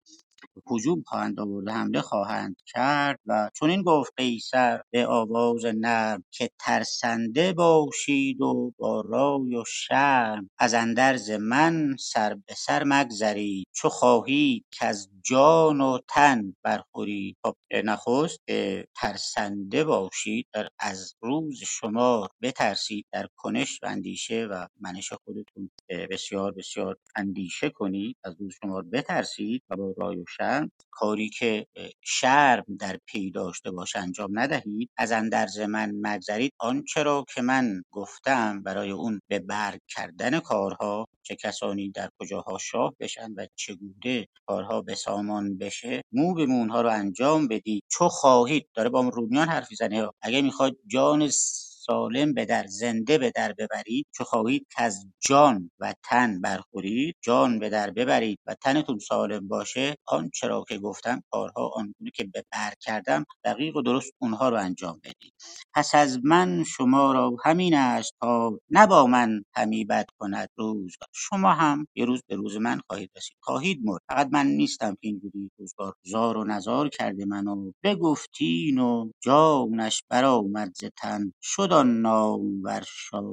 هجوم 0.71 1.03
خواهند 1.07 1.39
آورد 1.39 1.69
حمله 1.69 2.01
خواهند 2.01 2.55
کرد 2.67 3.19
و 3.25 3.49
چنین 3.59 3.83
گفت 3.83 4.13
قیصر 4.17 4.81
به 4.91 5.07
آواز 5.07 5.65
نرم 5.65 6.23
که 6.31 6.49
ترسنده 6.59 7.53
باشید 7.53 8.41
و 8.41 8.73
با 8.77 9.01
رای 9.01 9.55
و 9.55 9.63
شرم 9.67 10.49
از 10.59 10.73
اندرز 10.73 11.31
من 11.31 11.95
سر 11.99 12.33
به 12.33 12.53
سر 12.57 12.83
مگذرید. 12.85 13.67
چو 13.75 13.89
خواهید 13.89 14.65
از 14.81 15.09
جان 15.23 15.81
و 15.81 15.99
تن 16.09 16.55
برخورید 16.63 17.37
خب 17.45 17.55
نخست 17.85 18.39
ترسنده 18.95 19.83
باشید 19.83 20.47
در 20.53 20.69
از 20.79 21.15
روز 21.21 21.59
شمار 21.63 22.29
بترسید 22.41 23.05
در 23.13 23.27
کنش 23.35 23.79
و 23.83 23.87
اندیشه 23.87 24.47
و 24.51 24.67
منش 24.81 25.13
خودتون 25.13 25.71
بسیار 26.11 26.51
بسیار 26.51 26.97
اندیشه 27.15 27.69
کنید 27.69 28.17
از 28.23 28.35
روز 28.39 28.53
شمار 28.61 28.83
بترسید 28.83 29.63
و 29.69 29.75
با 29.75 29.93
رای 29.97 30.17
و 30.17 30.25
شرم 30.37 30.46
کاری 30.91 31.29
که 31.29 31.67
شرم 32.01 32.65
در 32.79 32.97
پی 33.05 33.31
داشته 33.31 33.71
باشه 33.71 33.99
انجام 33.99 34.39
ندهید 34.39 34.89
از 34.97 35.11
اندرز 35.11 35.59
من 35.59 35.91
مگذرید. 36.01 36.53
آنچه 36.59 37.03
را 37.03 37.25
که 37.35 37.41
من 37.41 37.83
گفتم 37.91 38.63
برای 38.63 38.91
اون 38.91 39.19
به 39.27 39.39
برگ 39.39 39.79
کردن 39.89 40.39
کارها 40.39 41.07
چه 41.23 41.35
کسانی 41.35 41.91
در 41.91 42.09
کجاها 42.19 42.57
شاه 42.57 42.93
بشن 42.99 43.31
و 43.37 43.45
چگونه 43.55 44.27
کارها 44.47 44.81
به 44.81 44.95
سامان 44.95 45.57
بشه 45.57 46.01
مو 46.11 46.33
به 46.33 46.41
اونها 46.41 46.81
رو 46.81 46.89
انجام 46.89 47.47
بدید. 47.47 47.83
چو 47.91 48.07
خواهید. 48.07 48.67
داره 48.73 48.89
با 48.89 49.01
رومیان 49.09 49.47
حرف 49.49 49.67
می‌زنه 49.71 50.09
اگه 50.21 50.41
می‌خواد 50.41 50.75
جان 50.87 51.29
سالم 51.87 52.33
به 52.33 52.45
در 52.45 52.67
زنده 52.67 53.17
به 53.17 53.31
در 53.35 53.53
ببرید 53.53 54.07
چو 54.15 54.23
خواهید 54.23 54.67
کز 54.77 55.05
جان 55.19 55.71
و 55.79 55.95
تن 56.03 56.41
برخورید. 56.41 57.15
جان 57.21 57.59
به 57.59 57.69
در 57.69 57.91
ببرید 57.91 58.39
و 58.47 58.55
تنتون 58.55 58.99
سالم 58.99 59.47
باشه. 59.47 59.95
آنچه 60.07 60.47
را 60.47 60.65
که 60.69 60.77
گفتم 60.79 61.23
کارها 61.31 61.71
آنگونه 61.75 62.11
که 62.15 62.23
به 62.23 62.43
بر 62.53 62.73
کردم 62.81 63.25
دقیق 63.45 63.75
و 63.75 63.81
درست 63.81 64.11
اونها 64.19 64.49
رو 64.49 64.57
انجام 64.57 64.99
بدید. 65.03 65.33
پس 65.75 65.95
از 65.95 66.19
من 66.23 66.63
شما 66.63 67.13
را 67.13 67.31
همین 67.45 67.75
است 67.75 68.13
تا 68.21 68.59
نه 68.71 69.05
من 69.05 69.43
همی 69.55 69.85
بد 69.85 70.07
کند 70.19 70.49
روزگار 70.57 71.09
شما 71.13 71.53
هم 71.53 71.87
یه 71.95 72.05
روز 72.05 72.21
به 72.27 72.35
روز 72.35 72.57
من 72.57 72.79
خواهید 72.87 73.11
رسید. 73.17 73.37
خواهید 73.41 73.81
مرد. 73.83 74.01
فقط 74.09 74.29
من 74.31 74.47
نیستم 74.47 74.91
که 74.91 74.99
اینجوری 75.01 75.51
روزگار 75.59 75.93
زار 76.05 76.37
و 76.37 76.43
نزار 76.43 76.89
کرده 76.89 77.25
منو 77.25 77.71
بگفتین 77.83 78.79
و 78.79 79.11
جانش 79.23 80.03
برآمد 80.09 80.73
ز 80.75 80.85
تن. 80.97 81.33
شد 81.43 81.73
آن 81.77 82.01
نامور 82.01 82.83
شاه 82.87 83.23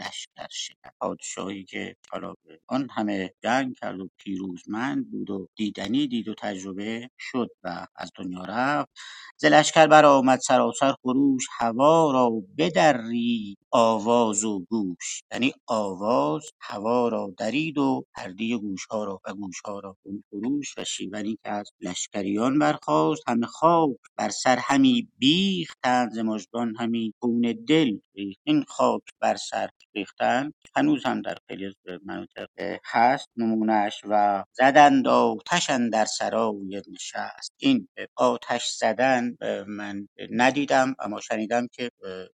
لشکر 0.00 0.48
شکن 0.50 0.90
پادشاهی 1.00 1.64
که 1.64 1.96
حالا 2.10 2.34
آن 2.68 2.88
همه 2.90 3.34
جنگ 3.42 3.74
کرد 3.76 4.00
و 4.00 4.08
پیروزمند 4.18 5.10
بود 5.10 5.30
و 5.30 5.48
دیدنی 5.56 6.08
دید 6.08 6.28
و 6.28 6.34
تجربه 6.38 7.10
شد 7.18 7.50
و 7.64 7.86
از 7.96 8.10
دنیا 8.16 8.44
رفت. 8.48 8.90
ز 9.36 9.44
لشکر 9.44 9.86
برآمد 9.86 10.38
سراسر 10.48 10.94
خروش 11.02 11.46
هوا 11.58 12.12
را 12.12 12.30
بدرید. 12.58 13.58
آواز 13.72 14.44
و 14.44 14.60
گوش. 14.70 15.22
یعنی 15.32 15.54
آواز 15.66 16.42
هوا 16.60 17.08
را 17.08 17.34
درید 17.38 17.78
و 17.78 18.04
پرده 18.14 18.58
گوشها 18.58 19.04
را 19.04 19.20
و 19.26 19.34
گوشها 19.34 19.80
را 19.80 19.96
اون 20.02 20.24
خروش 20.30 20.78
و 20.78 20.84
شیونی 20.84 21.38
که 21.44 21.50
از 21.50 21.72
لشکریان 21.80 22.58
برخاست 22.58 23.22
همه 23.28 23.46
خاک 23.46 23.96
بر 24.16 24.28
سر 24.28 24.56
همی 24.60 25.08
بیختند 25.18 26.12
ز 26.12 26.18
مژگان 26.18 26.76
همی 26.78 27.14
خون 27.20 27.54
دل 27.68 27.98
ریخت 28.14 28.40
این 28.44 28.64
خاک 28.68 29.02
بر 29.20 29.36
سر 29.36 29.68
ریختن. 29.94 30.52
هنوز 30.76 31.06
هم 31.06 31.22
در 31.22 31.36
خیلی 31.48 31.66
از 31.66 31.74
مناطق 32.06 32.48
هست 32.84 33.28
نمونهش 33.36 34.00
و 34.08 34.44
زدند 34.52 35.08
آتش 35.08 35.70
اندر 35.70 36.04
سرای 36.04 36.82
نشست. 36.92 37.52
این 37.58 37.88
آتش 38.16 38.70
زدن 38.70 39.36
من 39.68 40.08
ندیدم 40.30 40.94
اما 41.00 41.20
شنیدم 41.20 41.68
که 41.72 41.90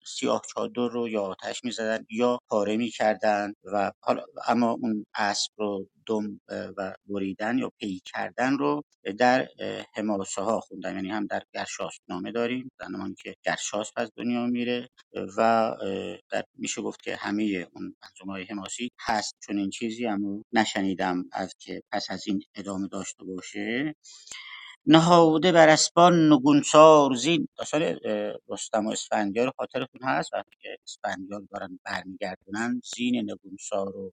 سیاه 0.06 0.42
چادر 0.56 0.90
رو 0.90 1.10
یا 1.10 1.23
آتش 1.24 1.64
می‌زدن 1.64 2.06
یا 2.10 2.40
پاره 2.50 2.78
می‌کردن 2.78 3.54
و 3.64 3.92
حالا 4.00 4.24
اما 4.48 4.72
اون 4.72 5.06
اسب 5.16 5.52
رو 5.58 5.90
دم 6.08 6.40
و 6.50 6.94
بریدن 7.06 7.58
یا 7.58 7.72
پی 7.80 8.02
کردن 8.06 8.58
رو 8.58 8.84
در 9.18 9.48
حماسه 9.96 10.42
ها 10.42 10.60
خوندم. 10.60 10.96
یعنی 10.96 11.10
هم 11.10 11.26
در 11.26 11.44
گرشاس 11.54 11.94
نامه 12.08 12.32
داریم. 12.32 12.72
زمان 12.80 13.16
که 13.24 13.36
گرشاس 13.44 13.92
از 13.96 14.12
دنیا 14.16 14.46
میره 14.46 14.90
و 15.38 15.72
در 16.30 16.44
میشه 16.58 16.82
گفت 16.82 17.02
که 17.02 17.16
همه 17.16 17.44
اون 17.44 17.96
منظومه 18.04 18.32
های 18.32 18.44
حماسی 18.44 18.90
هست. 19.00 19.36
چون 19.40 19.58
این 19.58 19.70
چیزی 19.70 20.08
اما 20.08 20.44
نشنیدم 20.54 21.24
از 21.32 21.56
که 21.60 21.82
پس 21.92 22.12
از 22.12 22.28
این 22.28 22.44
ادامه 22.56 22.88
داشته 22.88 23.24
باشه. 23.24 23.96
نهاده 24.88 25.52
بر 25.52 25.70
اسبان 25.70 26.34
نگونسار 26.34 27.14
زین. 27.16 27.48
داستان 27.58 27.82
رستم 28.50 28.88
و 28.88 28.92
اسفندیار 28.92 29.54
خاطرتون 29.58 30.02
هست؟ 30.04 30.34
وقتی 30.34 30.58
که 30.62 30.78
اسفندیار 30.88 31.42
دارن 31.52 31.80
برمیگردونن 31.86 32.82
زین 32.96 33.32
نگونسار 33.32 33.98
و 33.98 34.12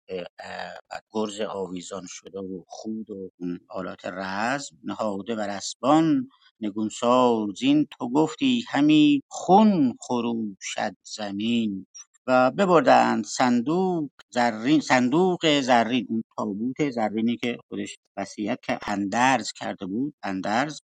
گرز 1.15 1.41
آویزان 1.41 2.03
شده 2.09 2.39
و 2.39 2.65
خود 2.69 3.11
و 3.11 3.31
آلات 3.71 4.07
رزم 4.07 4.77
نهاده 4.85 5.35
بر 5.35 5.49
اسبان 5.49 6.29
نگونسار 6.61 7.49
زین. 7.59 7.87
تو 7.99 8.11
گفتی 8.11 8.65
همی 8.69 9.23
خون 9.29 9.97
خروشد 10.01 10.97
زمین. 11.03 11.87
و 12.31 12.51
ببردند 12.51 13.25
صندوق 13.25 14.11
زرین 14.31 14.81
صندوق 14.81 15.61
زرین 15.61 16.07
اون 16.09 16.23
تابوت 16.37 16.91
زرینی 16.91 17.37
که 17.37 17.59
خودش 17.69 17.99
وصیت 18.17 18.59
که 18.63 18.79
اندرز 18.87 19.53
کرده 19.53 19.87
بود. 19.87 20.15
اندرز 20.23 20.81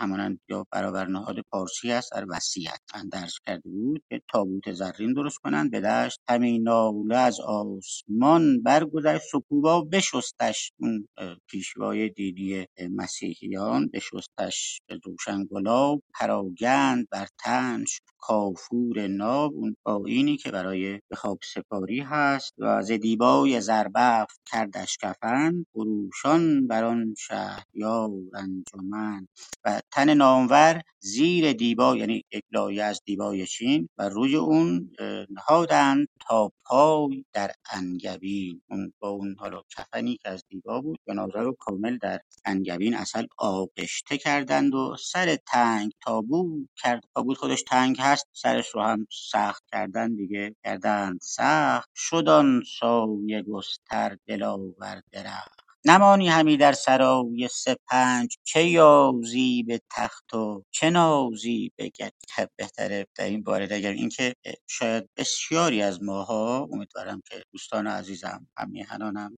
همانند 0.00 0.40
یا 0.48 0.66
برابر 0.72 1.06
نهاد 1.06 1.36
پارسی 1.50 1.92
است 1.92 2.12
در 2.12 2.26
وصیت 2.28 2.80
اندرز 2.94 3.32
کرده 3.46 3.68
بود 3.70 4.02
که 4.08 4.22
تابوت 4.32 4.72
زرین 4.72 5.12
درست 5.12 5.38
کنند. 5.38 5.70
به 5.70 5.80
دشت 5.80 6.20
همین 6.28 6.62
ناله 6.62 7.16
از 7.16 7.40
آسمان 7.40 8.62
برگذشت 8.62 9.22
سکوبا 9.32 9.80
بشستش 9.82 10.72
اون 10.80 11.08
پیشوای 11.50 12.08
دینی 12.08 12.66
مسیحیان. 12.90 13.90
بشستش 13.92 14.80
روشن 15.04 15.44
گلاب 15.50 16.02
پراگند 16.14 17.08
بر 17.10 17.26
تنش 17.38 18.00
کافور 18.22 19.06
ناب 19.08 19.54
اون 19.54 19.76
آیینی 19.84 20.36
که 20.36 20.50
برای 20.52 21.00
به 21.10 21.16
خواب 21.16 21.38
سپاری 21.44 22.00
هست 22.00 22.54
و 22.58 22.82
ز 22.82 22.92
دیبای 22.92 23.60
زربفت 23.60 24.40
کردش 24.52 24.98
کفن 24.98 25.66
خروشان 25.72 26.66
بر 26.66 26.84
آن 26.84 27.14
شهریار 27.18 28.10
انجمن. 28.34 29.28
و 29.64 29.80
تن 29.92 30.14
نامور 30.14 30.82
زیر 31.00 31.52
دیبا 31.52 31.96
یعنی 31.96 32.24
یک 32.32 32.44
لایه 32.52 32.84
از 32.84 33.02
دیبای 33.04 33.46
چین 33.46 33.88
و 33.98 34.08
روی 34.08 34.36
اون 34.36 34.90
نهادند 35.30 36.08
تا 36.28 36.52
پای 36.64 37.24
در 37.32 37.52
انگبین. 37.72 38.62
اون 38.70 38.92
با 39.00 39.08
اون 39.08 39.36
حالا 39.38 39.62
کفنی 39.78 40.16
که 40.16 40.28
از 40.30 40.44
دیبا 40.48 40.80
بود 40.80 41.00
جنازه 41.08 41.40
رو 41.40 41.56
کامل 41.60 41.98
در 41.98 42.20
انگبین 42.44 42.94
اصل 42.94 43.26
آغشته 43.38 44.18
کردند 44.18 44.74
و 44.74 44.96
سر 45.00 45.36
تنگ 45.48 45.92
تابوت 46.04 46.68
کرد. 46.76 47.04
تابوت 47.14 47.38
خودش 47.38 47.62
تنگ 47.62 47.96
هست 48.00 48.26
سرش 48.32 48.68
رو 48.74 48.82
هم 48.82 49.06
سخت 49.30 49.64
کردن 49.72 50.14
دیگه 50.16 50.56
کردند. 50.64 51.20
سخت 51.22 51.90
شد 51.94 52.28
آن 52.28 52.62
سایه 52.80 53.42
گستر 53.42 54.16
دلاور 54.28 55.02
درخت. 55.12 55.69
نمانی 55.84 56.28
همی 56.28 56.56
در 56.56 56.72
سرای 56.72 57.48
سپنج 57.52 58.36
چه 58.44 58.64
یازی 58.64 59.62
به 59.62 59.80
تخت 59.90 60.34
و 60.34 60.64
چه 60.70 60.90
نازی 60.90 61.72
به 61.76 61.90
گنج 62.00 62.12
بهتره 62.56 63.06
در 63.14 63.24
این 63.24 63.42
باره 63.42 63.66
بگم 63.66 63.90
اینکه 63.90 64.34
شاید 64.66 65.08
بسیاری 65.16 65.82
از 65.82 66.02
ماها 66.02 66.68
امیدوارم 66.72 67.20
که 67.30 67.42
دوستان 67.52 67.86
عزیزم 67.86 68.46
هم 68.56 68.70
میهنانم 68.70 69.36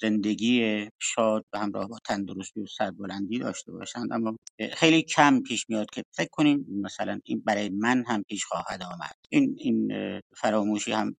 زندگی 0.00 0.86
شاد 0.98 1.44
و 1.52 1.58
همراه 1.58 1.88
با 1.88 1.98
تندرستی 2.04 2.60
و 2.60 2.66
سربلندی 2.66 3.38
داشته 3.38 3.72
باشند. 3.72 4.12
اما 4.12 4.36
خیلی 4.72 5.02
کم 5.02 5.42
پیش 5.42 5.66
میاد 5.68 5.90
که 5.90 6.02
فکر 6.12 6.30
کنیم 6.32 6.66
مثلا 6.82 7.20
این 7.24 7.42
برای 7.46 7.68
من 7.68 8.04
هم 8.06 8.22
پیش 8.22 8.44
خواهد 8.44 8.82
آمد. 8.82 9.16
این 9.30 9.56
این 9.58 9.92
فراموشی 10.36 10.92
هم 10.92 11.16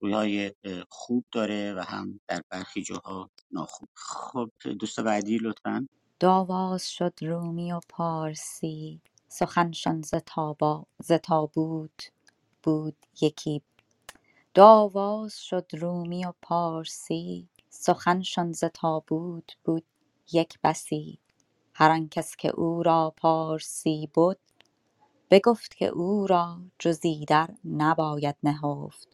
رویهای 0.00 0.52
خوب 0.88 1.24
داره 1.32 1.74
و 1.74 1.80
هم 1.80 2.20
در 2.28 2.42
برخی 2.50 2.82
جاها 2.82 3.30
ناخوب. 3.50 3.88
خب 3.94 4.50
دوست 4.80 5.00
بعدی 5.00 5.38
لطفا. 5.38 5.88
دو 6.20 6.28
آواز 6.28 6.90
شد 6.90 7.14
رومی 7.22 7.72
و 7.72 7.80
پارسی. 7.88 9.00
سخنشان 9.28 10.02
ز 10.02 10.14
تابا 10.26 10.86
ز 10.98 11.12
تابوت 11.12 12.10
بود 12.62 12.96
یکی. 13.20 13.62
دو 14.54 14.62
آواز 14.64 15.38
شد 15.38 15.66
رومی 15.72 16.24
و 16.24 16.32
پارسی. 16.42 17.48
سخنشان 17.68 18.52
ز 18.52 18.64
تابوت 18.64 19.50
بود 19.64 19.84
یک 20.32 20.58
بسی. 20.64 21.18
هر 21.74 21.90
آن 21.90 22.08
کس 22.08 22.36
که 22.36 22.48
او 22.48 22.82
را 22.82 23.14
پارسی 23.16 24.08
بد 24.16 24.38
بگفت 25.30 25.76
که 25.76 25.86
او 25.86 26.26
را 26.26 26.58
جز 26.78 27.00
ایدر 27.04 27.50
نباید 27.64 28.36
نهفت. 28.42 29.08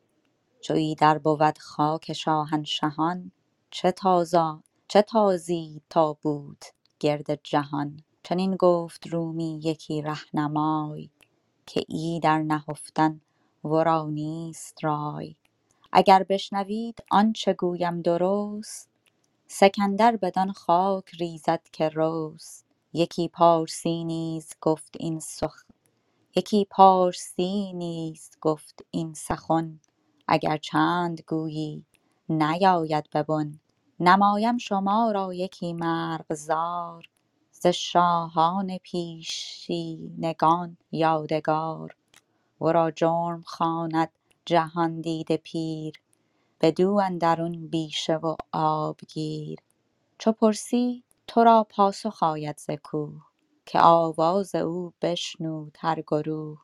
چو 0.62 0.74
ایدر 0.74 1.18
بود 1.18 1.58
خاک 1.58 2.14
شاهنشهان 2.14 3.32
چه 3.70 3.92
تازا 3.92 4.62
چه 4.88 5.02
تازی 5.02 5.82
تابوت 5.90 6.72
گرد 7.00 7.42
جهان. 7.44 8.00
چنین 8.22 8.56
گفت 8.56 9.06
رومی 9.06 9.60
یکی 9.64 10.02
رهنمای 10.02 11.10
که 11.66 11.82
ایدر 11.88 12.42
نهفتن 12.42 13.20
ورا 13.64 14.06
نیست 14.06 14.84
رای. 14.84 15.36
اگر 15.92 16.22
بشنوید 16.28 16.98
آنچه 17.10 17.52
گویم 17.54 18.02
درست 18.02 18.90
سکندر 19.48 20.16
بدان 20.16 20.52
خاک 20.52 21.10
ریزد 21.20 21.62
که 21.72 21.90
رست 21.94 22.66
یکی 22.92 23.28
پارسی 23.28 24.04
نیز 24.04 24.52
گفت 24.60 24.96
این 25.00 25.20
سخن 25.20 25.65
یکی 26.36 26.64
پارسی 26.70 27.72
نیز 27.74 28.30
گفت 28.40 28.82
این 28.90 29.14
سخن. 29.14 29.80
اگر 30.28 30.56
چند 30.56 31.20
گویی 31.28 31.84
نیاید 32.28 33.10
به 33.10 33.22
بن 33.22 33.60
نمایم 34.00 34.58
شما 34.58 35.10
را 35.12 35.34
یکی 35.34 35.72
مرغزار. 35.72 37.08
ز 37.52 37.66
شاهان 37.66 38.78
پیشینگان 38.78 40.76
یادگار. 40.92 41.96
ورا 42.60 42.90
جرم 42.90 43.42
خواند 43.46 44.10
جهاندیده 44.46 45.36
پیر. 45.36 45.94
بدو 46.62 46.94
اندرون 46.94 47.68
بیشه 47.68 48.16
و 48.16 48.36
آبگیر. 48.52 49.60
چو 50.18 50.32
پرسی 50.32 51.04
تو 51.28 51.44
را 51.44 51.64
پاسخ 51.70 52.24
آید 52.24 52.58
ز 52.58 52.70
کوه. 52.70 53.25
که 53.66 53.80
آواز 53.80 54.54
او 54.54 54.92
بشنود 55.02 55.76
هر 55.80 56.00
گروه. 56.02 56.58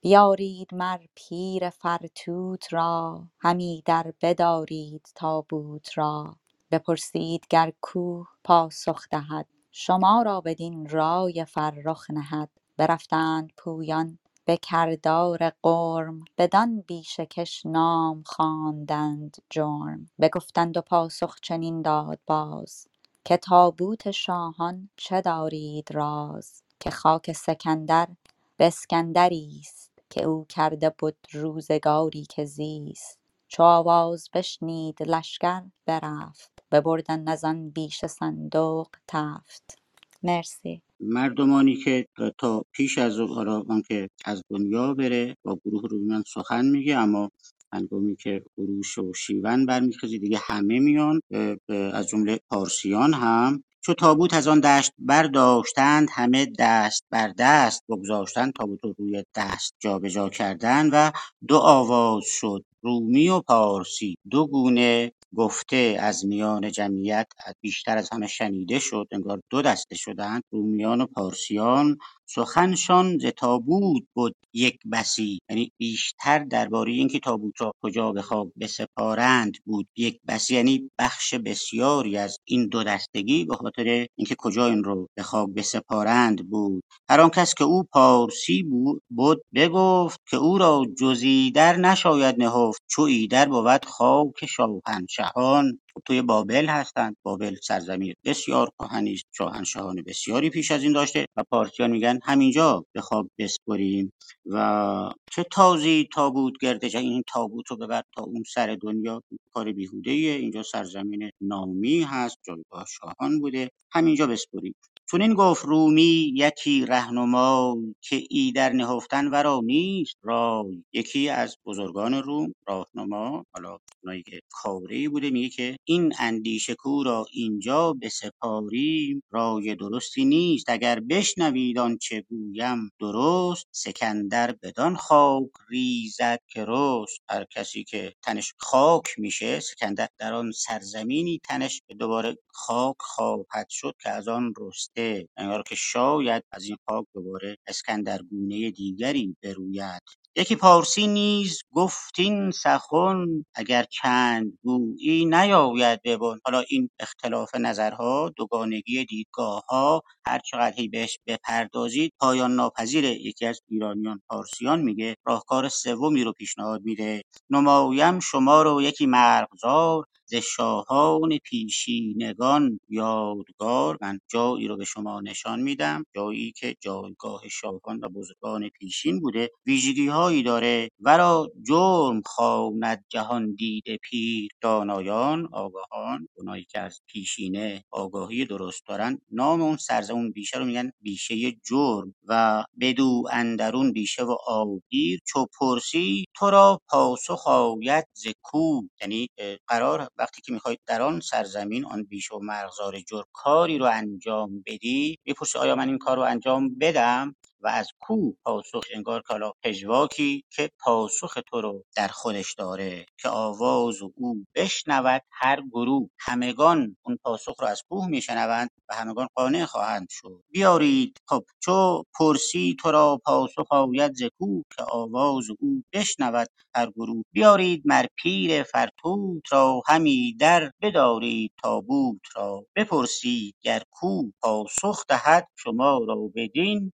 بیارید 0.00 0.74
مر 0.74 1.00
پیر 1.14 1.70
فرتوت 1.70 2.72
را 2.72 3.24
همی 3.40 3.82
در 3.86 4.14
بدارید 4.22 5.08
تابوت 5.14 5.98
را. 5.98 6.36
بپرسید 6.70 7.46
گر 7.50 7.72
کوه 7.80 8.28
پاسخ 8.44 9.08
دهد 9.10 9.46
شما 9.72 10.22
را 10.22 10.40
بدین 10.40 10.88
رای 10.88 11.44
فرخ 11.44 12.10
نهد. 12.10 12.50
برفتند 12.76 13.52
پویان 13.56 14.18
به 14.44 14.56
کردار 14.56 15.52
غرم 15.62 16.20
بدان 16.38 16.80
بیشه 16.80 17.26
کش 17.26 17.66
نام 17.66 18.22
خواندند 18.26 19.36
جرم. 19.50 20.10
بگفتند 20.20 20.76
و 20.76 20.80
پاسخ 20.80 21.40
چنین 21.42 21.82
داد 21.82 22.18
باز. 22.26 22.88
که 23.26 23.36
تابوت 23.36 24.10
شاهان 24.10 24.88
چه 24.96 25.20
دارید 25.20 25.88
راز 25.94 26.62
که 26.80 26.90
خاک 26.90 27.32
سکندر 27.32 28.08
به 28.56 28.66
اسکندریست 28.66 29.92
که 30.10 30.24
او 30.24 30.46
کرده 30.48 30.90
بد 30.90 31.14
روزگاری 31.32 32.26
که 32.30 32.44
زیست. 32.44 33.18
چو 33.48 33.62
آواز 33.62 34.28
بشنید 34.34 35.02
لشکر 35.02 35.62
برفت 35.86 36.52
ببردند 36.72 37.28
از 37.28 37.44
آن 37.44 37.70
بیشه 37.70 38.06
صندوق 38.06 38.88
تفت. 39.08 39.78
مرسی. 40.22 40.82
مردمانی 41.00 41.76
که 41.76 42.06
تا 42.38 42.64
پیش 42.72 42.98
از 42.98 43.20
حالا 43.20 43.62
آنکه 43.68 44.10
از 44.24 44.42
دنیا 44.50 44.94
بره 44.94 45.36
با 45.44 45.58
گروه 45.64 45.82
رومیان 45.90 46.24
سخن 46.26 46.66
میگه 46.66 46.96
اما 46.96 47.30
هنگامی 47.72 48.16
که 48.16 48.42
خروش 48.54 48.98
و 48.98 49.12
شیون 49.14 49.66
برمیخیزه. 49.66 50.18
دیگه 50.18 50.38
همه 50.42 50.80
میان 50.80 51.20
از 51.68 52.08
جمله 52.08 52.38
پارسیان 52.50 53.14
هم. 53.14 53.64
چو 53.84 53.94
تابوت 53.94 54.34
از 54.34 54.48
آن 54.48 54.60
دشت 54.60 54.92
برداشتند 54.98 56.08
همه 56.12 56.46
دست 56.58 57.04
بر 57.10 57.32
دست 57.38 57.82
بگذاشتند 57.88 58.52
تابوت 58.52 58.84
رو 58.84 58.94
روی 58.98 59.24
دست 59.34 59.74
جابجا 59.80 60.28
کردن 60.28 60.90
و 60.90 61.10
دو 61.48 61.56
آواز 61.56 62.22
شد 62.26 62.64
رومی 62.82 63.28
و 63.28 63.40
پارسی. 63.40 64.16
دو 64.30 64.46
گونه 64.46 65.12
گفته 65.36 65.96
از 66.00 66.26
میان 66.26 66.72
جمعیت 66.72 67.26
بیشتر 67.60 67.98
از 67.98 68.08
همه 68.12 68.26
شنیده 68.26 68.78
شد 68.78 69.06
انگار 69.12 69.40
دو 69.50 69.62
دسته 69.62 69.96
شدند 69.96 70.42
رومیان 70.52 71.00
و 71.00 71.06
پارسیان. 71.06 71.98
سخنشان 72.26 73.18
ز 73.18 73.26
تابوت 73.26 74.02
بود 74.14 74.34
یک 74.54 74.78
بسی 74.92 75.38
یعنی 75.50 75.72
بیشتر 75.78 76.38
درباره 76.38 76.92
اینکه 76.92 77.20
تابوت 77.20 77.60
را 77.60 77.72
کجا 77.82 78.12
به 78.12 78.22
خواب 78.22 78.52
بسپارند 78.60 79.52
بود 79.64 79.88
یک 79.96 80.20
بسی 80.28 80.54
یعنی 80.54 80.90
بخش 80.98 81.34
بسیاری 81.34 82.16
از 82.18 82.38
این 82.44 82.68
دو 82.68 82.84
دستگی 82.84 83.44
به 83.44 83.56
خاطر 83.56 84.06
اینکه 84.16 84.34
کجا 84.38 84.66
این 84.66 84.84
رو 84.84 85.08
به 85.14 85.22
خواب 85.22 85.58
بسپارند 85.58 86.50
بود. 86.50 86.82
هر 87.08 87.28
کس 87.28 87.54
که 87.54 87.64
او 87.64 87.82
پارسی 87.82 88.62
بود 88.62 89.02
بود 89.10 89.42
بگفت 89.54 90.20
که 90.30 90.36
او 90.36 90.58
را 90.58 90.82
جزی 91.00 91.50
در 91.50 91.76
نشاید 91.76 92.42
نهفت 92.42 92.82
چو 92.86 93.02
ایدر 93.02 93.48
بود 93.48 93.84
خاک 93.84 94.46
شاهنشهان. 94.48 95.80
توی 96.04 96.22
بابل 96.22 96.66
هستند. 96.66 97.16
بابل 97.22 97.56
سرزمین 97.62 98.14
بسیار 98.24 98.70
کهنی 98.78 99.12
است. 99.12 99.24
شاهنشاهان 99.32 100.02
بسیاری 100.06 100.50
پیش 100.50 100.70
از 100.70 100.82
این 100.82 100.92
داشته 100.92 101.26
و 101.36 101.44
پارسیان 101.50 101.90
میگن 101.90 102.18
همینجا 102.24 102.84
به 102.92 103.00
خواب 103.00 103.30
بسپریم. 103.38 104.12
و 104.46 105.10
چه 105.32 105.44
تازی 105.52 106.08
تابوت 106.12 106.54
گرد 106.60 106.88
جهان 106.88 107.04
این 107.04 107.22
تابوت 107.28 107.70
رو 107.70 107.76
ببر 107.76 108.02
تا 108.16 108.22
اون 108.22 108.42
سر 108.54 108.76
دنیا. 108.82 109.22
کار 109.54 109.72
بیهوده 109.72 110.10
اینجا 110.10 110.62
سرزمین 110.62 111.30
نامی 111.40 112.02
هست. 112.02 112.36
جایگاه 112.46 112.86
شاهان 112.88 113.40
بوده. 113.40 113.70
همینجا 113.92 114.26
بسپریم. 114.26 114.74
چون 115.10 115.22
این 115.22 115.34
گفت 115.34 115.64
رومی 115.64 116.32
یکی 116.36 116.86
رهنمای 116.86 117.94
که 118.02 118.22
ایدر 118.30 118.72
نهفتن 118.72 119.28
ورا 119.28 119.60
نیست 119.64 120.16
رای. 120.22 120.84
یکی 120.92 121.28
از 121.28 121.56
بزرگان 121.66 122.14
روم 122.14 122.52
راهنما 122.68 123.44
حالا 123.54 123.78
اونایی 124.04 124.22
که 124.22 124.40
کاری 124.50 125.08
بوده 125.08 125.30
میگه 125.30 125.48
که 125.48 125.76
این 125.84 126.12
اندیشه 126.18 126.74
کو 126.74 127.02
را 127.04 127.26
اینجا 127.32 127.94
بسپاریم 128.02 129.22
رای 129.30 129.74
درستی 129.74 130.24
نیست. 130.24 130.70
اگر 130.70 131.00
بشنوید 131.00 131.78
آنچه 131.78 132.24
گویم 132.30 132.90
درست 133.00 133.66
سکندر 133.72 134.52
بدان 134.62 134.96
خاک 134.96 135.50
ریزد 135.70 136.40
که 136.48 136.64
رست. 136.68 137.20
هر 137.30 137.44
کسی 137.50 137.84
که 137.84 138.14
تنش 138.24 138.54
خاک 138.58 139.04
میشه 139.18 139.60
سکندر 139.60 140.08
در 140.18 140.34
آن 140.34 140.52
سرزمینی 140.52 141.40
تنش 141.44 141.82
دوباره 142.00 142.36
خاک 142.54 142.96
خواهد 143.00 143.68
شد 143.70 143.94
که 144.02 144.10
از 144.10 144.28
آن 144.28 144.54
رسته. 144.60 144.95
انگار 145.36 145.62
که 145.62 145.74
شاید 145.74 146.44
از 146.52 146.64
این 146.64 146.76
خاک 146.88 147.06
دوباره 147.14 147.56
اسکندرگونه 147.68 148.70
دیگری 148.70 149.36
بروید 149.42 150.02
یکی 150.36 150.56
پارسی 150.56 151.06
نیز 151.06 151.62
گفت 151.72 152.14
این 152.18 152.50
سخن 152.50 153.26
اگر 153.54 153.84
چند 153.90 154.58
گویی 154.64 155.24
نیاید 155.26 156.02
به 156.02 156.16
بن. 156.16 156.38
حالا 156.44 156.64
این 156.68 156.90
اختلاف 157.00 157.54
نظرها 157.54 158.32
دوگانگی 158.36 159.04
دیدگاهها 159.04 160.02
هر 160.26 160.38
چقدر 160.38 160.76
هی 160.76 160.88
بهش 160.88 161.18
بپردازید 161.26 162.12
پایان 162.20 162.54
ناپذیره 162.56 163.08
یکی 163.10 163.46
از 163.46 163.60
ایرانیان 163.68 164.22
پارسیان 164.28 164.82
میگه 164.82 165.16
راهکار 165.26 165.68
سومی 165.68 166.24
رو 166.24 166.32
پیشنهاد 166.32 166.82
میده. 166.84 167.22
نمایم 167.50 168.20
شما 168.20 168.62
رو 168.62 168.82
یکی 168.82 169.06
مرغزار 169.06 170.04
ز 170.26 170.34
شاهان 170.36 171.38
پیشینگان 171.44 172.80
یادگار 172.88 173.98
من 174.02 174.20
جایی 174.30 174.68
رو 174.68 174.78
به 174.78 174.84
شما 174.84 175.20
نشان 175.20 175.60
میدم 175.60 176.04
جایی 176.16 176.52
که 176.52 176.76
جایگاه 176.80 177.48
شاهان 177.50 178.00
و 178.02 178.08
بزرگان 178.08 178.68
پیشین 178.68 179.20
بوده. 179.20 179.50
ویژگی 179.66 180.08
هایی 180.08 180.44
داره. 180.44 180.90
ورا 181.00 181.48
جرم 181.68 182.22
خواند 182.26 183.04
جهان 183.08 183.54
دیده 183.54 183.98
پیر. 184.02 184.50
دانایان 184.62 185.48
آگاهان 185.52 186.28
اونایی 186.34 186.64
که 186.70 186.80
از 186.80 187.00
پیشینه 187.08 187.84
آگاهی 187.92 188.44
درست 188.46 188.82
دارن 188.88 189.18
نام 189.32 189.62
اون 189.62 189.76
سرزمین 189.76 190.22
اون 190.22 190.32
بیشه 190.32 190.58
رو 190.58 190.64
میگن 190.66 190.92
بیشه 191.02 191.52
جرم 191.52 192.14
و 192.28 192.64
بدو 192.80 193.24
اندرون 193.32 193.92
بیشه 193.92 194.24
و 194.24 194.36
آبگیر. 194.48 195.20
چو 195.26 195.46
پرسی 195.60 196.24
تو 196.36 196.50
را 196.50 196.80
پاسخ 196.90 197.48
آید 197.48 198.06
ز 198.14 198.28
کو 198.42 198.82
یعنی 199.02 199.28
قرار 199.68 200.08
وقتی 200.18 200.42
که 200.42 200.52
می‌خواید 200.52 200.80
در 200.86 201.02
آن 201.02 201.20
سرزمین 201.20 201.84
آن 201.86 202.02
بیشه 202.04 202.34
و 202.34 202.38
مرغزار 202.38 203.00
جرم 203.00 203.24
کاری 203.32 203.78
رو 203.78 203.86
انجام 203.86 204.62
بدی 204.66 205.18
می‌پرسی 205.26 205.58
آیا 205.58 205.74
من 205.76 205.88
این 205.88 205.98
کار 205.98 206.16
رو 206.16 206.22
انجام 206.22 206.74
بدم؟ 206.80 207.36
و 207.60 207.68
از 207.68 207.88
کو 208.00 208.32
پاسخ 208.44 208.84
انگار 208.94 209.20
که 209.20 209.26
حالا 209.32 209.52
پژواکی 209.62 210.44
که 210.50 210.70
پاسخ 210.78 211.38
تو 211.46 211.60
رو 211.60 211.84
در 211.96 212.08
خودش 212.08 212.54
داره 212.54 213.06
که 213.18 213.28
آواز 213.28 214.02
او 214.02 214.44
بشنود 214.54 215.22
هر 215.30 215.62
گروه. 215.72 216.08
همگان 216.18 216.96
اون 217.02 217.18
پاسخ 217.24 217.60
رو 217.60 217.66
از 217.66 217.82
کوه 217.88 218.08
میشنوند 218.08 218.70
و 218.88 218.94
همگان 218.94 219.28
قانع 219.34 219.64
خواهند 219.64 220.06
شد. 220.10 220.42
بیارید. 220.50 221.18
خب 221.28 221.44
چو 221.60 222.02
پرسی 222.18 222.76
تو 222.80 222.90
را 222.90 223.20
پاسخ 223.24 223.72
آید 223.72 224.14
ز 224.14 224.22
کوه 224.38 224.62
که 224.76 224.82
آواز 224.82 225.44
او 225.60 225.82
بشنود 225.92 226.48
هر 226.74 226.90
گروه. 226.90 227.24
بیارید 227.32 227.82
مر 227.84 228.06
پیر 228.16 228.62
فرتوت 228.62 229.52
را 229.52 229.82
همی 229.86 230.36
در 230.40 230.72
بدارید 230.82 231.52
تابوت 231.62 232.20
را 232.36 232.64
بپرسید. 232.76 233.54
گر 233.62 233.82
کو 233.90 234.30
پاسخ 234.42 235.06
دهد 235.08 235.48
شما 235.56 236.00
را 236.08 236.30
بدین 236.34 236.92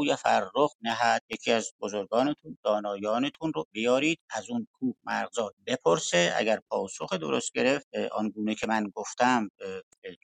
رای 0.00 0.16
فرخ 0.16 0.72
نهد. 0.82 1.22
یکی 1.30 1.52
از 1.52 1.72
بزرگانتون 1.80 2.58
دانایانتون 2.64 3.52
رو 3.54 3.64
بیارید 3.72 4.18
از 4.30 4.50
اون 4.50 4.66
کوه 4.72 4.94
مرغزار 5.04 5.52
بپرسه. 5.66 6.32
اگر 6.36 6.60
پاسخ 6.70 7.12
درست 7.12 7.52
گرفت 7.52 7.86
آنگونه 8.12 8.54
که 8.54 8.66
من 8.66 8.90
گفتم 8.94 9.48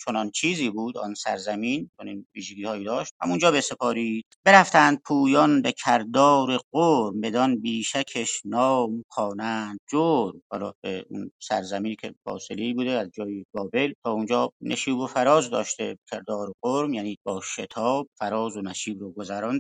چنان 0.05 0.31
چیزی 0.31 0.71
بود 0.71 0.99
آن 0.99 1.15
سرزمین 1.15 1.91
چنین 2.01 2.27
ویژگی 2.35 2.65
هایی 2.65 2.85
داشت 2.85 3.13
همونجا 3.21 3.51
بسپارید. 3.51 4.25
برفتند 4.45 5.03
پویان 5.05 5.63
به 5.63 5.73
کردار 5.73 6.61
قرم 6.73 7.21
بدان 7.21 7.61
بیشکش 7.61 8.43
نام 8.45 9.05
خوانند 9.09 9.79
جرم. 9.91 10.43
حالا 10.51 10.73
اون 11.11 11.31
سرزمینی 11.41 11.97
که 11.97 12.15
فاصله 12.25 12.75
بوده 12.75 12.91
از 12.91 13.09
جای 13.15 13.45
بابل 13.53 13.93
تا 14.05 14.13
اونجا 14.13 14.53
نشیب 14.61 14.99
و 14.99 15.07
فراز 15.07 15.51
داشته. 15.51 15.99
کردار 16.11 16.53
قرم 16.63 16.95
یعنی 16.95 17.19
با 17.25 17.41
شتاب 17.41 18.09
فراز 18.19 18.57
و 18.57 18.63
نشیب 18.63 19.01
رو 19.01 19.13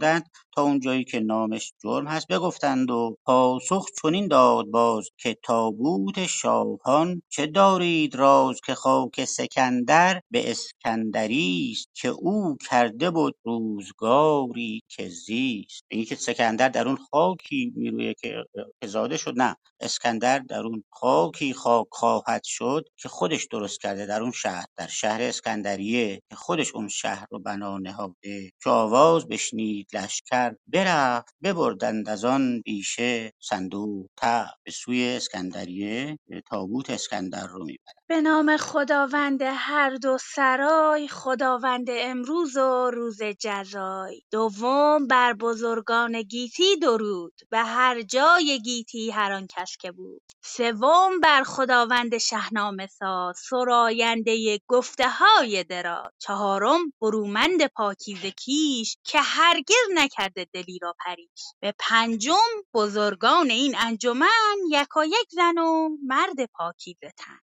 that. 0.07 0.46
اون 0.63 0.81
جایی 0.81 1.05
که 1.05 1.21
نامش 1.21 1.73
جرم 1.85 2.07
هست 2.07 2.27
بگفتند 2.29 2.91
و 2.91 3.17
پاسخ 3.25 3.87
چنین 4.03 4.29
داد 4.29 4.67
باز 4.67 5.11
که 5.19 5.37
تابوت 5.43 6.27
شاهان 6.27 7.23
چه 7.29 7.47
دارید 7.47 8.15
راز 8.15 8.61
که 8.67 8.75
خاک 8.75 9.25
سکندر 9.25 10.21
به 10.31 10.51
اسکندری 10.51 11.71
است 11.73 11.89
که 11.95 12.09
او 12.09 12.57
کرده 12.71 13.11
بود 13.11 13.35
روزگاری 13.45 14.83
که 14.89 15.09
زیست. 15.09 15.85
میگه 15.91 16.05
که 16.05 16.15
سکندر 16.15 16.69
در 16.69 16.89
اون 16.89 16.97
خاکی 17.11 17.73
میرویه 17.77 18.15
که 18.15 18.45
که 18.81 18.87
زاده 18.87 19.17
شد 19.17 19.35
نه. 19.37 19.57
اسکندر 19.81 20.39
در 20.39 20.61
اون 20.61 20.85
خاکی 20.93 21.53
خاک 21.55 21.87
خواهد 21.91 22.43
شد 22.45 22.85
که 22.97 23.09
خودش 23.09 23.47
درست 23.53 23.81
کرده 23.81 24.07
در 24.07 24.23
اون 24.23 24.33
شهر 24.33 24.67
در 24.77 24.87
شهر 24.87 25.23
اسکندریه 25.23 26.23
که 26.31 26.37
خودش 26.37 26.75
اون 26.75 26.89
شهر 26.89 27.27
رو 27.31 27.39
بنا 27.39 27.79
نهاده. 27.79 28.51
چو 28.63 28.71
آواز 28.71 29.29
بشنید 29.29 29.89
لشکر 29.95 30.46
برفت 30.67 31.35
ببردند 31.43 32.09
از 32.09 32.25
آن 32.25 32.61
بیشه 32.61 33.33
صندوق 33.41 34.07
تفت 34.17 34.55
به 34.65 34.71
سوی 34.71 35.17
اسکندریه 35.17 36.19
تابوت 36.51 36.91
اسکندر 36.91 37.47
رو 37.47 37.65
می‌برد 37.65 37.97
به 38.09 38.21
نام 38.21 38.57
خداوند 38.57 39.43
هر 39.43 39.95
دو 39.95 40.19
سرای 40.35 41.09
خداوند 41.09 41.87
امروز 41.91 42.57
و 42.57 42.91
روز 42.91 43.23
جزای. 43.23 44.23
دوم 44.31 45.07
بر 45.07 45.33
بزرگان 45.33 46.23
گیتی 46.23 46.77
درود. 46.77 47.33
به 47.51 47.59
هر 47.59 48.03
جای 48.03 48.61
گیتی 48.65 49.11
هر 49.11 49.33
آن 49.33 49.47
کس 49.47 49.77
که 49.81 49.93
بود. 49.93 50.23
سوم 50.45 51.21
بر 51.23 51.43
خداوند 51.43 52.19
شهنامه 52.19 52.87
ساز 52.87 53.39
سراینده 53.51 54.59
گفته 54.69 55.05
های 55.09 55.65
دراز. 55.65 56.11
چهارم 56.19 56.93
برومند 57.01 57.67
پاکیزه 57.67 58.31
کیش 58.31 58.97
که 59.05 59.19
هرگز 59.21 59.87
نکرده 59.95 60.36
دلی 60.45 60.79
را 60.83 60.97
پریش 61.07 61.43
به 61.61 61.75
پنجم 61.79 62.35
بزرگان 62.75 63.51
این 63.51 63.77
انجمن 63.79 64.57
یکایک 64.71 65.29
زن 65.31 65.59
و 65.59 65.89
مرد 66.07 66.45
پاکیزه 66.53 67.13
تن. 67.17 67.39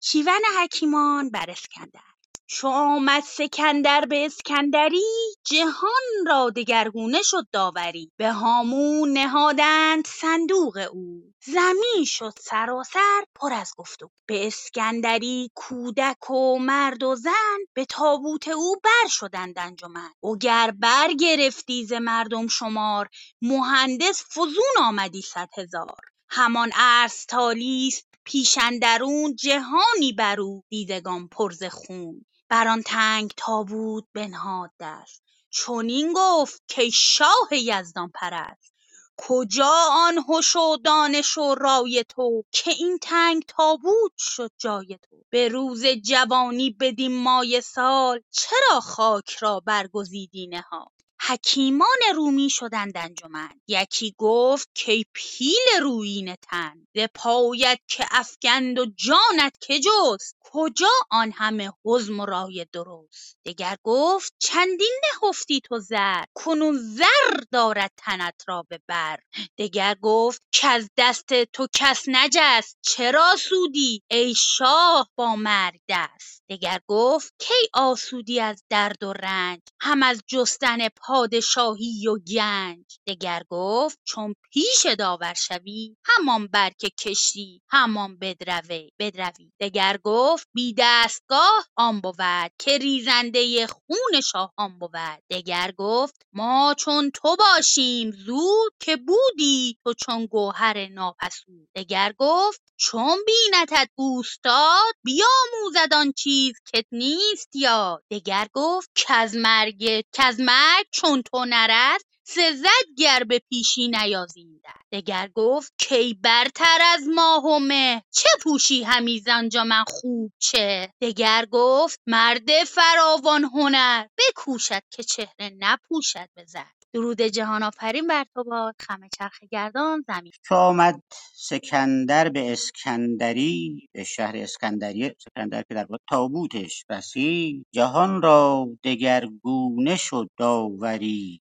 شیون 0.00 0.42
حکیمان 0.62 1.30
بر 1.30 1.50
اسکندر. 1.50 2.13
چو 2.46 2.68
آمد 2.68 3.22
سکندر 3.22 4.04
به 4.04 4.26
اسکندری 4.26 5.34
جهان 5.44 6.26
را 6.26 6.50
دگرگونه 6.50 7.22
شد 7.22 7.46
داوری. 7.52 8.12
به 8.16 8.32
هامون 8.32 9.12
نهادند 9.12 10.06
صندوق 10.06 10.88
او. 10.92 11.32
زمین 11.46 12.04
شد 12.04 12.32
سراسر 12.40 13.24
پر 13.34 13.52
از 13.52 13.72
گفت 13.76 14.00
به 14.26 14.46
اسکندری 14.46 15.50
کودک 15.54 16.30
و 16.30 16.58
مرد 16.58 17.02
و 17.02 17.14
زن 17.16 17.58
به 17.74 17.84
تابوت 17.84 18.48
او 18.48 18.76
بر 18.84 19.08
شدند 19.08 19.58
انجمن. 19.58 20.10
و 20.22 20.36
گر 20.40 20.70
برگرفتی 20.78 21.86
ز 21.86 21.92
مردم 21.92 22.48
شمار 22.48 23.08
مهندس 23.42 24.24
فزون 24.32 24.74
آمدی 24.84 25.22
صد 25.22 25.48
هزار. 25.58 26.00
همان 26.28 26.70
ارسطالیس 26.76 28.02
پیش 28.24 28.58
اندرون 28.62 29.36
جهانی 29.36 30.12
بر 30.18 30.40
او. 30.40 30.62
دیدگان 30.70 31.28
پر 31.28 31.52
ز 31.52 31.64
خون. 31.64 32.24
بر 32.54 32.68
آن 32.68 32.82
تنگ 32.82 33.32
تابوت 33.36 34.04
بنهاد 34.14 34.70
دست. 34.80 35.22
چنین 35.50 36.12
گفت 36.16 36.62
کای 36.76 36.90
شاه 36.90 37.48
یزدان 37.52 38.10
پرست. 38.14 38.74
کجا 39.16 39.74
آن 39.90 40.24
هش 40.28 40.56
و 40.56 40.76
دانش 40.84 41.38
و 41.38 41.54
رای 41.54 42.04
تو 42.08 42.44
که 42.52 42.70
این 42.70 42.98
تنگ 43.02 43.42
تابوت 43.48 44.12
شد 44.18 44.50
جای 44.58 44.98
تو؟ 45.02 45.16
به 45.30 45.48
روز 45.48 45.86
جوانی 45.86 46.70
بدین 46.70 47.22
مایه 47.22 47.60
سال 47.60 48.20
چرا 48.30 48.80
خاک 48.80 49.30
را 49.30 49.60
برگزیدی 49.60 50.46
نهال 50.46 50.88
حکیمان 51.28 51.98
رومی 52.14 52.50
شدند 52.50 52.96
انجمن. 52.96 53.60
یکی 53.68 54.14
گفت 54.18 54.68
کای 54.86 55.04
پیل 55.14 55.80
رویینه 55.82 56.36
تن. 56.42 56.86
ز 56.96 56.98
پایت 57.14 57.80
که 57.88 58.06
افگند 58.10 58.78
و 58.78 58.86
جانت 58.96 59.56
که 59.60 59.80
جست. 59.80 60.36
کجا 60.40 60.90
آن 61.10 61.32
همه 61.32 61.72
حزم 61.84 62.20
و 62.20 62.26
رای 62.26 62.66
درست؟ 62.72 63.36
دگر 63.46 63.76
گفت 63.82 64.34
چندین 64.38 65.00
نهفتی 65.22 65.60
تو 65.60 65.78
زر. 65.78 66.24
کنون 66.34 66.78
زر 66.78 67.40
دارد 67.52 67.92
تنت 67.96 68.44
را 68.48 68.66
به 68.68 68.80
بر. 68.88 69.18
دگر 69.58 69.96
گفت 70.02 70.42
کز 70.52 70.88
دست 70.96 71.44
تو 71.44 71.66
کس 71.74 72.04
نجست. 72.08 72.78
چرا 72.82 73.36
سودی 73.36 74.02
ای 74.10 74.34
شاه 74.36 75.10
با 75.16 75.36
مرگ 75.36 75.80
دست؟ 75.88 76.43
دگر 76.50 76.80
گفت 76.88 77.34
کی 77.38 77.68
آسودی 77.74 78.40
از 78.40 78.64
درد 78.70 79.02
و 79.02 79.12
رنج 79.12 79.60
هم 79.80 80.02
از 80.02 80.22
جستن 80.26 80.88
پادشاهی 80.88 82.08
و 82.08 82.18
گنج؟ 82.18 82.84
دگر 83.06 83.42
گفت 83.50 83.98
چون 84.04 84.34
پیش 84.52 84.86
داور 84.98 85.34
شوی 85.34 85.96
همان 86.04 86.48
که 86.78 86.90
کشتی 86.90 87.62
همان 87.70 88.18
بدروی 88.18 88.90
بدروی. 88.98 89.52
دگر 89.60 89.98
گفت 90.04 90.48
بی 90.54 90.74
دستگاه 90.78 91.66
آن 91.76 92.00
بود 92.00 92.52
که 92.58 92.78
ریزنده 92.78 93.66
خون 93.66 94.20
شاهان 94.20 94.78
بود. 94.78 95.22
دگر 95.30 95.72
گفت 95.78 96.22
ما 96.32 96.74
چون 96.78 97.10
تو 97.10 97.36
باشیم 97.36 98.10
زود 98.10 98.72
که 98.80 98.96
بودی 98.96 99.78
تو 99.84 99.94
چون 99.94 100.26
گوهر 100.26 100.88
ناپسود. 100.88 101.68
دگر 101.76 102.14
گفت 102.18 102.60
چون 102.76 103.18
بینتت 103.26 103.90
اوستاد 103.94 104.94
بیاموزد 105.04 105.94
آن 105.94 106.12
چیز 106.12 106.33
کت 106.74 106.86
نیست 106.92 107.56
یاد 107.56 108.04
دگر 108.10 108.48
گفت 108.52 108.90
کز 108.94 109.36
مرگ 109.36 110.04
کز 110.12 110.40
مرگ 110.40 110.86
چون 110.92 111.22
تو 111.22 111.44
نرست 111.44 112.06
سزد 112.26 112.86
گر 112.98 113.24
به 113.24 113.38
پیشی 113.50 113.88
نیازی 113.88 114.40
ایدر 114.40 114.80
دگر 114.92 115.28
گفت 115.34 115.72
کای 115.88 116.14
برتر 116.14 116.78
از 116.94 117.08
ماه 117.14 117.44
و 117.44 117.58
مه 117.58 118.02
چه 118.10 118.28
پوشی 118.42 118.82
همی 118.82 119.20
زآنجا 119.20 119.64
من 119.64 119.84
خوب 119.88 120.32
چه؟ 120.38 120.92
دگر 121.00 121.46
گفت 121.50 122.00
مرد 122.06 122.64
فراوان 122.64 123.44
هنر 123.44 124.06
بکوشد 124.18 124.82
که 124.90 125.02
چهره 125.02 125.56
نپوشد 125.58 126.28
به 126.34 126.44
زر. 126.44 126.64
درود 126.94 127.22
جهان 127.22 127.64
آفرین 127.64 128.08
بر 128.08 128.24
تو 128.34 128.44
باد. 128.44 128.76
خم 128.80 129.00
چرخ 129.18 129.40
گردان 129.52 130.04
زمین. 130.08 130.32
چو 130.44 130.56
آمد 130.56 131.02
سکندر 131.34 132.30
به 132.30 132.52
اسکندری 132.52 133.88
به 133.92 134.04
شهر 134.04 134.36
اسکندریه 134.36 135.16
سکندر 135.20 135.62
که 135.62 135.74
در 135.74 135.86
واقع 135.90 135.98
تابوتش 136.10 136.84
رسید. 136.90 137.66
جهان 137.72 138.22
را 138.22 138.68
دگرگونه 138.84 139.96
شد 139.96 140.30
داوری 140.38 141.40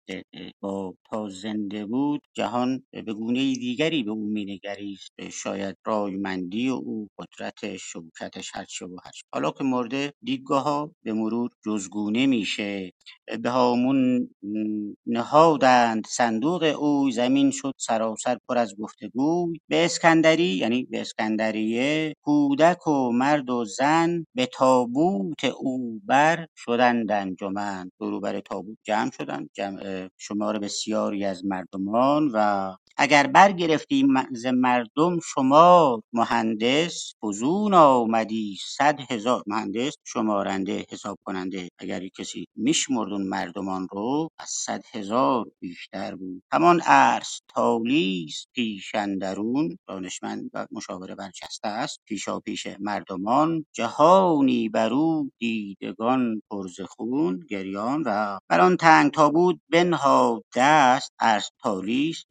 با 0.62 0.96
تا 1.12 1.30
زنده 1.30 1.86
بود 1.86 2.22
جهان 2.34 2.84
به 2.92 3.14
گونه 3.14 3.54
دیگری 3.54 4.04
به 4.04 4.12
او 4.12 4.26
مینگریست. 4.28 5.30
شاید 5.32 5.78
رایمندی 5.86 6.70
او 6.70 7.10
قدرت 7.20 7.78
شوکتش 7.78 8.52
هرچه 8.56 8.86
و 8.86 8.98
هرچه 9.06 9.24
حالا 9.34 9.52
که 9.52 9.64
مورد 9.64 10.14
دیدگاه 10.24 10.64
ها 10.64 10.92
به 11.04 11.14
مرور 11.14 11.50
جزگونه 11.66 12.28
میشه. 12.28 12.92
به 13.44 13.50
هامون 13.50 14.30
نهادند 15.44 16.08
صندوق 16.08 16.76
او 16.80 17.12
زمین 17.12 17.52
شد 17.52 17.74
سراسر 17.78 18.38
پر 18.50 18.58
از 18.58 18.76
گفتگوی. 18.80 19.60
به 19.70 19.86
اسکندری 19.86 20.44
یعنی 20.44 20.84
به 20.84 21.02
اسکندریه 21.02 22.14
کودک 22.22 22.88
و 22.88 23.12
مرد 23.12 23.50
و 23.50 23.66
زن 23.66 24.26
به 24.36 24.46
تابوت 24.46 25.44
او 25.44 26.00
بر 26.06 26.48
شدند 26.56 27.12
انجمن. 27.12 27.92
دور 28.00 28.14
و 28.14 28.20
بر 28.20 28.40
تابوت 28.40 28.78
جمع 28.84 29.12
شدند. 29.12 29.50
جمع 29.54 30.08
شمار 30.18 30.60
بسیاری 30.60 31.26
از 31.26 31.46
مردمان 31.46 32.32
و 32.34 32.76
اگر 32.98 33.28
برگرفتی 33.28 34.08
ز 34.34 34.46
مردم 34.46 35.20
شمار 35.36 36.02
مهندس 36.14 37.14
فزون 37.24 37.76
آمدی 37.76 38.58
صد 38.78 39.00
هزار 39.12 39.44
مهندس 39.48 39.96
شمارنده 40.06 40.86
حساب 40.92 41.20
کننده 41.26 41.70
اگر 41.80 42.08
کسی 42.08 42.46
میشمرد 42.58 43.14
اون 43.14 43.28
مردمان 43.28 43.88
رو 43.92 44.30
از 44.40 44.50
صد 44.50 44.84
هزار 44.94 45.46
بیشتر 45.62 46.16
بود. 46.16 46.44
همان 46.54 46.82
ارس 46.86 47.42
تالیس 47.56 48.46
پیش 48.56 48.96
اندرون 48.96 49.78
دانشمند 49.90 50.52
و 50.54 50.68
مشاوره 50.72 51.16
برجسته 51.16 51.70
است. 51.70 52.00
پیشاپیش 52.06 52.68
مردمان 52.80 53.66
جهانی 53.74 54.70
بر 54.70 54.94
او 54.94 55.32
دیدگان 55.40 56.42
پر 56.52 56.68
ز 56.68 56.82
خون 56.82 57.40
گریان 57.50 58.04
و 58.08 58.40
بر 58.50 58.62
آن 58.62 58.78
تنگ 58.78 59.12
تابوت 59.12 59.58
بنهاد 59.72 60.44
دست. 60.58 61.14
ارسطالیس 61.22 62.24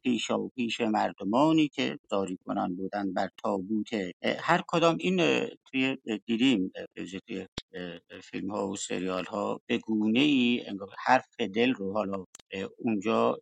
پیشاپیش 0.55 0.81
مردمانی 0.81 1.67
که 1.69 1.99
زاری 2.09 2.39
کنان 2.45 2.75
بودند 2.75 3.13
بر 3.13 3.29
تابوت 3.43 3.89
هر 4.41 4.63
کدام 4.67 4.97
این 4.99 5.21
توی 5.73 5.97
دیدیم 6.27 6.73
توی 7.27 7.47
فیلم 8.23 8.51
ها 8.51 8.69
و 8.69 8.77
سریال 8.77 9.25
ها 9.25 9.61
به 9.67 9.79
گونه 9.79 10.21
ای 10.21 10.63
انگار 10.67 10.89
حرف 11.05 11.27
دل 11.55 11.73
رو 11.73 11.93
حالا 11.93 12.25
اونجا 12.79 13.39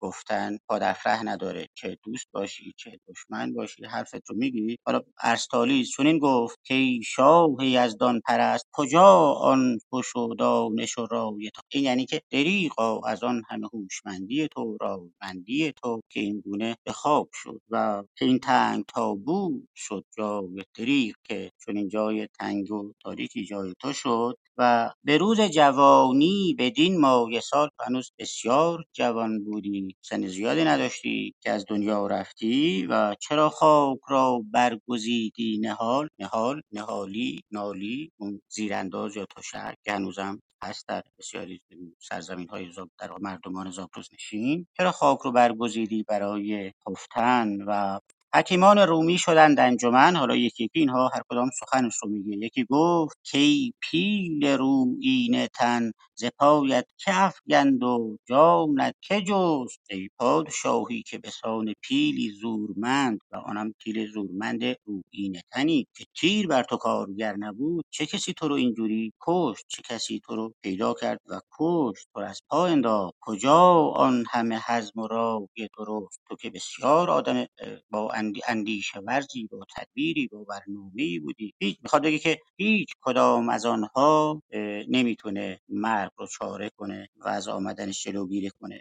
گفتن 0.00 0.58
پاداف 0.68 1.08
نداره 1.24 1.68
چه 1.74 1.98
دوست 2.04 2.28
باشی 2.32 2.74
چه 2.78 3.00
دشمن 3.08 3.54
باشی 3.54 3.84
حرفت 3.86 4.30
رو 4.30 4.36
میگی. 4.36 4.78
حالا 4.86 5.02
ارسطالیس 5.24 5.90
چنین 5.96 6.20
گفت 6.20 6.58
که 6.64 7.00
شاه 7.06 7.50
یزدان 7.66 8.22
پرست 8.26 8.66
کجا 8.72 9.06
آن 9.32 9.78
هش 9.94 10.16
و 10.16 10.34
دانش 10.34 10.98
و 10.98 11.06
رای 11.10 11.50
تو 11.54 11.62
این 11.72 11.84
یعنی 11.84 12.06
که 12.06 12.22
دریغا 12.32 13.00
از 13.00 13.24
آن 13.24 13.42
همه 13.50 13.68
هوشمندی 13.74 14.48
تو 14.48 14.78
رایمندی 14.82 15.72
تو 15.82 16.02
که 16.10 16.20
این 16.20 16.40
گونه 16.40 16.76
به 16.86 16.92
خواب 16.92 17.30
شد 17.34 17.62
و 17.70 18.04
این 18.22 18.40
تنگ 18.40 18.84
تابو 18.88 19.62
شد 19.76 20.04
جای 20.18 20.64
دریغ 20.78 21.14
که 21.24 21.47
چون 21.64 21.76
این 21.76 21.88
جای 21.88 22.28
تنگ 22.40 22.72
و 22.72 22.92
تاریکی 23.02 23.44
جای 23.44 23.74
تو 23.80 23.92
شد 23.92 24.38
و 24.58 24.90
به 25.04 25.18
روز 25.18 25.40
جوانی 25.40 26.56
بدین 26.58 27.00
مایه 27.00 27.40
سال 27.40 27.68
هنوز 27.86 28.12
بسیار 28.18 28.84
جوان 28.92 29.44
بودی. 29.44 29.96
سن 30.00 30.26
زیادی 30.26 30.64
نداشتی 30.64 31.34
که 31.40 31.50
از 31.50 31.64
دنیا 31.68 32.06
رفتی 32.06 32.86
و 32.90 33.14
چرا 33.20 33.48
خاک 33.48 33.98
را 34.08 34.42
برگزیدی؟ 34.52 35.58
نهال 35.62 36.08
نهال 36.18 36.62
نهالی 36.72 37.40
نالی 37.50 38.12
اون 38.16 38.40
زیرانداز 38.48 39.16
یا 39.16 39.26
تشک 39.36 39.74
که 39.84 39.92
هنوزم 39.92 40.40
هست 40.62 40.88
در 40.88 41.02
بسیاری 41.18 41.60
سرزمین 42.00 42.48
های 42.48 42.70
در 42.98 43.10
مردمان 43.20 43.70
زاگرس 43.70 44.08
نشین. 44.12 44.66
چرا 44.76 44.92
خاک 44.92 45.18
رو 45.18 45.32
برگزیدی 45.32 46.02
برای 46.02 46.72
خفتن 46.88 47.62
و 47.66 48.00
حکیمان 48.34 48.78
رومی 48.78 49.18
شدند 49.18 49.60
انجمن. 49.60 50.16
حالا 50.16 50.36
یکی 50.36 50.64
یکی 50.64 50.80
اینها 50.80 51.08
هر 51.14 51.22
کدام 51.30 51.50
سخنش 51.60 51.94
رو 52.02 52.10
میگه. 52.10 52.46
یکی 52.46 52.66
گفت 52.70 53.18
کی 53.24 53.74
پیل 53.82 54.46
رویینه 54.46 55.48
تن 55.54 55.92
ز 56.18 56.26
پایت 56.40 56.86
که 56.98 57.12
افگند 57.24 57.84
و 57.84 58.18
جانت 58.28 58.96
که 59.02 59.22
جست؟ 59.22 59.80
ای 59.90 60.10
پادشاهی 60.18 61.02
که 61.04 61.18
به 61.18 61.30
سان 61.30 61.74
پیلی 61.82 62.30
زورمند 62.42 63.20
و 63.32 63.36
آنم 63.36 63.74
پیل 63.80 64.12
زورمند 64.12 64.62
رویینه 64.86 65.42
تنی 65.52 65.88
که 65.96 66.06
تیر 66.20 66.48
بر 66.48 66.64
تو 66.64 66.78
کارگر 66.78 67.36
نبود 67.38 67.86
چه 67.90 68.06
کسی 68.06 68.34
تو 68.34 68.48
رو 68.48 68.56
اینجوری 68.56 69.14
کشت؟ 69.22 69.66
چه 69.68 69.82
کسی 69.90 70.20
تو 70.26 70.36
رو 70.36 70.54
پیدا 70.62 70.94
کرد 70.94 71.20
و 71.26 71.40
کشت؟ 71.60 72.08
تو 72.14 72.20
از 72.20 72.40
پا 72.50 72.66
انداخت. 72.66 73.14
کجا 73.22 73.60
آن 73.96 74.24
همه 74.30 74.60
حزم 74.68 75.00
و 75.00 75.08
رای 75.08 75.68
درست؟ 75.78 76.20
تو 76.30 76.36
که 76.36 76.50
بسیار 76.50 77.10
آدم 77.10 77.46
با 77.90 78.12
اندی- 78.12 78.42
اندیشه 78.48 79.00
ورزی 79.00 79.48
با 79.52 79.66
تدبیری 79.76 80.28
با 80.28 80.44
برنامه‌ای 80.44 81.20
بودی. 81.20 81.54
هیچ 81.62 81.78
می‌خواد 81.84 82.02
بگه 82.04 82.20
که 82.20 82.40
هیچ 82.58 82.90
کدام 83.02 83.50
از 83.50 83.66
آنها 83.66 84.42
نمی‌تونه 84.88 85.60
مرگ 86.08 86.14
رو 86.18 86.26
چاره 86.26 86.70
کنه 86.76 87.08
و 87.16 87.28
از 87.28 87.48
آمدنش 87.48 88.04
جلوگیری 88.04 88.50
کنه. 88.60 88.80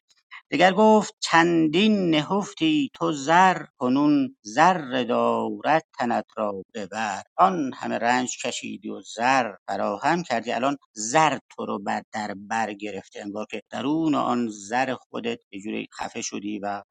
دگر 0.52 0.74
گفت 0.74 1.16
چندین 1.20 2.10
نهفتی 2.10 2.90
تو 2.94 3.12
زر 3.14 3.66
کنون 3.78 4.38
زر 4.42 5.04
دارد 5.04 5.86
تنت 6.00 6.26
را 6.38 6.64
ببر 6.76 7.24
آن 7.38 7.72
همه 7.76 7.98
رنج 7.98 8.38
کشیدی 8.46 8.90
و 8.90 9.02
زر 9.02 9.54
فراهم 9.68 10.24
کردی. 10.24 10.52
الان 10.52 10.78
زر 10.94 11.38
تو 11.50 11.66
رو 11.66 11.80
بر 11.80 12.04
در 12.14 12.36
بر 12.38 12.74
گرفته 12.74 13.22
انگار 13.22 13.46
که 13.52 13.62
درون 13.72 14.16
آن 14.16 14.50
زر 14.52 14.96
خودت 14.96 15.40
یه 15.52 15.62
جوری 15.62 15.88
خفه 16.00 16.22
شدی 16.22 16.60
و 16.60 16.84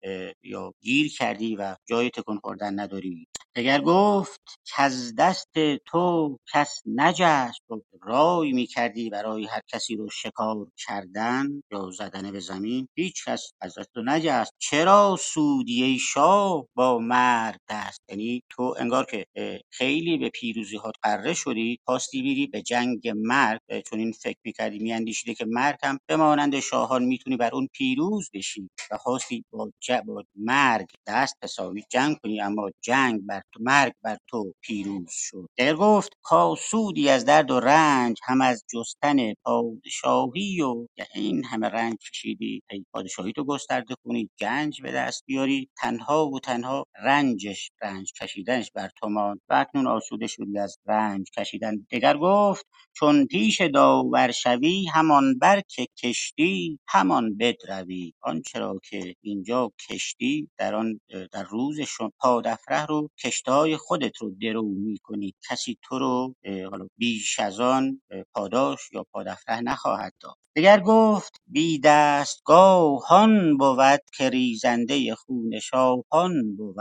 یا 0.43 0.73
گیر 0.83 1.13
کردی 1.19 1.57
و 1.57 1.77
جای 1.87 2.11
تکون 2.11 2.41
خوردن 2.45 2.81
نداری. 2.81 3.29
دگر 3.57 3.83
گفت 3.83 4.41
کز 4.77 5.15
دست 5.19 5.49
تو 5.87 6.39
کس 6.55 6.83
نجست 6.87 7.61
رای 8.03 8.53
می‌کردی 8.53 9.11
برای 9.11 9.47
هر 9.47 9.61
کسی 9.69 9.97
رو 9.97 10.11
شکار 10.11 10.69
کردن 10.79 11.63
یا 11.73 11.91
زدن 11.91 12.33
به 12.33 12.41
زمین 12.41 12.89
هیچ 12.97 13.25
کس 13.29 13.53
از 13.63 13.79
دست 13.79 13.89
تو 13.95 14.03
نجست 14.07 14.53
چرا 14.59 15.17
سودی 15.21 16.01
شاه 16.01 16.67
با 16.77 16.99
مرگ 16.99 17.57
دست 17.71 18.01
یعنی 18.11 18.43
تو 18.51 18.75
انگار 18.79 19.07
که 19.07 19.27
خیلی 19.71 20.19
به 20.19 20.31
پیروزی 20.31 20.79
ها 20.79 20.93
غره 21.05 21.35
شدی 21.35 21.79
خواستی 21.87 22.23
بری 22.23 22.49
به 22.49 22.63
جنگ 22.63 23.09
مرگ 23.17 23.61
چون 23.91 24.01
این 24.01 24.13
فکر 24.13 24.39
می‌کردی 24.45 24.81
میاندیشیده 24.81 25.35
که 25.35 25.47
مرگ 25.49 25.79
هم 25.85 25.99
به 26.09 26.17
مانند 26.17 26.61
شاهان 26.61 27.05
می‌تونی 27.05 27.39
بر 27.39 27.51
اون 27.55 27.69
پیروز 27.75 28.31
بشی 28.35 28.71
و 28.93 28.99
خواستی 28.99 29.45
با. 29.53 29.71
با 30.07 30.25
مرگ 30.37 30.89
دست 31.09 31.37
تساوی 31.43 31.83
جنگ 31.91 32.17
کنی 32.23 32.43
اما 32.43 32.71
جنگ 32.85 33.27
بر 33.27 33.43
مرگ 33.61 33.93
بر 34.05 34.19
تو 34.29 34.53
پیروز 34.61 35.09
شد. 35.13 35.49
دگر 35.59 35.75
گفت 35.75 36.13
کاسودی 36.23 37.09
از 37.09 37.25
درد 37.25 37.51
و 37.51 37.61
رنج 37.61 38.17
هم 38.25 38.41
از 38.41 38.65
جستن 38.75 39.35
پادشاهی 39.35 40.63
و 40.63 40.87
این 41.15 41.45
همه 41.45 41.69
رنج 41.69 41.97
کشیدی. 42.11 42.63
ای 42.71 42.85
پادشاهی 42.93 43.33
تو 43.33 43.45
گسترده 43.45 43.95
کنی 44.05 44.31
گنج 44.41 44.83
به 44.83 44.93
دست 44.93 45.23
بیاری. 45.27 45.71
تنها 45.79 46.29
و 46.29 46.41
تنها 46.41 46.85
رنجش 47.05 47.71
رنج 47.83 48.13
کشیدنش 48.23 48.71
بر 48.75 48.91
تو 48.97 49.09
ماند. 49.09 49.41
و 49.49 49.55
اکنون 49.55 49.87
آسوده 49.87 50.27
شدی 50.27 50.59
از 50.59 50.79
رنج 50.87 51.31
کشیدن. 51.39 51.87
دگر 51.91 52.17
گفت 52.17 52.67
چون 52.99 53.27
پیش 53.27 53.61
داور 53.61 54.31
شوی 54.33 54.87
همان 54.95 55.39
بر 55.39 55.61
که 55.69 55.87
کشتی 56.03 56.79
همان 56.89 57.37
بدروی 57.37 58.13
آنچه 58.23 58.59
را 58.59 58.81
که 58.91 59.15
اینجا 59.21 59.73
کشتی 59.91 60.51
در 60.59 60.75
آن 60.75 61.01
در 61.33 61.43
روز 61.43 61.81
شما 61.81 62.13
پادفره 62.21 62.87
رو 62.87 63.11
کشتای 63.37 63.77
خودت 63.77 64.17
رو 64.17 64.31
درو 64.43 64.69
می‌کنی. 64.69 65.35
کسی 65.51 65.79
تو 65.83 65.99
رو 65.99 66.35
حالا 66.71 66.87
بیش 66.99 67.41
از 67.41 67.61
آن 67.61 68.03
پاداش 68.35 68.81
یا 68.93 69.05
پادفره 69.13 69.61
نخواهد 69.61 70.13
داد. 70.21 70.35
دگر 70.57 70.81
گفت 70.81 71.41
بی 71.47 71.81
دستگاهان 71.85 73.57
بود 73.57 74.01
که 74.17 74.31
ریزنده 74.31 75.15
خون 75.15 75.61
شاهان 75.61 76.57
بود. 76.57 76.77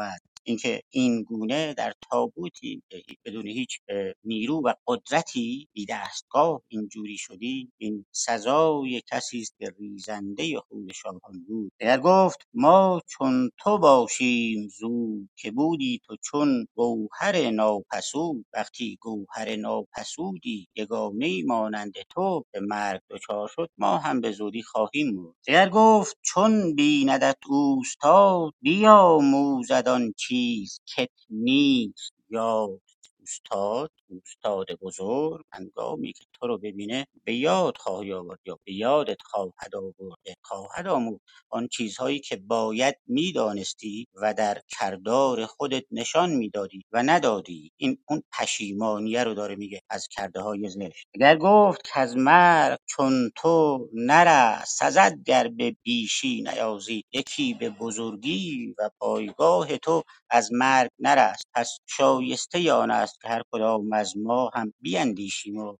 اینکه 0.47 0.81
این 0.89 1.23
گونه 1.23 1.73
در 1.73 1.93
تابوتی 2.11 2.83
بدون 3.25 3.47
هیچ 3.47 3.79
نیرو 4.23 4.61
و 4.65 4.73
قدرتی 4.87 5.67
بی 5.73 5.85
دستگاه 5.89 6.61
اینجوری 6.67 7.17
شدی 7.17 7.71
این 7.77 8.05
سزای 8.11 9.01
کسی 9.11 9.41
است 9.41 9.55
که 9.59 9.73
ریزنده 9.79 10.59
خون 10.59 10.87
شاهان 10.95 11.45
بود. 11.47 11.71
دگر 11.79 11.99
گفت 11.99 12.47
ما 12.53 13.01
چون 13.07 13.51
تو 13.59 13.77
باشیم 13.77 14.67
زود 14.67 15.29
که 15.35 15.51
بودی 15.51 16.01
تو 16.05 16.15
چون 16.23 16.67
گوهر 16.75 17.51
ناپسود 17.51 18.45
وقتی 18.53 18.97
گوهر 19.01 19.55
ناپسودی 19.55 20.67
یگانه 20.75 21.43
مانند 21.45 21.93
تو 22.09 22.43
به 22.53 22.59
مرگ 22.59 23.01
دچار 23.09 23.47
شد 23.55 23.69
ما 23.77 23.97
هم 23.97 24.21
به 24.21 24.31
زودی 24.31 24.63
خواهیم 24.63 25.15
مرد. 25.15 25.35
دگر 25.47 25.69
گفت 25.69 26.17
چون 26.21 26.75
بیندت 26.75 27.37
اوستاد 27.49 28.53
بیاموزد 28.61 29.87
آن 29.87 30.13
چیز 30.35 30.81
کت 30.97 31.11
نیست 31.31 32.13
یاد 32.29 32.81
اوستاد 33.21 33.91
اوستاد 34.09 34.67
بزرگ 34.81 35.43
هنگامی 35.53 36.13
که 36.13 36.25
تو 36.33 36.47
رو 36.47 36.57
ببینه 36.57 37.07
به 37.23 37.35
یاد 37.35 37.77
خواهی 37.77 38.13
آورد 38.13 38.39
یا 38.45 38.59
به 38.65 38.73
یادت 38.73 39.17
خواهد 39.25 39.75
آورد 39.75 40.19
خواهد 40.43 40.87
آموخت 40.87 41.21
آن 41.49 41.67
چیزهایی 41.67 42.19
که 42.19 42.35
باید 42.35 42.95
می‌دانستی 43.07 44.07
و 44.15 44.33
در 44.33 44.61
کردار 44.69 45.45
خودت 45.45 45.83
نشان 45.91 46.31
می‌دادی 46.31 46.81
و 46.91 47.03
ندادی. 47.03 47.71
این 47.77 47.97
اون 48.09 48.23
پشیمانیه 48.39 49.23
رو 49.23 49.33
داره 49.33 49.55
میگه 49.55 49.81
از 49.89 50.07
کرده 50.11 50.41
های 50.41 50.69
زشت. 50.69 51.07
اگر 51.15 51.37
گفت 51.37 51.81
که 51.83 51.99
از 51.99 52.17
مرگ 52.17 52.79
چون 52.85 53.31
تو 53.35 53.89
نرست 53.93 54.79
سزد 54.79 55.15
گر 55.25 55.47
به 55.47 55.75
بیشی 55.83 56.43
نیازی. 56.43 57.03
یکی 57.13 57.53
به 57.53 57.69
بزرگی 57.69 58.75
و 58.79 58.89
پایگاه 58.99 59.77
تو 59.77 60.03
از 60.29 60.49
مرگ 60.53 60.89
نرست. 60.99 61.43
پس 61.55 61.77
شایسته 61.87 62.73
آن 62.73 62.91
است 62.91 63.21
که 63.21 63.27
هر 63.29 63.41
کدام 63.51 63.94
از 63.95 64.17
ما 64.17 64.51
هم 64.55 64.73
بیندیشیم 64.81 65.57
و 65.57 65.77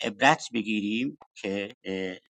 عبرت 0.00 0.44
بگیریم 0.54 1.18
که 1.34 1.74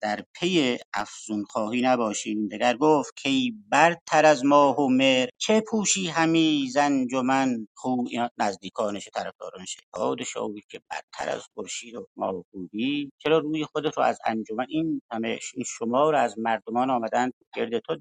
در 0.02 0.24
پی 0.34 0.78
افزون 0.94 1.44
خواهی 1.44 1.82
نباشیم. 1.82 2.48
دگر 2.48 2.78
گفت 2.78 3.16
کی 3.16 3.56
برتر 3.70 4.26
از 4.26 4.46
ماه 4.46 4.78
و 4.78 4.90
مهر 4.90 5.30
چه 5.38 5.62
پوشی 5.62 6.08
همی 6.08 6.70
ز 6.72 6.78
انجمن 6.78 7.68
خو 7.76 8.06
اینا 8.10 8.30
نزدیکانش 8.38 9.10
طرفدارانشه 9.14 9.80
پادشاهی 9.94 10.64
که 10.70 10.82
برتر 10.92 11.30
از 11.30 11.44
خورشید 11.54 11.96
و 11.96 12.08
ماه 12.18 12.46
بودی 12.52 13.12
چرا 13.18 13.38
روی 13.40 13.66
خودت 13.66 13.98
رو 13.98 14.04
از 14.04 14.20
انجمن 14.26 14.66
این 14.70 15.02
همه 15.12 15.40
این 15.54 15.66
شمار 15.68 16.16
از 16.16 16.40
مردمان 16.40 16.90
آمدن 16.90 17.32
گرد 17.56 17.80
تو 17.80 17.98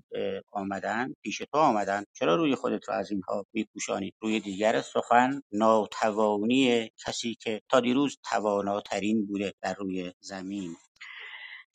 آمدن 0.52 1.14
پیش 1.22 1.38
تو 1.38 1.58
آمدن؟ 1.58 2.04
چرا 2.12 2.36
روی 2.36 2.54
خودت 2.54 2.88
رو 2.88 2.94
از 2.94 3.10
اینها 3.10 3.46
میپوشانی؟ 3.52 4.12
روی 4.22 4.40
دیگر 4.40 4.80
سخن 4.80 5.42
ناتوانی 5.52 6.90
کسی 7.06 7.34
که 7.34 7.62
تا 7.70 7.80
دیروز 7.80 8.18
تواناترین 8.30 9.26
بوده 9.26 9.54
در 9.62 9.74
روی 9.74 10.12
زمین. 10.20 10.76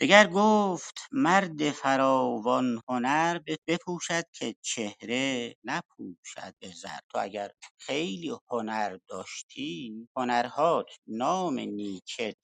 دگر 0.02 0.28
گفت 0.28 1.00
مرد 1.14 1.72
فراوان 1.72 2.82
هنر 2.90 3.40
بپوشد 3.68 4.26
که 4.34 4.56
چهره 4.62 5.56
نپوشد 5.66 6.56
به 6.62 6.70
زر. 6.70 7.00
تو 7.12 7.20
اگر 7.20 7.52
خیلی 7.80 8.34
هنر 8.52 9.00
داشتی 9.10 10.08
هنرهات 10.18 10.88
نام 11.08 11.60
نیکت 11.60 12.38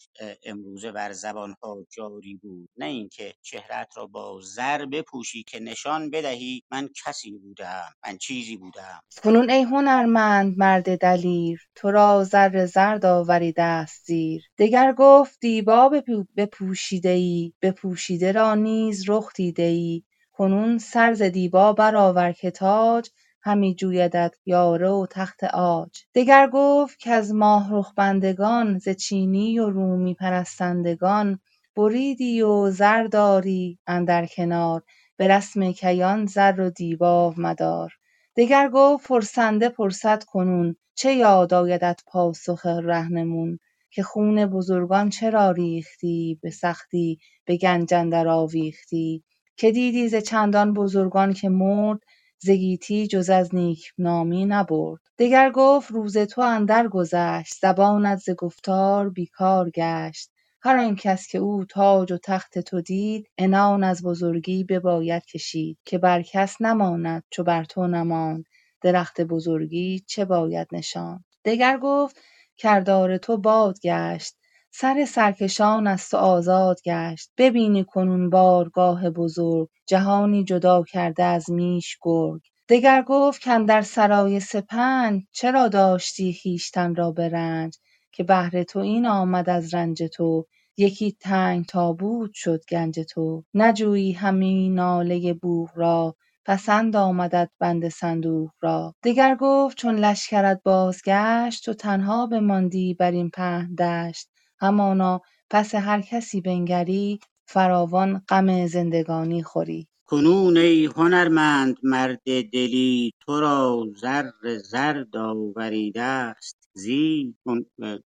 امروزه 0.45 0.93
بر 0.93 1.13
زبانها 1.13 1.87
جاری 1.97 2.35
بود. 2.35 2.69
نه 2.77 2.85
اینکه 2.87 3.35
چهرت 3.43 3.97
را 3.97 4.07
با 4.07 4.41
زر 4.43 4.85
بپوشی 4.87 5.43
که 5.43 5.61
نشان 5.61 6.11
بدهی 6.11 6.63
من 6.71 6.89
کسی 7.05 7.31
بودم 7.31 7.93
من 8.07 8.17
چیزی 8.19 8.57
بودم. 8.57 9.01
کنون 9.23 9.49
ای 9.49 9.63
هنرمند 9.63 10.59
مرد 10.59 10.97
دلیر 11.01 11.61
تو 11.75 11.91
را 11.91 12.23
زر 12.23 12.65
زرد 12.65 13.05
آوری 13.05 13.53
دستگیر 13.57 14.43
دگر 14.59 14.93
گفت 14.97 15.39
دیبا 15.41 15.89
بپو- 15.89 16.27
بپوشیده 16.37 17.09
ای 17.09 17.40
بپوشیده 17.61 18.31
را 18.31 18.55
نیز 18.55 19.09
رخ 19.09 19.33
دیده 19.35 19.63
ای 19.63 20.03
کنون 20.31 20.77
سر 20.77 21.13
ز 21.13 21.21
دیبا 21.21 21.73
برآور 21.73 22.31
که 22.31 22.51
تاج 22.51 23.09
همی 23.41 23.75
جویدت 23.75 24.35
یاره 24.45 24.89
و 24.89 25.05
تخت 25.11 25.43
عاج. 25.43 25.91
دگر 26.15 26.49
گفت 26.53 26.97
کز 26.99 27.31
ماه 27.31 27.67
رخ 27.71 27.93
بندگان 27.97 28.77
ز 28.77 28.89
چینی 28.89 29.59
و 29.59 29.69
رومی 29.69 30.13
پرستندگان 30.13 31.39
بریدی 31.75 32.41
و 32.41 32.69
زر 32.71 33.03
داری 33.03 33.79
اندر 33.87 34.25
کنار. 34.25 34.83
به 35.17 35.27
رسم 35.27 35.71
کیان 35.71 36.25
زر 36.25 36.59
و 36.59 36.69
دیبا 36.69 37.33
مدار. 37.37 37.93
دگر 38.37 38.69
گفت 38.73 39.07
پرسنده 39.07 39.69
پرسد 39.69 40.23
کنون 40.23 40.75
چه 40.95 41.13
یاد 41.13 41.53
آیدت 41.53 42.01
پاسخ 42.07 42.65
رهنمون؟ 42.65 43.59
که 43.91 44.03
خون 44.03 44.45
بزرگان 44.45 45.09
چرا 45.09 45.51
ریختی 45.51 46.39
به 46.41 46.49
سختی 46.49 47.19
به 47.45 47.57
گنج 47.57 47.93
اندر 47.93 48.27
آویختی؟ 48.27 49.23
که 49.57 49.71
دیدی 49.71 50.09
ز 50.09 50.15
چندان 50.15 50.73
بزرگان 50.73 51.33
که 51.33 51.49
مرد 51.49 51.99
ز 52.39 52.49
گیتی 52.49 53.07
جز 53.07 53.29
از 53.29 53.55
نیکنامی 53.55 54.45
نبرد؟ 54.45 55.01
دگر 55.19 55.51
گفت 55.51 55.91
روز 55.91 56.17
تو 56.17 56.41
اندر 56.41 56.87
گذشت 56.87 57.53
زبانت 57.61 58.19
ز 58.19 58.29
گفتار 58.29 59.09
بیکار 59.09 59.69
گشت. 59.69 60.29
هر 60.61 60.77
آن 60.77 60.95
کس 60.95 61.27
که 61.27 61.37
او 61.37 61.65
تاج 61.65 62.11
و 62.11 62.17
تخت 62.17 62.59
تو 62.59 62.81
دید 62.81 63.27
عنان 63.39 63.83
از 63.83 64.03
بزرگی 64.03 64.63
بباید 64.63 65.25
کشید. 65.25 65.77
که 65.85 65.97
بر 65.97 66.21
کس 66.21 66.61
نماند 66.61 67.23
چو 67.31 67.43
بر 67.43 67.63
تو 67.63 67.87
نماند 67.87 68.45
درخت 68.81 69.21
بزرگی 69.21 69.99
چه 70.07 70.25
باید 70.25 70.67
نشاند؟ 70.71 71.25
دگر 71.45 71.79
گفت 71.83 72.17
کردار 72.57 73.17
تو 73.17 73.37
باد 73.37 73.79
گشت 73.83 74.35
سر 74.73 75.05
سرکشان 75.05 75.87
از 75.87 76.09
تو 76.09 76.17
آزاد 76.17 76.81
گشت. 76.85 77.31
ببینی 77.37 77.83
کنون 77.83 78.29
بارگاه 78.29 79.09
بزرگ. 79.09 79.69
جهانی 79.87 80.43
جدا 80.43 80.83
کرده 80.83 81.23
از 81.23 81.51
میش 81.51 81.97
گرگ. 82.01 82.41
دگر 82.69 83.01
گفت 83.07 83.43
کاندر 83.43 83.81
سرای 83.81 84.39
سپنج 84.39 85.23
چرا 85.31 85.67
داشتی 85.67 86.37
خویشتن 86.41 86.95
را 86.95 87.11
به 87.11 87.29
رنج؟ 87.29 87.77
که 88.11 88.23
بهر 88.23 88.63
تو 88.63 88.79
این 88.79 89.05
آمد 89.07 89.49
از 89.49 89.73
رنج 89.73 90.03
تو. 90.03 90.47
یکی 90.77 91.11
تنگ 91.21 91.65
تابوت 91.65 92.31
شد 92.33 92.61
گنج 92.71 92.99
تو. 92.99 93.43
نجویی 93.53 94.11
همی 94.11 94.69
ناله 94.69 95.33
بوق 95.33 95.69
را. 95.75 96.15
پسند 96.45 96.95
آمدت 96.95 97.51
بند 97.59 97.89
صندوق 97.89 98.51
را. 98.61 98.95
دگر 99.03 99.37
گفت 99.41 99.77
چون 99.77 99.95
لشکرت 99.95 100.61
بازگشت 100.65 101.65
تو 101.65 101.73
تنها 101.75 102.27
بماندی 102.27 102.93
بر 102.95 103.11
این 103.11 103.29
پهن 103.29 103.75
دشت. 103.75 104.29
همانا 104.59 105.21
پس 105.51 105.75
هر 105.75 106.01
کسی 106.01 106.41
بنگری 106.41 107.19
فراوان 107.47 108.23
غم 108.29 108.67
زندگانی 108.67 109.43
خوری. 109.43 109.87
کنون 110.07 110.57
ای 110.57 110.85
هنرمند 110.85 111.77
مرد 111.83 112.21
دلی 112.53 113.11
تو 113.21 113.41
را 113.41 113.85
زر 114.01 114.31
زر 114.71 115.03
داوریده 115.13 116.01
است. 116.01 116.60
زی 116.75 117.35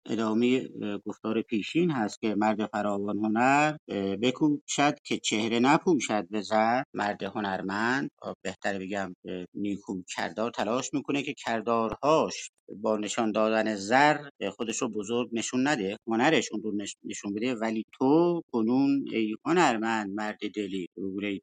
ادامه 0.06 0.68
گفتار 1.06 1.42
پیشین 1.42 1.90
هست 1.90 2.20
که 2.20 2.34
مرد 2.38 2.66
فراوان 2.66 3.18
هنر 3.18 3.76
بکوشد 4.22 4.94
که 5.04 5.18
چهره 5.18 5.60
نپوشد 5.60 6.28
به 6.30 6.42
زر. 6.42 6.82
مرد 6.94 7.22
هنرمند 7.22 8.10
بهتر 8.44 8.78
بگم 8.78 9.14
نیکو 9.54 10.02
کردار 10.16 10.50
تلاش 10.50 10.90
می‌کنه 10.94 11.22
که 11.22 11.34
کردارهاش 11.34 12.50
با 12.82 12.96
نشان 12.96 13.32
دادن 13.32 13.76
زر 13.76 14.18
خودش 14.56 14.82
رو 14.82 14.88
بزرگ 14.88 15.28
نشون 15.32 15.68
نده. 15.68 15.96
هنرش 16.08 16.48
اون 16.52 16.62
رو 16.62 16.72
نشون 17.04 17.34
بده. 17.34 17.54
ولی 17.54 17.84
تو 17.92 18.42
کنون 18.52 19.04
ای 19.12 19.36
هنرمند 19.46 20.10
مرد 20.14 20.38
دلی 20.54 20.86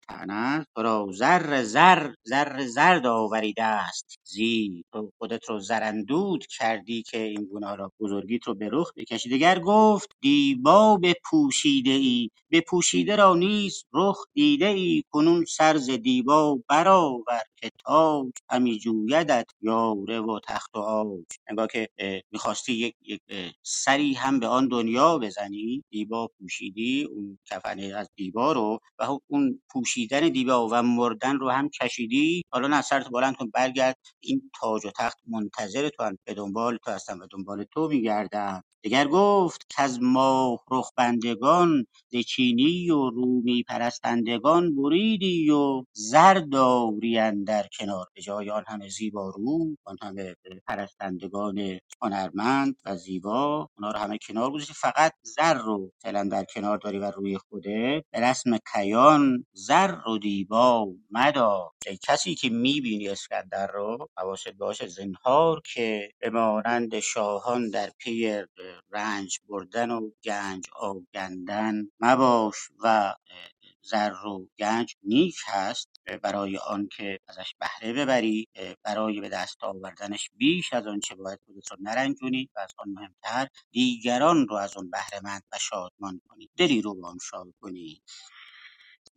تنت 0.10 0.66
تو 0.76 0.82
را 0.84 1.08
زر 1.14 1.64
زر 1.64 2.12
زر 2.26 2.62
زر 2.68 3.08
آوریده 3.08 3.64
است. 3.64 4.16
زی 4.26 4.84
تو 4.94 5.12
خودت 5.20 5.50
رو 5.50 5.60
زرندود 5.60 6.46
کردی 6.60 7.04
که 7.12 7.20
این 7.24 7.50
گناه 7.54 7.78
را 7.78 7.94
بزرگیت 8.02 8.48
رو 8.48 8.56
به 8.56 8.70
رخ 8.74 8.94
بکشی. 8.98 9.30
دگر 9.30 9.60
گفت 9.60 10.10
دیبا 10.22 10.98
بپوشیده 11.04 11.92
ای. 11.92 12.30
بپوشیده 12.52 13.18
را 13.18 13.36
نیز 13.36 13.86
رخ 13.94 14.18
دیده 14.36 14.68
ای. 14.68 15.04
کنون 15.12 15.46
سر 15.46 15.74
دیبا 16.04 16.60
برآور 16.70 17.42
که 17.58 17.72
تاج. 17.86 18.32
همی 18.52 18.80
جویدت 18.80 19.48
یاره 19.62 20.22
و 20.22 20.40
تخت 20.46 20.78
و 20.78 20.80
عاج 20.80 21.26
انگار 21.50 21.68
که 21.68 21.90
می‌خواستی 22.32 22.74
یک, 22.74 22.96
یک 23.02 23.22
سری 23.64 24.14
هم 24.14 24.40
به 24.42 24.48
آن 24.48 24.70
دنیا 24.70 25.20
بزنی. 25.20 25.84
دیبا 25.92 26.30
پوشیدی 26.40 27.04
اون 27.04 27.40
کفن 27.52 27.80
از 27.80 28.10
دیبا 28.18 28.54
رو 28.54 28.80
و 29.00 29.18
اون 29.28 29.62
پوشیدن 29.72 30.30
دیبا 30.30 30.70
و 30.72 30.84
مردن 30.84 31.40
رو 31.40 31.50
هم 31.52 31.70
چشیدی 31.70 32.44
حالا 32.54 32.70
نه 32.70 32.84
سرت 32.84 33.10
بلند 33.10 33.36
کن 33.38 33.52
برگرد. 33.56 33.98
این 34.22 34.52
تاج 34.62 34.86
و 34.88 34.92
تخت 34.98 35.20
منتظر 35.28 35.90
تو 35.90 36.04
هن. 36.04 36.18
به 36.26 36.36
دنبال 36.36 36.78
تو 36.86 36.92
هستن 37.02 37.20
و 37.20 37.28
دنبال 37.32 37.64
تو 37.64 37.88
میگردن 37.90 38.62
دگر 38.84 39.08
گفت 39.08 39.66
کز 39.70 40.00
ماه 40.02 40.60
رخ 40.72 40.92
بندگان 40.98 41.86
ز 42.12 42.16
چینی 42.18 42.90
و 42.92 43.10
رومی 43.10 43.64
پرستندگان 43.64 44.76
بریدی 44.76 45.50
و 45.50 45.84
زر 45.94 46.34
داری 46.34 47.18
اندر 47.18 47.68
کنار 47.80 48.06
به 48.16 48.22
جای 48.22 48.50
آن 48.50 48.64
همه 48.68 48.90
زیبا 48.90 49.30
رو 49.30 49.76
آن 49.84 49.98
همه 50.02 50.36
پرستندگان 50.68 51.80
هنرمند 52.02 52.76
و 52.86 52.96
زیبا 52.98 53.70
اونا 53.78 53.92
رو 53.92 54.00
همه 54.00 54.18
کنار 54.28 54.52
گذاشتی. 54.52 54.74
فقط 54.74 55.14
زر 55.24 55.54
رو 55.54 55.92
فعلا 56.02 56.24
در 56.24 56.44
کنار 56.44 56.78
داری 56.78 57.00
و 57.00 57.12
روی 57.12 57.38
خوده 57.38 58.04
به 58.12 58.20
رسم 58.20 58.58
کیان 58.74 59.46
زر 59.54 59.96
و 60.08 60.18
دیبا 60.18 60.88
مدار. 61.12 61.72
ای 61.88 61.98
کسی 62.08 62.36
که 62.36 62.50
می‌بینی 62.50 63.10
اسکندر 63.10 63.68
رو 63.68 64.10
حواست 64.18 64.52
باشه 64.52 64.88
زنهار 64.88 65.62
که 65.74 66.12
به 66.20 66.30
مانند 66.30 67.00
شاهان 67.00 67.70
در 67.70 67.90
پی 68.00 68.44
رنج 68.92 69.40
بردن 69.50 69.92
و 69.92 70.12
گنج 70.26 70.66
آگندن 70.76 71.76
مباش 72.00 72.56
و 72.84 73.16
زر 73.84 74.14
و 74.28 74.48
گنج 74.60 74.96
نیک 75.04 75.38
هست 75.48 75.90
برای 76.24 76.58
آنکه 76.58 77.20
ازش 77.28 77.56
بهره 77.60 77.94
ببری 77.94 78.48
برای 78.84 79.22
به 79.22 79.30
دست 79.30 79.64
آوردنش 79.64 80.32
بیش 80.38 80.74
از 80.74 80.88
آنچه 80.88 81.16
باید 81.16 81.40
خودت 81.46 81.72
رو 81.72 81.78
نرنجونی 81.82 82.50
و 82.56 82.60
از 82.60 82.70
آن 82.78 82.90
مهمتر 82.90 83.48
دیگران 83.72 84.48
رو 84.48 84.56
از 84.56 84.78
آن 84.78 84.90
بهره 84.90 85.22
مند 85.24 85.44
و 85.54 85.58
شادمان 85.62 86.22
کنی. 86.30 86.50
دلی 86.58 86.82
رو 86.82 86.96
با 86.96 87.10
آن 87.10 87.18
شاد 87.32 87.48
کنی. 87.62 88.02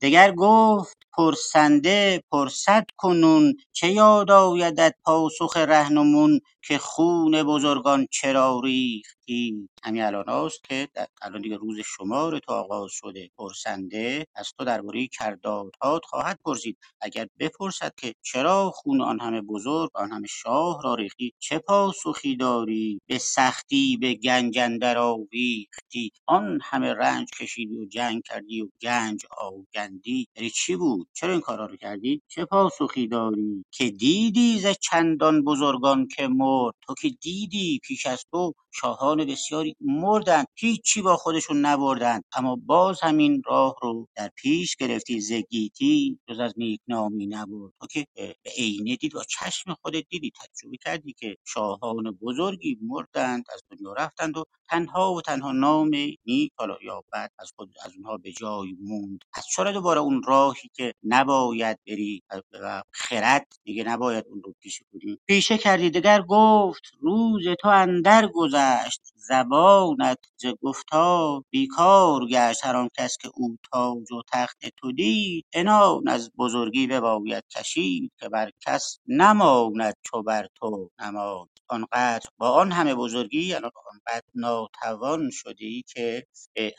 دگر 0.03 0.33
گفت 0.33 0.99
پرسنده 1.17 2.23
پرسد 2.33 2.87
کنون 2.97 3.55
چه 3.73 3.89
یاد 3.91 4.31
آیدت 4.31 4.95
پاسخ 5.05 5.57
رهنمون 5.57 6.41
که 6.63 6.79
خون 6.79 7.43
بزرگان 7.43 8.07
چرا 8.11 8.61
ریختی؟ 8.65 9.69
همین 9.85 10.03
الاناست 10.03 10.65
که 10.65 10.89
در 10.95 11.07
الان 11.23 11.43
دیگه 11.43 11.57
روز 11.57 11.79
شمار 11.81 12.39
تو 12.39 12.53
آغاز 12.53 12.91
شده. 12.93 13.31
پرسنده 13.39 14.27
از 14.35 14.53
تو 14.59 14.65
درباره 14.65 15.07
کردارهات 15.07 16.05
خواهد 16.05 16.39
پرسید. 16.45 16.79
اگر 17.01 17.27
بپرسد 17.41 17.93
که 17.97 18.15
چرا 18.23 18.71
خون 18.75 19.01
آن 19.01 19.21
همه 19.21 19.41
بزرگ 19.41 19.91
آن 19.95 20.13
همه 20.13 20.27
شاه 20.27 20.83
را 20.85 20.95
ریختی 20.95 21.35
چه 21.39 21.59
پاسخی 21.59 22.37
داری؟ 22.37 23.01
به 23.07 23.19
سختی 23.19 23.97
به 23.97 24.15
گنج 24.15 24.59
اندر 24.59 24.99
آویختی. 24.99 26.13
آن 26.27 26.61
همه 26.63 26.95
رنج 26.95 27.29
کشیدی 27.41 27.79
و 27.79 27.85
جنگ 27.87 28.23
کردی 28.25 28.63
و 28.63 28.69
گنج 28.83 29.27
آگندی 29.39 30.27
یعنی 30.37 30.51
چی 30.51 30.77
بود؟ 30.77 31.04
چرا 31.13 31.33
این 31.33 31.41
کارا 31.41 31.67
رو 31.67 31.77
کردی؟ 31.77 32.23
چه 32.29 32.45
پاسخی 32.45 33.09
داری؟ 33.09 33.65
که 33.71 33.91
دیدی 33.91 34.61
ز 34.61 34.67
چندان 34.81 35.45
بزرگان 35.45 36.09
که 36.09 36.29
مرد؟ 36.29 36.75
تو 36.83 36.95
که 36.95 37.09
دیدی 37.11 37.81
پیش 37.85 38.07
از 38.07 38.25
تو 38.31 38.55
شاهان 38.75 39.25
بسیاری 39.25 39.77
مردند. 39.81 40.47
هیچی 40.55 41.03
با 41.03 41.17
خودشون 41.17 41.61
نبردند. 41.67 42.25
اما 42.37 42.57
باز 42.67 43.01
همین 43.03 43.43
راه 43.47 43.77
رو 43.83 44.09
در 44.17 44.31
پیش 44.37 44.77
گرفتی. 44.77 45.21
ز 45.21 45.33
گیتی 45.33 46.19
جز 46.29 46.41
از 46.41 46.55
نیکنامی 46.57 47.27
نبرد. 47.27 47.73
تو 47.81 47.87
که 47.87 48.07
به 48.17 48.35
عینه 48.59 48.97
دید 48.97 49.17
و 49.17 49.25
چشم 49.29 49.75
خودت 49.83 50.05
دیدی. 50.11 50.33
تجربه 50.37 50.77
کردی 50.85 51.15
که 51.19 51.37
شاهان 51.47 52.19
بزرگی 52.23 52.79
مردند 52.83 53.45
از 53.55 53.63
دنیا 53.71 53.93
رفتند 53.93 54.37
و 54.37 54.45
تنها 54.71 55.15
و 55.15 55.23
تنها 55.23 55.53
نام 55.53 55.91
نیک 56.27 56.53
حالا 56.59 56.77
یا 56.85 57.05
بد 57.13 57.31
از 57.39 57.53
خود 57.57 57.75
از 57.85 57.93
اونها 57.97 58.17
به 58.17 58.33
جای 58.33 58.77
موند. 58.81 59.21
پس 59.35 59.47
چرا 59.57 59.73
دوباره 59.73 60.01
اون 60.01 60.23
راهی 60.27 60.71
که 60.75 60.95
نباید 61.05 61.79
بری 61.87 62.23
و 62.53 62.83
خرد؟ 62.93 63.47
میگه 63.65 63.85
نباید 63.85 64.25
اون 64.29 64.43
رو 64.45 64.55
پیشه 64.61 64.85
کنی 64.93 65.19
پیشه 65.27 65.59
کردی 65.59 65.91
دگر 65.91 66.23
گفت 66.23 66.83
روز 67.01 67.45
تو 67.61 67.69
اندر 67.69 68.27
گذشت 68.65 69.14
زبانت 69.29 70.19
ز 70.37 70.47
گفتار 70.63 71.43
بیکار 71.51 72.27
گشت 72.27 72.67
هر 72.67 72.77
آن 72.77 72.89
کس 72.99 73.19
که 73.23 73.31
او 73.35 73.57
تاج 73.73 74.13
و 74.13 74.23
تخت 74.33 74.67
تو 74.77 74.93
دید. 74.93 75.47
عنان 75.55 76.09
از 76.09 76.31
بزرگی 76.39 76.87
بباید 76.87 77.45
کشید 77.59 78.13
که 78.21 78.29
بر 78.29 78.51
کس 78.67 78.99
نماند 79.09 79.95
چو 80.05 80.23
بر 80.23 80.49
تو 80.57 80.91
نماند. 81.01 81.49
آنقدر 81.69 82.27
با 82.39 82.51
آن 82.51 82.73
همه 82.73 82.95
بزرگی 82.95 83.43
یعنی 83.47 83.65
آنقدر 83.93 84.27
ناتوان 84.35 85.31
شده 85.33 85.67
ای 85.67 85.85
که 85.89 86.27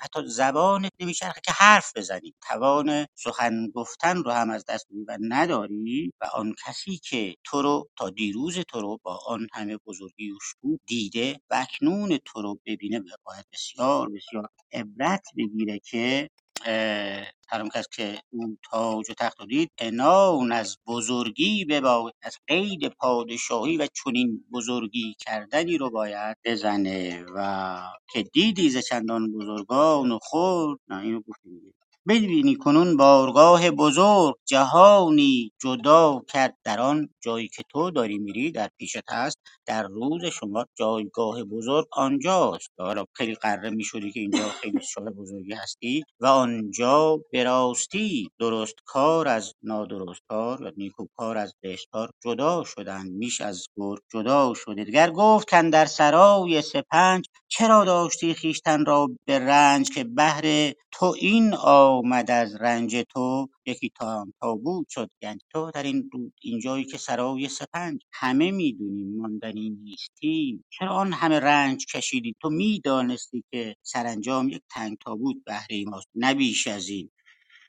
حتی 0.02 0.20
زبانت 0.28 0.92
نمیچرخه 1.00 1.42
که 1.46 1.52
حرف 1.52 1.92
بزنی. 1.98 2.36
توان 2.50 3.08
سخن 3.16 3.68
گفتن 3.76 4.18
رو 4.18 4.32
هم 4.32 4.50
از 4.50 4.66
دست 4.70 4.88
میدی 4.92 5.06
و 5.10 5.18
نداری 5.22 6.14
و 6.22 6.26
آن 6.34 6.56
کسی 6.68 6.98
که 6.98 7.36
تو 7.46 7.62
رو 7.62 7.90
تا 7.98 8.10
دیروز 8.10 8.60
تو 8.60 8.82
رو 8.82 9.00
با 9.04 9.20
آن 9.28 9.48
همه 9.54 9.78
بزرگی 9.88 10.32
و 10.32 10.38
دیده 10.88 11.42
و 11.50 11.56
اکنون 11.62 12.18
تو 12.36 12.44
رو 12.44 12.60
ببینه 12.68 13.02
باید 13.26 13.46
بسیار 13.54 14.10
بسیار 14.10 14.50
عبرت 14.74 15.28
بگیره 15.38 15.80
که 15.80 16.30
هر 17.50 17.70
کس 17.76 17.88
که 17.96 18.20
او 18.32 18.58
تاج 18.72 19.12
و 19.12 19.16
تخت 19.20 19.42
و 19.42 19.48
دید 19.48 19.72
عنان 19.82 20.54
از 20.54 20.78
بزرگی 20.88 21.66
بباید 21.66 22.16
از 22.24 22.38
قید 22.48 22.88
پادشاهی 22.88 23.78
و 23.78 23.88
چنین 23.96 24.46
بزرگی 24.54 25.16
کردنی 25.20 25.80
رو 25.80 25.92
باید 25.92 26.38
بزنه 26.46 27.26
و 27.36 27.82
که 28.14 28.24
دیدی 28.24 28.72
ز 28.72 28.78
چندان 28.78 29.34
بزرگان 29.34 30.12
و 30.12 30.20
خرد 30.24 30.80
نه 30.90 31.02
اینو 31.02 31.22
گفتیم. 31.22 31.74
ببینی 32.10 32.56
کنون 32.56 32.98
بارگاه 32.98 33.72
بزرگ 33.72 34.36
جهانی 34.46 35.52
جدا 35.62 36.22
کرد 36.30 36.58
در 36.64 36.80
آن 36.80 37.10
جایی 37.24 37.48
که 37.48 37.64
تو 37.70 37.92
داری 37.92 38.18
میری 38.18 38.52
در 38.52 38.70
پیشت 38.80 39.12
هست 39.12 39.38
در 39.68 39.84
روز 39.88 40.26
شما 40.26 40.66
جایگاه 40.80 41.44
بزرگ 41.44 41.88
آنجاست. 41.92 42.70
حالا 42.80 43.06
خیلی 43.14 43.36
قره 43.36 43.70
می‌شدی 43.70 44.12
که 44.12 44.20
اینجا 44.20 44.50
خیلی 44.50 44.80
شاه 44.94 45.06
بزرگی 45.06 45.54
هستی 45.54 46.04
و 46.20 46.26
آنجا 46.28 47.20
به 47.32 47.44
راستی 47.44 48.30
درست 48.40 48.76
کار 48.86 49.28
از 49.28 49.54
نادرست 49.64 50.22
کار 50.30 50.64
و 50.64 50.72
نیکو 50.78 51.06
کار 51.18 51.38
از 51.38 51.54
زشت 51.64 51.88
کار 51.92 52.10
جدا 52.24 52.64
شدند. 52.64 53.12
میش 53.12 53.42
از 53.42 53.68
گرگ 53.78 54.00
جدا 54.14 54.54
شده. 54.56 54.84
دیگر 54.84 55.12
گفت 55.12 55.48
در 55.72 55.86
سرای 55.86 56.62
سپنج 56.62 57.26
چرا 57.58 57.86
داشتی 57.86 58.34
خویشتن 58.34 58.86
را 58.86 59.08
به 59.26 59.40
رنج 59.40 59.90
که 59.90 60.04
بهر 60.04 60.74
تو 60.92 61.16
این 61.20 61.54
آمد 61.64 62.32
از 62.32 62.56
رنج 62.56 62.96
تو؟ 63.14 63.50
یکی 63.66 63.92
تا 63.96 64.28
تابوت 64.42 64.86
شد. 64.90 65.10
گنج 65.22 65.40
تو 65.52 65.72
در 65.76 65.84
این 65.84 66.10
این 66.42 66.60
جایی 66.60 66.86
که 66.86 66.98
سرای 66.98 67.50
سپنج 67.50 68.02
همه 68.14 68.52
می‌دونیم 68.52 69.18
ماندنی 69.18 69.70
نیستی. 69.70 70.64
چرا 70.70 70.90
آن 70.90 71.14
همه 71.14 71.40
رنج 71.40 71.86
کشیدی؟ 71.86 72.36
تو 72.42 72.50
می‌دانستی 72.50 73.44
که 73.52 73.76
سرانجام 73.84 74.50
یک 74.50 74.62
تنگ 74.72 74.98
تابوت 75.06 75.36
بهره 75.46 75.86
ماست 75.88 76.08
نه 76.16 76.34
بیش 76.34 76.68
از 76.68 76.90
این. 76.90 77.10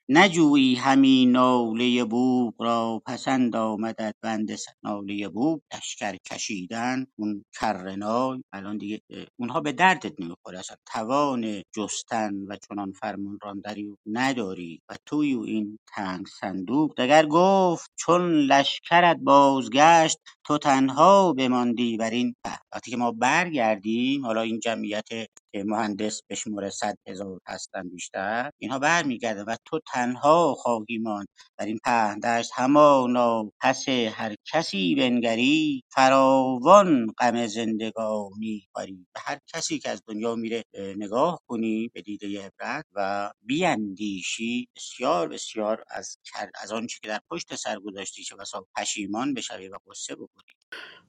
نجویی 0.09 0.75
همی 0.75 1.27
ناله 1.27 2.05
بوق 2.05 2.55
را 2.63 3.03
پسند 3.07 3.57
آمدت 3.57 4.15
بند 4.23 4.51
ناله 4.85 5.29
بوق 5.29 5.61
لشکر 5.75 6.17
کشیدن 6.33 7.07
اون 7.19 7.45
کرنای 7.61 8.43
الان 8.53 8.79
دیگه 8.79 9.01
اونها 9.37 9.61
به 9.61 9.73
دردت 9.73 10.21
نمی‌خوره 10.21 10.59
اصلا. 10.59 10.77
توان 10.87 11.63
جستن 11.77 12.35
و 12.49 12.57
چنان 12.69 12.93
فرمان 12.93 13.39
راندنی 13.43 13.83
رو 13.85 13.97
نداری 14.07 14.81
و 14.89 14.95
توی 15.07 15.35
این 15.35 15.79
تنگ 15.97 16.27
صندوق. 16.41 16.95
دگر 16.99 17.27
گفت 17.27 17.91
چون 17.97 18.33
لشکرت 18.33 19.17
بازگشت 19.17 20.19
تو 20.45 20.59
تنها 20.59 21.33
بماندی 21.33 21.97
بر 21.97 22.11
این 22.11 22.35
وقتی 22.75 22.91
که 22.91 22.97
ما 22.97 23.13
برگردیم. 23.13 24.27
حالا 24.27 24.41
این 24.41 24.61
جمعیت 24.61 25.09
که 25.57 25.65
مهندس 25.65 26.23
به 26.29 26.35
شمور 26.35 26.71
صد 26.71 26.99
هزار 27.07 27.41
هستن 27.47 27.89
بیشتر 27.89 28.51
اینها 28.59 28.79
برمیگردن 28.79 29.43
و 29.43 29.57
تو 29.65 29.81
تنها 29.93 30.55
خواهی 30.55 30.99
ماند. 30.99 31.29
در 31.59 31.67
این 31.67 31.79
پهن 31.85 32.19
دشت 32.19 32.51
همانا 32.55 33.53
پس 33.61 33.89
هر 33.89 34.35
کسی 34.53 34.95
بنگری 34.95 35.83
فراوان 35.89 37.07
غم 37.19 37.47
زندگانی 37.47 38.69
خوری 38.73 39.07
به 39.15 39.21
هر 39.21 39.39
کسی 39.55 39.79
که 39.79 39.91
از 39.91 40.03
دنیا 40.09 40.35
میره 40.35 40.65
نگاه 40.97 41.41
کنی 41.47 41.91
به 41.95 42.03
دیده 42.03 42.47
عبرت 42.47 42.85
و 42.93 43.31
بیاندیشی 43.43 44.69
بسیار 44.77 45.29
بسیار 45.29 45.85
از 45.91 46.19
از 46.63 46.73
آنچه 46.73 46.99
که 47.03 47.09
در 47.09 47.21
پشت 47.31 47.55
سر 47.55 47.79
گذاشتی 47.79 48.25
چه 48.25 48.37
بسا 48.37 48.67
پشیمان 48.77 49.35
بشوی 49.35 49.69
و 49.69 49.77
قصه 49.91 50.15
بخوری. 50.15 50.53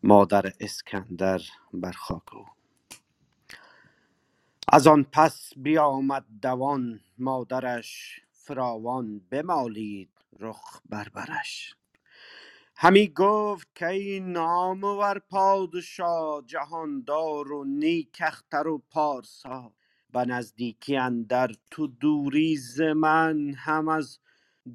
مادر 0.03 0.51
اسکندر 0.59 1.41
بر 1.73 1.91
خاک 1.91 2.33
او. 2.33 2.56
از 4.73 4.87
آن 4.87 5.05
پس 5.11 5.51
بیامد 5.57 6.25
دوان 6.41 6.99
مادرش 7.17 8.21
فراوان 8.31 9.19
بمالید 9.31 10.09
رخ 10.39 10.81
بر 10.89 11.09
برش. 11.09 11.75
همی 12.77 13.07
گفت 13.07 13.67
کای 13.79 14.19
نامور 14.19 15.19
پادشاه 15.19 16.43
جهاندار 16.45 17.51
و 17.51 17.63
نیک 17.63 18.17
اختر 18.21 18.67
و 18.67 18.83
پارسا 18.91 19.73
به 20.13 20.25
نزدیکی 20.25 20.97
اندر 20.97 21.51
تو 21.71 21.87
دوری 21.87 22.57
ز 22.57 22.81
من 22.81 23.53
هم 23.57 23.87
از 23.87 24.19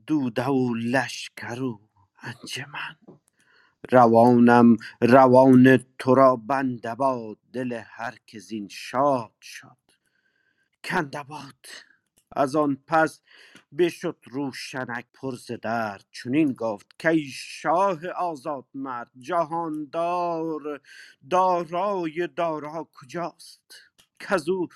دوده 0.06 0.46
و 0.48 0.74
لشکر 0.74 1.62
و 1.62 1.80
انجمن. 2.22 2.96
روانم 3.92 4.76
روان 5.02 5.78
تو 5.98 6.14
را 6.14 6.36
بنده 6.36 6.94
باد 6.94 7.38
دل 7.52 7.82
هر 7.86 8.16
که 8.26 8.38
زین 8.38 8.68
شاد 8.68 9.32
شد. 9.42 9.81
کنده 10.84 11.22
باد 11.22 11.66
از 12.36 12.56
آن 12.56 12.78
پس 12.88 13.22
بشد 13.78 14.18
روشنک 14.30 15.06
پر 15.14 15.36
ز 15.36 15.52
درد 15.52 16.04
چنین 16.12 16.52
گفت 16.54 16.86
کای 17.02 17.24
شاه 17.26 18.08
آزاد 18.08 18.66
مرد 18.74 19.10
جهاندار 19.18 20.80
دارای 21.30 22.28
دارا 22.36 22.88
کجاست؟ 22.94 23.74
کزو 24.20 24.68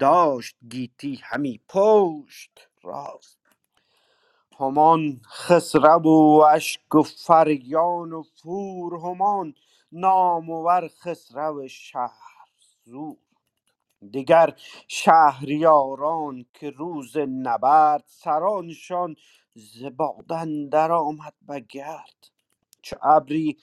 داشت 0.00 0.56
گیتی 0.70 1.20
همی 1.24 1.60
پشت 1.68 2.68
راست. 2.82 3.38
همان 4.60 5.20
خسرو 5.26 6.02
و 6.04 6.44
اشک 6.54 6.94
و 6.94 7.02
فریان 7.02 8.12
و 8.12 8.24
پور 8.42 8.94
همان 8.94 9.54
نامور 9.92 10.88
خسرو 10.88 11.68
شهر 11.68 12.48
زور 12.84 13.16
دگر 14.14 14.54
شهریاران 14.88 16.46
که 16.54 16.70
روز 16.70 17.18
نبرد 17.18 18.04
سرانشان 18.06 19.16
ز 19.54 19.84
باد 19.84 20.32
اندر 20.32 20.92
آمد 20.92 21.34
به 21.42 21.60
گرد. 21.60 22.30
چو 22.82 22.96
ابری 23.02 23.58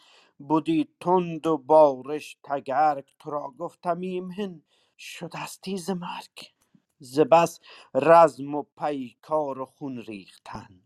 بدی 0.50 0.90
تند 1.02 1.48
و 1.48 1.58
بارش 1.58 2.38
تگرگ 2.44 3.06
تو 3.20 3.32
را 3.32 3.54
گفتم 3.60 4.02
ایمن 4.02 4.62
شدستی 5.00 5.78
ز 5.78 5.90
مرگ. 5.90 6.52
ز 7.00 7.20
بس 7.20 7.60
رزم 7.96 8.56
و 8.56 8.64
پیکار 8.80 9.60
و 9.62 9.66
خون 9.66 9.98
ریختن. 10.00 10.82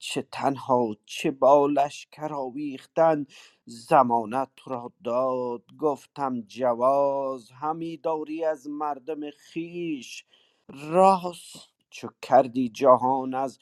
چه 0.00 0.22
تنها 0.32 0.96
چه 1.06 1.32
با 1.32 1.66
لشکر 1.68 2.34
آویختن 2.34 3.26
زمانت 3.66 4.50
را 4.66 4.92
داد 5.04 5.64
گفتم 5.80 6.42
جواز 6.42 7.52
همی 7.52 7.98
داری 7.98 8.46
از 8.46 8.68
مردم 8.70 9.20
خویش. 9.52 10.26
راز 10.68 11.40
چو 11.90 12.08
کردی 12.22 12.70
جهان 12.70 13.34
از 13.34 13.60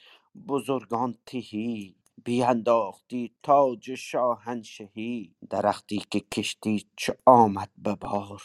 بزرگان 0.48 1.16
تهی 1.26 1.96
بینداختی 2.24 3.32
تاج 3.44 3.96
شاهنشهی 3.96 5.36
درختی 5.50 6.04
که 6.12 6.20
کشتی 6.20 6.86
چو 6.96 7.14
آمد 7.26 7.70
به 7.78 7.96
بار. 7.96 8.42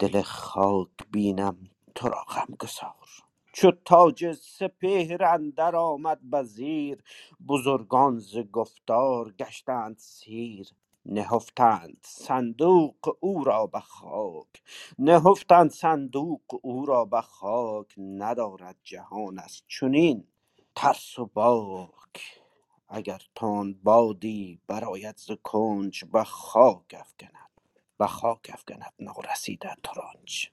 دل 0.00 0.22
خاک 0.22 0.90
بینم 1.12 1.70
تو 1.96 2.08
را 2.08 2.24
غمگسار. 2.24 3.08
چو 3.52 3.72
تاج 3.86 4.32
سپهر 4.32 5.24
اندر 5.24 5.76
آمد 5.76 6.20
به 6.22 6.42
زیر 6.44 7.04
بزرگان 7.48 8.18
ز 8.18 8.38
گفتار 8.38 9.32
گشتند 9.32 9.98
سیر. 9.98 10.68
نهفتند 11.06 11.98
صندوق 12.06 13.16
او 13.20 13.44
را 13.44 13.66
به 13.66 13.80
خاک 13.80 14.62
نهفتند 14.98 15.70
صندوق 15.70 16.60
او 16.62 16.86
را 16.86 17.06
به 17.06 17.20
خاک 17.20 17.94
ندارد 17.98 18.76
جهان 18.84 19.38
از 19.38 19.62
چنین 19.68 20.28
ترس 20.76 21.18
و 21.18 21.26
باک. 21.26 22.42
اگر 22.88 23.22
تند 23.36 23.82
بادی 23.82 24.60
برآید 24.68 25.16
ز 25.18 25.32
کنج 25.44 26.04
به 26.04 26.24
خاک 26.24 26.94
افکند 27.00 27.50
به 27.98 28.06
خاک 28.06 28.50
افکند 28.54 28.94
نارسیده 29.00 29.76
ترنج. 29.84 30.50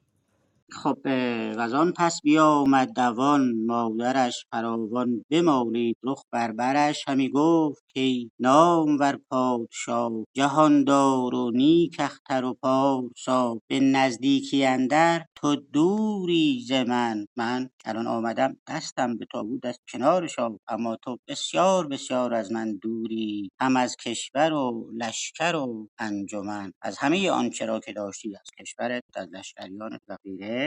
خب 0.83 0.97
اه، 1.05 1.51
و 1.53 1.75
آن 1.75 1.93
پس 1.97 2.21
بیامد 2.23 2.93
دوان 2.95 3.53
مادرش 3.67 4.45
فراوان 4.51 5.25
بمالید 5.31 5.97
رخ 6.03 6.23
بر 6.33 6.53
برش 6.53 7.03
همی 7.07 7.29
گفت 7.29 7.83
کای 7.95 8.31
نامور 8.39 9.19
پادشاه 9.31 10.11
جهاندار 10.35 11.35
و 11.35 11.51
نیک 11.51 11.97
اختر 11.99 12.45
و 12.45 12.53
پارسا 12.63 13.59
به 13.69 13.79
نزدیکی 13.79 14.65
اندر 14.65 15.25
تو 15.35 15.55
دوری 15.55 16.65
ز 16.67 16.71
من. 16.73 17.25
من 17.37 17.69
الان 17.85 18.07
آمدم 18.07 18.57
دستم 18.69 19.17
به 19.17 19.27
تابوت 19.31 19.61
دست 19.63 19.79
کنار 19.91 20.27
شاه 20.27 20.59
اما 20.69 20.97
تو 21.03 21.17
بسیار 21.27 21.87
بسیار 21.87 22.33
از 22.33 22.51
من 22.51 22.79
دوری 22.83 23.49
هم 23.61 23.77
از 23.77 23.97
کشور 23.97 24.53
و 24.53 24.91
لشکر 24.97 25.55
و 25.55 25.89
انجمن. 25.99 26.71
از 26.81 26.97
همه 26.99 27.31
آنچه 27.31 27.65
را 27.65 27.79
که 27.79 27.93
داشتی 27.93 28.35
از 28.35 28.47
کشورت 28.59 29.03
از 29.15 29.27
لشکریانت 29.33 30.01
و 30.09 30.17
غیره. 30.23 30.66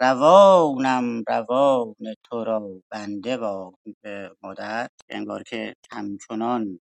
روانم 0.00 1.22
روان 1.28 1.94
تو 2.24 2.44
را 2.44 2.82
بنده 2.90 3.36
به 4.02 4.30
مادر. 4.42 4.88
انگار 5.08 5.42
که 5.42 5.74
همچنان 5.92 6.80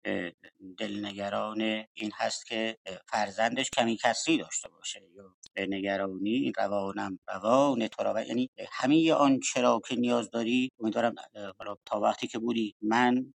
دلنگران 0.78 1.62
این 1.94 2.12
هست 2.16 2.46
که 2.46 2.78
فرزندش 3.08 3.70
کمی 3.70 3.98
کسری 4.04 4.38
داشته 4.38 4.70
باشه. 4.70 5.02
یا 5.16 5.36
نگرانی 5.70 6.30
این 6.30 6.54
روانم 6.58 7.20
روان 7.28 7.88
تو 7.88 8.04
را. 8.04 8.22
یعنی 8.22 8.50
همه 8.72 9.14
آن 9.14 9.40
چرا 9.40 9.82
که 9.88 9.96
نیاز 9.96 10.30
داری 10.32 10.72
امیدوارم 10.80 11.16
حالا 11.60 11.76
تا 11.86 12.00
وقتی 12.00 12.28
که 12.28 12.40
بودی 12.40 12.76
من 12.82 13.34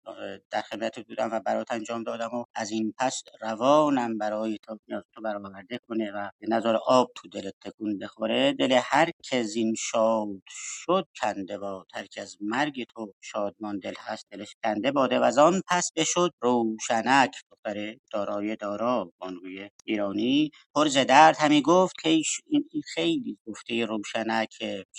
در 0.50 0.62
خدمتت 0.62 1.06
بودم 1.06 1.28
و 1.32 1.40
برات 1.40 1.72
انجام 1.72 2.02
دادم 2.02 2.34
و 2.34 2.44
از 2.54 2.70
این 2.70 2.94
پس 2.98 3.22
روانم 3.40 4.18
برای 4.18 4.58
تو 4.62 4.78
نیاز 4.88 5.02
تو 5.14 5.22
برآورده 5.22 5.78
کنه 5.88 6.12
و 6.12 6.30
نظر 6.48 6.76
آب 6.86 7.10
تو 7.14 7.28
دلت 7.28 7.54
تکون 7.60 7.98
بخوره. 7.98 8.52
دل 8.52 8.80
هر 8.82 9.10
که 9.22 9.42
زین 9.62 9.74
شاد 9.78 10.28
شد 10.50 11.08
کنده 11.22 11.58
باد 11.58 11.86
هر 11.94 12.06
که 12.06 12.22
از 12.22 12.36
مرگ 12.40 12.84
تو 12.94 13.14
شادمان 13.20 13.78
دل 13.78 13.94
هست 13.98 14.26
دلش 14.32 14.56
کنده 14.64 14.92
باده 14.92 15.20
و 15.20 15.30
زان 15.30 15.62
پس 15.68 15.92
بشد 15.96 16.30
روشنک. 16.42 17.30
دختر 17.52 17.96
دارای 18.12 18.56
دارا 18.56 19.12
بانوی 19.18 19.70
ایرانی 19.84 20.50
پر 20.76 20.88
ز 20.88 20.96
درد 20.98 21.36
همی 21.38 21.62
گفت 21.62 21.94
که 22.02 22.08
این 22.08 22.24
این 22.72 22.82
خیلی 22.94 23.38
گفته 23.46 23.86
روشنک 23.86 24.54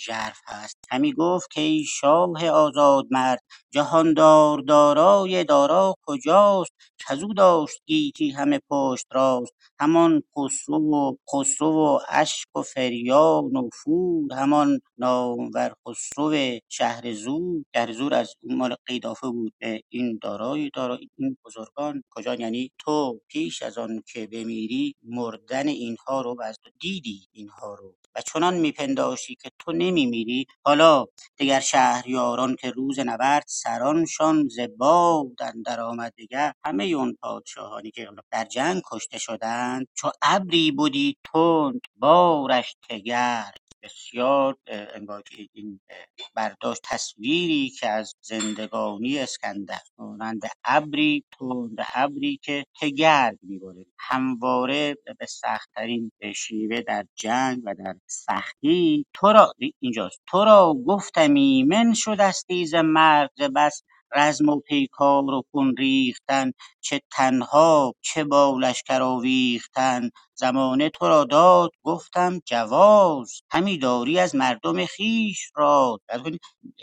ژرف 0.06 0.40
هست. 0.48 0.78
همی 0.92 1.14
گفت 1.14 1.52
که 1.52 1.82
شاه 1.88 2.50
آزاد 2.50 3.06
مرد 3.12 3.40
جهاندار 3.72 4.60
دارای 4.60 5.44
دارا 5.44 5.96
کجاست؟ 6.08 6.72
کزو 7.10 7.34
داشت 7.34 7.82
گیتی 7.86 8.32
همه 8.32 8.60
پشت 8.70 9.08
راست؟ 9.12 9.54
همان 9.80 10.24
خسرو 10.38 10.96
و 10.96 11.16
خسرو 11.34 11.70
و 11.74 12.00
اشک 12.10 12.58
و 12.58 12.62
فریاد 12.62 13.56
و 13.56 13.70
فور 13.74 14.34
همان 14.34 14.82
نامور 14.98 15.76
خسرو 15.88 16.60
شهر 16.70 17.14
زور. 17.14 17.64
شهر 17.76 17.94
زور 17.94 18.14
از 18.14 18.36
اون 18.44 18.56
مال 18.58 18.76
قیدافه 18.86 19.28
بود 19.28 19.54
این 19.90 20.20
دارای 20.22 20.70
دارا 20.76 21.00
این 21.18 21.38
بزرگان. 21.46 22.04
کجا 22.12 22.36
یعنی 22.36 22.72
تو 22.80 23.22
پیش 23.30 23.64
از 23.64 23.78
آن 23.78 24.04
که 24.08 24.28
بمیری 24.28 24.96
مردن 25.04 25.68
اینها 25.68 26.22
رو 26.22 26.36
و 26.40 26.42
از 26.42 26.58
تو 26.64 26.72
دیدی 26.82 27.28
اینها 27.34 27.76
رو. 27.76 27.96
و 28.16 28.22
چنان 28.22 28.54
میپنداشتی 28.54 29.36
که 29.36 29.52
تو 29.60 29.72
نمیمیری. 29.72 30.48
حالا 30.66 31.06
دگر 31.40 31.60
شهریاران 31.60 32.56
که 32.56 32.72
روز 32.72 33.00
نبرد 33.00 33.44
سرانشان 33.48 34.48
ز 34.48 34.60
باد 34.78 35.44
اندر 35.44 35.82
آمد 35.82 36.14
دگر. 36.18 36.54
همه 36.66 36.84
اون 36.84 37.18
پادشاهانی 37.22 37.92
که 37.92 38.10
در 38.32 38.46
جنگ 38.46 38.82
کشته 38.92 39.18
شدند 39.20 39.88
چو 39.94 40.12
ابری 40.22 40.72
بودی 40.72 41.18
تند 41.34 41.82
بارش 41.96 42.76
تگرگ 42.90 43.63
بسیار 43.84 44.58
انگار 44.68 45.22
که 45.22 45.48
این 45.54 45.80
برداشت 46.36 46.82
تصویری 46.84 47.70
که 47.70 47.90
از 47.90 48.16
زندگانی 48.22 49.20
اسکندر 49.20 49.80
مانند 49.98 50.42
ابری 50.66 51.24
تند 51.40 51.78
ابری 51.96 52.40
که 52.44 52.66
تگرگ 52.82 53.38
میبارد 53.42 53.86
همواره 54.00 54.96
به 55.20 55.26
سختترین 55.26 56.12
شیوه 56.36 56.82
در 56.82 57.06
جنگ 57.16 57.62
و 57.66 57.76
در 57.76 57.96
سختی 58.08 59.06
تو 59.14 59.28
را 59.34 59.54
اینجاست. 59.80 60.22
تو 60.28 60.46
را 60.46 60.76
گفتم 60.88 61.34
ایمن 61.34 61.94
شدستی 61.94 62.66
ز 62.66 62.76
مرگ 62.76 63.48
بس 63.56 63.84
رزم 64.16 64.50
و 64.50 64.60
پیکار 64.60 65.24
و 65.24 65.44
خون 65.52 65.76
ریختن 65.78 66.52
چه 66.82 67.02
تنها 67.12 67.94
چه 68.02 68.24
با 68.24 68.58
لشکر 68.62 69.02
آویختن. 69.02 70.10
زمانه 70.44 70.90
تو 70.90 71.08
را 71.08 71.26
داد 71.26 71.72
گفتم 71.84 72.40
جواز 72.46 73.32
همی 73.52 73.80
داری 73.80 74.20
از 74.20 74.36
مردم 74.36 74.86
خویش 74.86 75.40
راز 75.56 76.00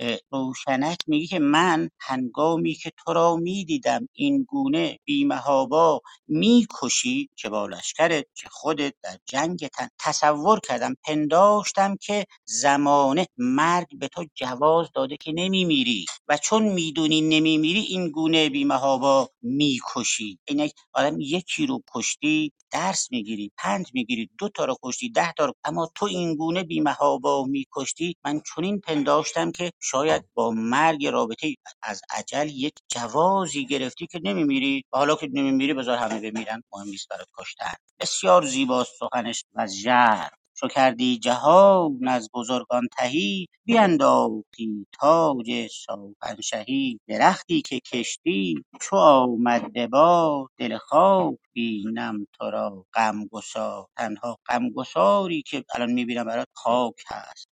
اه، 0.00 0.18
روشنک 0.32 0.98
میگه 1.08 1.26
که 1.28 1.40
من 1.40 1.90
هنگامی 2.00 2.74
که 2.74 2.92
تو 3.06 3.14
را 3.14 3.36
می‌دیدم 3.36 4.08
این 4.14 4.44
گونه 4.48 4.98
بی 5.06 5.24
محابا 5.24 6.00
می‌کشی 6.28 7.30
چه 7.36 7.50
با 7.50 7.66
لشکرت 7.66 8.26
چه 8.34 8.48
خودت 8.52 8.94
در 9.04 9.18
جنگ 9.26 9.68
تن 9.68 9.88
تصور 10.00 10.60
کردم 10.60 10.96
پنداشتم 11.04 11.96
که 11.96 12.26
زمانه 12.46 13.26
مرگ 13.38 13.86
به 14.00 14.08
تو 14.08 14.26
جواز 14.36 14.88
داده 14.94 15.16
که 15.16 15.32
نمیمیری. 15.32 16.06
و 16.28 16.38
چون 16.38 16.62
می‌دونی 16.64 17.22
نمیمیری 17.22 17.80
این 17.80 18.10
گونه 18.10 18.50
بی 18.50 18.64
محابا 18.64 19.30
می‌کشی. 19.42 20.38
اینک 20.48 20.72
آدم 20.94 21.16
یکی 21.20 21.66
رو 21.66 21.82
کشتی 21.94 22.52
درس 22.72 23.08
می‌گیری 23.12 23.52
پند 23.58 23.86
می‌گیری 23.94 24.30
دو 24.38 24.48
تا 24.48 24.64
رو 24.64 24.76
کشتی 24.84 25.10
ده 25.10 25.32
تا 25.38 25.46
رو. 25.46 25.52
اما 25.64 25.90
تو 25.94 26.06
این 26.06 26.36
گونه 26.36 26.62
بی 26.64 26.80
محابا 26.80 27.44
میکشتی 27.44 28.16
من 28.24 28.42
چنین 28.56 28.80
پنداشتم 28.80 29.52
که 29.52 29.72
شاید 29.80 30.24
با 30.34 30.50
مرگ 30.50 31.06
رابطه 31.06 31.54
از 31.82 32.02
عجل 32.10 32.48
یک 32.50 32.74
جوازی 32.88 33.66
گرفتی 33.66 34.06
که 34.06 34.20
نمیمیری. 34.24 34.84
و 34.92 34.98
حالا 34.98 35.16
که 35.16 35.28
نمیمیری 35.32 35.74
بذار 35.74 35.98
همه 35.98 36.20
بمیرن. 36.30 36.62
مهم 36.72 36.88
نیست 36.88 37.08
برات 37.10 37.28
کشتن 37.38 37.72
بسیار 38.00 38.46
زیباست 38.46 38.92
سخنش 39.00 39.44
و 39.54 39.66
ژرف. 39.66 40.39
چو 40.60 40.68
کردی 40.68 41.18
جهان 41.18 42.08
از 42.08 42.30
بزرگان 42.34 42.88
تهی 42.98 43.46
بینداختی 43.66 44.86
تاج 45.00 45.68
شاهنشهی 45.68 47.00
درختی 47.08 47.62
که 47.62 47.80
کشتی 47.80 48.64
چو 48.82 48.96
آمد 48.96 49.74
به 49.74 49.88
باد 49.88 50.48
دل 50.58 50.78
خاک 50.78 51.36
بینم 51.54 52.26
تو 52.34 52.50
را 52.50 52.86
غمگسار. 52.94 53.86
تنها 53.98 54.38
غمگساری 54.50 55.42
که 55.42 55.64
الان 55.76 55.92
می‌بینم 55.92 56.24
برات 56.24 56.48
خاک 56.54 56.94
هست. 57.08 57.48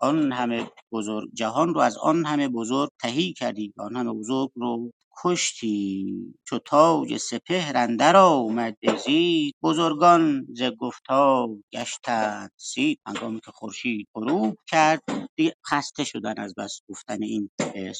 آن 0.00 0.32
همه 0.32 0.70
بزرگ 0.92 1.30
جهان 1.34 1.74
رو 1.74 1.80
از 1.80 1.98
آن 1.98 2.26
همه 2.26 2.48
بزرگ 2.48 2.90
تهی 3.02 3.34
کردی 3.34 3.74
آن 3.78 3.96
همه 3.96 4.12
بزرگ 4.12 4.50
رو 4.56 4.92
کشتی 5.24 6.06
چو 6.48 6.58
تاج 6.58 7.16
سپهر 7.16 7.76
اندر 7.76 8.16
آمد 8.16 8.76
به 8.80 8.96
زیر 8.96 9.52
بزرگان 9.62 10.46
ز 10.54 10.62
گفتار 10.62 11.48
گشتند 11.72 12.50
سیر 12.56 12.96
هنگامی 13.06 13.40
که 13.40 13.50
خورشید 13.52 14.08
غروب 14.14 14.58
کرد 14.68 15.02
دیگه 15.36 15.54
خسته 15.70 16.04
شدن 16.04 16.34
از 16.38 16.54
بس 16.58 16.80
گفتن 16.90 17.22
این 17.22 17.50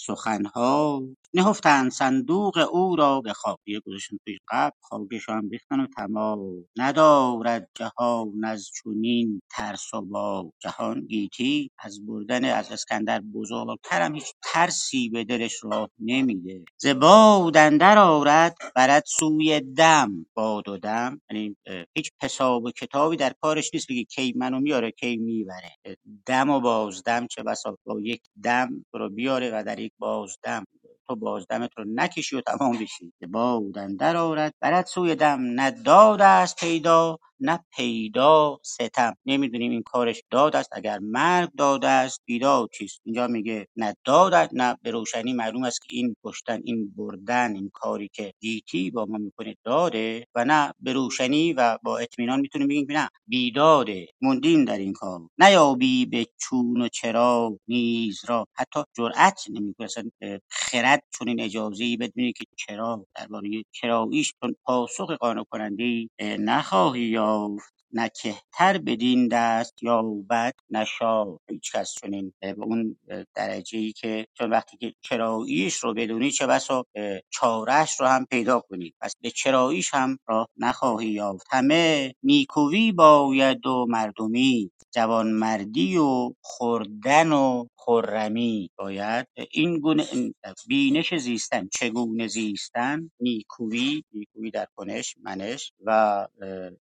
سخنها. 0.07 1.03
نهفتند 1.35 1.91
صندوق 1.91 2.69
او 2.73 2.97
را 2.97 3.21
به 3.21 3.33
خواب 3.33 3.61
یه 3.67 3.81
گذاشتن 3.81 4.17
توی 4.27 4.39
قبر. 4.49 4.73
خاکش 4.83 5.29
هم 5.29 5.49
ریختن 5.51 5.81
و 5.81 5.87
تمام. 5.97 6.65
ندارد 6.77 7.71
جهان 7.75 8.45
از 8.45 8.71
چنین 8.85 9.43
ترس 9.51 9.95
و 9.95 10.03
باب 10.03 10.53
جهان 10.63 11.01
گیتی 11.01 11.71
از 11.79 12.07
بردن 12.07 12.45
از 12.45 12.73
اسکندر 12.73 13.21
بزرگتر 13.21 14.03
هم 14.03 14.15
هیچ 14.15 14.33
ترسی 14.45 15.09
به 15.09 15.25
دلش 15.25 15.65
راه 15.65 15.91
نمیده. 15.99 16.65
باد 17.07 17.59
اندر 17.59 17.99
آرد 17.99 18.57
برد 18.77 19.05
سوی 19.07 19.61
دم 19.61 20.27
باد 20.35 20.69
و 20.71 20.79
دم. 20.79 21.23
یعنی 21.31 21.57
هیچ 21.97 22.13
حساب 22.23 22.65
و 22.65 22.73
کتابی 22.73 23.17
در 23.19 23.35
کارش 23.43 23.71
نیست 23.75 23.89
بگی 23.91 24.07
کی 24.07 24.35
منو 24.37 24.61
میاره 24.61 24.93
کی 24.93 25.19
می‌بره. 25.19 25.73
دم 26.27 26.51
و 26.51 26.61
بازدم 26.61 27.29
چه 27.29 27.45
بسا 27.45 27.79
با 27.87 28.01
یک 28.03 28.23
دم 28.45 28.71
تو 28.93 28.99
رو 28.99 29.11
بیاره 29.11 29.51
و 29.55 29.65
در 29.65 29.81
یک 29.81 29.93
بازدم 29.99 30.65
تو 31.09 31.17
بازدمت 31.17 31.71
رو 31.79 31.85
نکشی 31.89 32.37
و 32.37 32.43
تمام 32.43 32.79
بشی 32.79 33.13
باد 33.31 33.79
اندر 33.79 34.17
آرد 34.19 34.55
برد 34.63 34.87
سوی 34.87 35.17
دم. 35.17 35.41
نه 35.43 35.73
داد 35.73 36.23
است 36.23 36.61
پیدا 36.61 37.19
نه 37.41 37.61
پیدا 37.77 38.59
ستم. 38.63 39.17
نمی‌دونیم 39.27 39.71
این 39.73 39.83
کارش 39.83 40.23
داد 40.31 40.57
است 40.57 40.69
اگر 40.73 40.99
مرگ 40.99 41.49
داد 41.59 41.85
است 41.85 42.21
بیداد 42.25 42.69
چیست؟ 42.79 43.01
اینجا 43.05 43.27
میگه 43.27 43.67
نه 43.77 43.95
داد 44.05 44.35
است، 44.35 44.51
نه 44.55 44.77
به 44.83 44.91
روشنی 44.91 45.33
معلوم 45.33 45.65
است 45.65 45.81
که 45.83 45.97
این 45.97 46.17
کشتن 46.25 46.61
این 46.65 46.95
بردن 46.97 47.55
این 47.55 47.71
کاری 47.75 48.11
که 48.13 48.33
گیتی 48.41 48.91
با 48.91 49.07
ما 49.07 49.19
می‌کنه 49.19 49.57
داده 49.65 50.27
و 50.35 50.45
نه 50.45 50.73
به 50.81 50.93
روشنی 50.93 51.53
و 51.53 51.79
با 51.83 51.99
اطمینان 51.99 52.41
می‌تونیم 52.41 52.69
بگیم 52.69 52.87
نه 52.91 53.09
بیداده 53.27 54.09
موندیم 54.23 54.65
در 54.65 54.79
این 54.79 54.93
کار. 54.93 55.21
نیابی 55.39 56.07
به 56.07 56.27
چون 56.39 56.83
و 56.83 56.89
چرا 56.89 57.59
نیز 57.69 58.21
را. 58.29 58.47
حتی 58.55 58.81
جرأت 58.97 59.41
نمی‌کنه 59.51 59.85
اصلا 59.85 60.11
خرد 60.49 61.03
چون 61.19 61.29
این 61.29 61.41
اجازه 61.41 61.85
ای 61.85 61.97
بدونی 61.97 62.33
که 62.33 62.45
چرا 62.57 63.07
درباره 63.17 63.49
چراییش 63.73 64.33
چون 64.41 64.57
پاسخ 64.65 65.11
قانع 65.11 65.45
کننده 65.51 66.09
نخواهی 66.21 67.19
یافت. 67.27 67.75
نه 67.93 68.11
کهتر 68.23 68.79
بدین 68.79 69.29
دست 69.29 69.85
یابد 69.85 70.55
نه 70.71 70.85
شاه. 70.87 71.41
هیچ 71.51 71.73
کس 71.77 71.95
چنین 72.03 72.35
به 72.41 72.57
اون 72.65 72.97
درجه 73.37 73.79
ای 73.79 73.93
که 73.93 74.27
چون 74.39 74.51
وقتی 74.51 74.79
که 74.79 74.95
چراییش 75.03 75.77
رو 75.77 75.95
بدونی 75.95 76.33
چه 76.33 76.49
بسا 76.49 76.85
اه، 76.97 77.21
چارهش 77.31 78.01
رو 78.01 78.07
هم 78.09 78.27
پیدا 78.27 78.61
کنی. 78.61 78.95
پس 79.03 79.15
به 79.23 79.31
چراییش 79.31 79.95
هم 79.95 80.19
راه 80.29 80.49
نخواهی 80.59 81.09
یافت. 81.09 81.47
همه 81.53 82.15
نیکویی 82.25 82.93
باید 82.93 83.67
و 83.67 83.87
مردمی 83.91 84.73
جوانمردی 84.97 85.97
و 85.97 86.33
خوردن 86.41 87.33
و 87.33 87.67
خرمی. 87.77 88.71
باید 88.77 89.27
این 89.51 89.81
گونه 89.81 90.05
بینش 90.69 91.15
زیستن. 91.15 91.69
چگونه 91.73 92.27
زیستن؟ 92.27 93.11
نیکویی 93.21 94.05
نیکویی 94.13 94.51
در 94.51 94.67
کنش 94.77 95.15
منش 95.23 95.73
و 95.81 96.27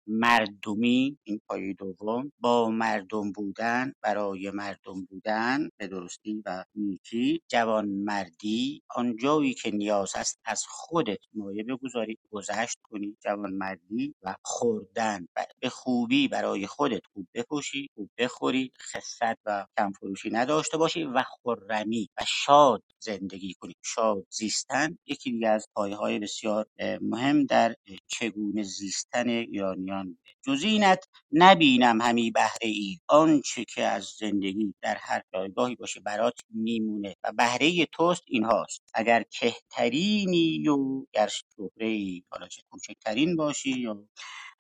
مردمی. 0.08 1.18
این 1.24 1.42
پایه 1.50 1.74
دوم. 1.74 2.32
با 2.40 2.70
مردم 2.70 3.32
بودن 3.32 3.94
برای 4.02 4.52
مردم 4.52 5.06
بودن 5.10 5.70
به 5.78 5.88
درستی 5.88 6.44
و 6.46 6.66
نیکی. 6.76 7.42
جوانمردی. 7.48 8.82
آنجایی 8.96 9.54
که 9.54 9.72
نیاز 9.72 10.12
است 10.16 10.40
از 10.46 10.64
خودت 10.68 11.20
مایه 11.34 11.64
بگذاری 11.64 12.18
گذشت 12.32 12.78
کنی. 12.84 13.18
جوانمردی 13.24 14.16
و 14.24 14.36
خوردن. 14.44 15.28
به 15.60 15.70
خوبی 15.70 16.28
برای 16.28 16.68
خودت 16.68 17.02
خوب 17.14 17.28
بکوشی 17.34 17.90
خوب 17.96 18.05
خوب 18.06 18.12
بخورید 18.18 18.74
خست 18.82 19.22
و 19.46 19.66
کمفروشی 19.78 20.30
نداشته 20.30 20.78
باشید 20.78 21.08
و 21.16 21.24
خرمی 21.44 22.10
و 22.18 22.22
شاد 22.28 22.84
زندگی 23.00 23.54
کنید 23.60 23.78
شاد 23.84 24.26
زیستن 24.30 24.98
یکی 25.06 25.32
دیگه 25.32 25.50
از 25.50 25.68
پایه 25.76 25.96
های 25.96 26.20
بسیار 26.20 26.66
مهم 27.02 27.46
در 27.46 27.76
چگونه 28.08 28.64
زیستن 28.64 29.30
ایرانیان 29.30 30.18
جز 30.46 30.64
اینت 30.64 31.06
نبینم 31.32 32.02
همی 32.02 32.32
بهره 32.32 32.68
ای. 32.68 32.98
آنچه 33.08 33.66
که 33.66 33.84
از 33.84 34.04
زندگی 34.20 34.74
در 34.82 34.96
هر 35.00 35.22
جایگاهی 35.34 35.76
باشه 35.76 36.00
برات 36.00 36.36
میمونه 36.50 37.16
و 37.24 37.32
بهره 37.32 37.86
توست 37.86 38.24
اینهاست. 38.28 38.84
اگر 38.94 39.24
کهترینی 39.32 40.68
و 40.68 41.06
گر 41.14 41.28
شهره 41.28 41.88
ای 41.88 42.24
حالا 42.30 42.48
چه 42.48 42.62
کوچکترین 42.70 43.36
باشی 43.36 43.80
یا 43.80 43.98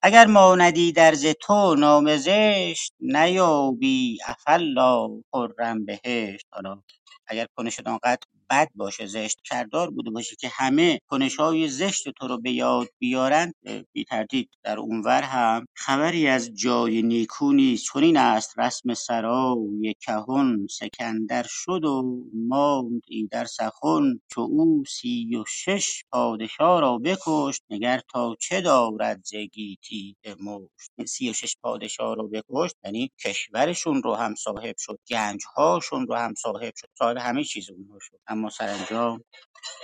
اگر 0.01 0.27
ماندی 0.27 0.91
در 0.91 1.13
ز 1.13 1.25
تو 1.41 1.75
نام 1.75 2.17
زشت 2.17 2.93
نیابی 2.99 4.17
عفاالله 4.27 5.23
خرم 5.33 5.85
بهشت. 5.85 6.47
حالا 6.51 6.81
اگر 7.27 7.47
کنشت 7.57 7.87
آنقدر 7.87 8.19
بد 8.49 8.69
باشه 8.75 9.05
زشت 9.05 9.41
کردار 9.45 9.91
بوده 9.91 10.11
باشه 10.11 10.35
که 10.35 10.49
همه 10.53 10.99
کنش 11.07 11.35
های 11.35 11.67
زشت 11.69 12.09
تو 12.09 12.27
رو 12.27 12.37
به 12.41 12.51
یاد 12.51 12.87
بیارن 12.99 13.53
بی 13.93 14.05
تردید. 14.05 14.49
در 14.63 14.79
اونور 14.79 15.21
هم 15.21 15.65
خبری 15.75 16.27
از 16.27 16.53
جای 16.53 17.01
نیکو 17.01 17.53
نیست. 17.53 17.85
چنین 17.93 18.17
است 18.17 18.59
رسم 18.59 18.93
سرای 18.93 19.95
کهن 20.01 20.67
سکندر 20.71 21.45
شد 21.49 21.85
و 21.85 22.23
ماند 22.33 23.01
ایدر 23.07 23.45
سخن. 23.45 24.19
چو 24.31 24.41
او 24.41 24.83
سی 24.87 25.35
و 25.35 25.43
شش 25.47 26.03
پادشاه 26.11 26.81
را 26.81 26.97
بکشت 26.97 27.63
نگر 27.69 28.01
تا 28.11 28.35
چه 28.39 28.61
دارد 28.61 29.21
ز 29.23 29.35
گیتی 29.35 30.15
مشت. 30.39 31.07
سی 31.07 31.29
و 31.29 31.33
شش 31.33 31.57
پادشاه 31.63 32.15
را 32.15 32.23
بکشت 32.23 32.75
یعنی 32.85 33.11
کشورشون 33.25 34.03
رو 34.03 34.15
هم 34.15 34.35
صاحب 34.35 34.75
شد 34.77 34.99
گنج 35.09 35.41
هاشون 35.57 36.07
رو 36.07 36.15
هم 36.15 36.33
صاحب 36.33 36.73
شد. 36.75 36.89
صاحب 36.99 37.17
همه 37.17 37.43
چیز 37.43 37.69
اونها 37.71 37.99
شد. 38.01 38.19
اما 38.35 38.49
سرانجام 38.49 39.21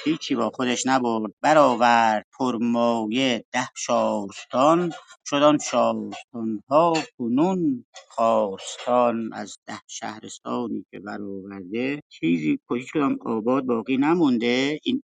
هیچی 0.05 0.35
با 0.35 0.51
خودش 0.55 0.87
نبرد. 0.87 1.33
برآورد 1.41 2.25
پرمایه 2.39 3.45
ده 3.51 3.67
شارستان 3.77 4.93
شد 5.27 5.43
آن 5.43 5.57
شارستانها 5.57 6.93
کنون 7.17 7.85
خارستان. 8.09 9.33
از 9.33 9.57
ده 9.67 9.79
شهرستانی 9.87 10.85
که 10.91 10.99
برآورده 10.99 12.01
چیزی 12.09 12.59
هیچ 12.71 12.93
کدام 12.93 13.17
آباد 13.25 13.63
باقی 13.65 13.97
نمونده. 13.97 14.79
این 14.83 15.03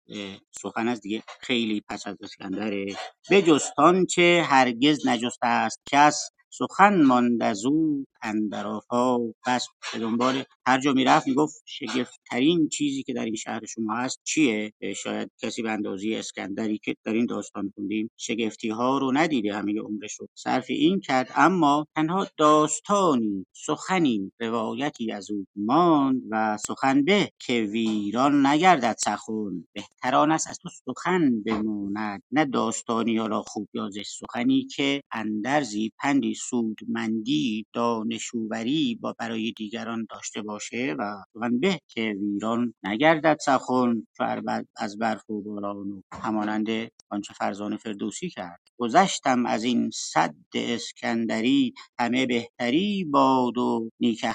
سخن 0.61 0.87
از 0.87 1.01
دیگه 1.01 1.23
خیلی 1.41 1.83
پس 1.89 2.07
از 2.07 2.17
اسکندره 2.21 2.85
بجز 3.31 3.63
چه 4.09 4.43
هرگز 4.47 5.07
نجسته 5.07 5.47
است. 5.47 5.81
کس 5.91 6.29
سخن 6.49 7.03
ماند 7.03 7.43
از 7.43 7.65
او 7.65 8.05
اندر 8.21 8.67
آفاق 8.67 9.21
بس 9.47 9.67
به 9.93 9.99
دنبال 9.99 10.43
هر 10.67 10.79
جا 10.79 10.93
می‌رفت 10.93 11.27
می‌گفت 11.27 11.63
شگفتترین 11.65 12.69
چیزی 12.69 13.03
که 13.03 13.13
در 13.13 13.25
این 13.25 13.35
شهر 13.35 13.65
شما 13.65 13.95
هست 13.95 14.19
چیه؟ 14.23 14.73
شاید 14.95 15.31
کسی 15.41 15.61
به 15.61 15.71
اندازه 15.71 16.15
اسکندری 16.19 16.79
که 16.83 16.95
در 17.05 17.13
این 17.13 17.25
داستان 17.25 17.71
خوندیم 17.75 18.11
شگفتی 18.17 18.69
ها 18.69 18.97
رو 18.97 19.11
ندیده 19.11 19.55
همه 19.55 19.79
عمرش 19.81 20.13
رو 20.13 20.27
صرف 20.35 20.65
این 20.69 20.99
کرد 20.99 21.31
اما 21.35 21.85
تنها 21.95 22.27
داستانی 22.37 23.45
سخنی 23.53 24.31
روایتی 24.39 25.11
از 25.11 25.31
او 25.31 25.45
ماند 25.55 26.21
و 26.31 26.57
سخن 26.67 27.03
به 27.03 27.29
که 27.39 27.61
ویران 27.61 28.45
نگردد 28.45 28.95
سخن. 28.99 29.65
بهتران 29.73 30.31
است 30.31 30.47
از 30.47 30.59
تو 30.63 30.69
سخن 30.69 31.43
بماند 31.43 32.23
نه 32.31 32.45
داستانی 32.45 33.17
حالا 33.17 33.41
خوب 33.41 33.69
یا 33.73 33.89
سخنی 34.05 34.67
که 34.75 35.01
اندرزی 35.11 35.91
پندی 35.99 36.33
سودمندی 36.35 37.65
دانشوری 37.73 38.99
با 39.01 39.15
برای 39.19 39.53
دیگران 39.57 40.07
داشته 40.09 40.41
باشه 40.57 40.95
و 40.99 41.23
به 41.61 41.79
که 41.87 42.15
ویران 42.21 42.73
نگردد 42.83 43.37
سخن 43.45 44.07
چو 44.17 44.41
از 44.77 44.97
برف 44.97 45.29
و 45.29 45.41
باران 45.41 45.91
و 45.91 46.01
همانند 46.13 46.67
آنچه 47.09 47.33
فرزان 47.33 47.77
فردوسی 47.77 48.29
کرد. 48.29 48.59
گذشتم 48.79 49.45
از 49.45 49.63
این 49.63 49.89
سد 49.93 50.35
اسکندری 50.53 51.73
همه 51.99 52.25
بهتری 52.25 53.03
باد 53.03 53.57
و 53.57 53.89
نیک 53.99 54.25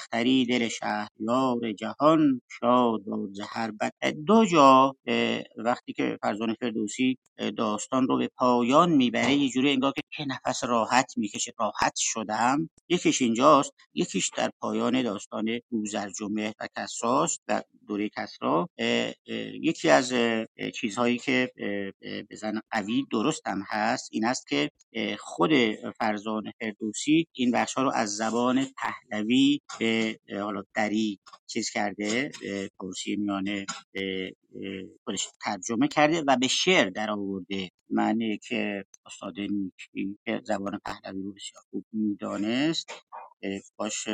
دل 0.48 0.68
شهریار 0.68 1.72
جهان 1.78 2.40
شاد 2.60 3.04
باد 3.04 3.32
ز 3.32 3.40
هر 3.48 3.70
بد. 3.70 3.92
دو 4.26 4.44
جا 4.44 4.94
وقتی 5.56 5.92
که 5.92 6.18
فرزان 6.22 6.54
فردوسی 6.60 7.18
داستان 7.56 8.08
رو 8.08 8.18
به 8.18 8.28
پایان 8.36 8.92
می‌بره 8.92 9.34
یه 9.34 9.48
جوری 9.48 9.70
انگار 9.70 9.92
که 10.16 10.24
نفس 10.24 10.64
راحت 10.64 11.12
می‌کشه. 11.16 11.52
راحت 11.58 11.92
شدم. 11.96 12.70
یکیش 12.88 13.22
اینجاست. 13.22 13.72
یکیش 13.94 14.30
در 14.36 14.50
پایان 14.60 15.02
داستان 15.02 15.44
بوزرجمه 16.20 16.54
و 16.60 16.68
کسراست 16.76 17.40
و 17.48 17.62
دوره 17.88 18.08
کسرا 18.08 18.68
یکی 19.62 19.90
از 19.90 20.12
چیزهایی 20.74 21.18
که 21.18 21.52
بزن 22.30 22.60
قوی 22.70 23.06
درستم 23.12 23.62
هست 23.68 24.08
این 24.12 24.24
است 24.24 24.48
که 24.48 24.70
خود 25.18 25.50
فرزان 26.00 26.52
فردوسی 26.60 27.26
این 27.32 27.50
بخش 27.50 27.74
ها 27.74 27.82
رو 27.82 27.92
از 27.94 28.16
زبان 28.16 28.66
پهلوی 28.78 29.60
به 29.78 30.18
حالا 30.42 30.62
دری 30.74 31.18
چیز 31.46 31.70
کرده 31.70 32.30
پارسی 32.80 33.16
میانه 33.16 33.66
خودش 35.04 35.28
ترجمه 35.44 35.88
کرده 35.88 36.22
و 36.26 36.36
به 36.40 36.48
شعر 36.48 36.90
در 36.90 37.10
آورده 37.10 37.70
معنی 37.90 38.38
که 38.38 38.84
استاد 39.06 39.34
نیکی 39.40 40.18
زبان 40.44 40.80
پهلوی 40.84 41.22
رو 41.22 41.32
بسیار 41.32 41.62
خوب 41.70 41.84
می‌دانست. 41.92 42.92
باش 43.76 44.04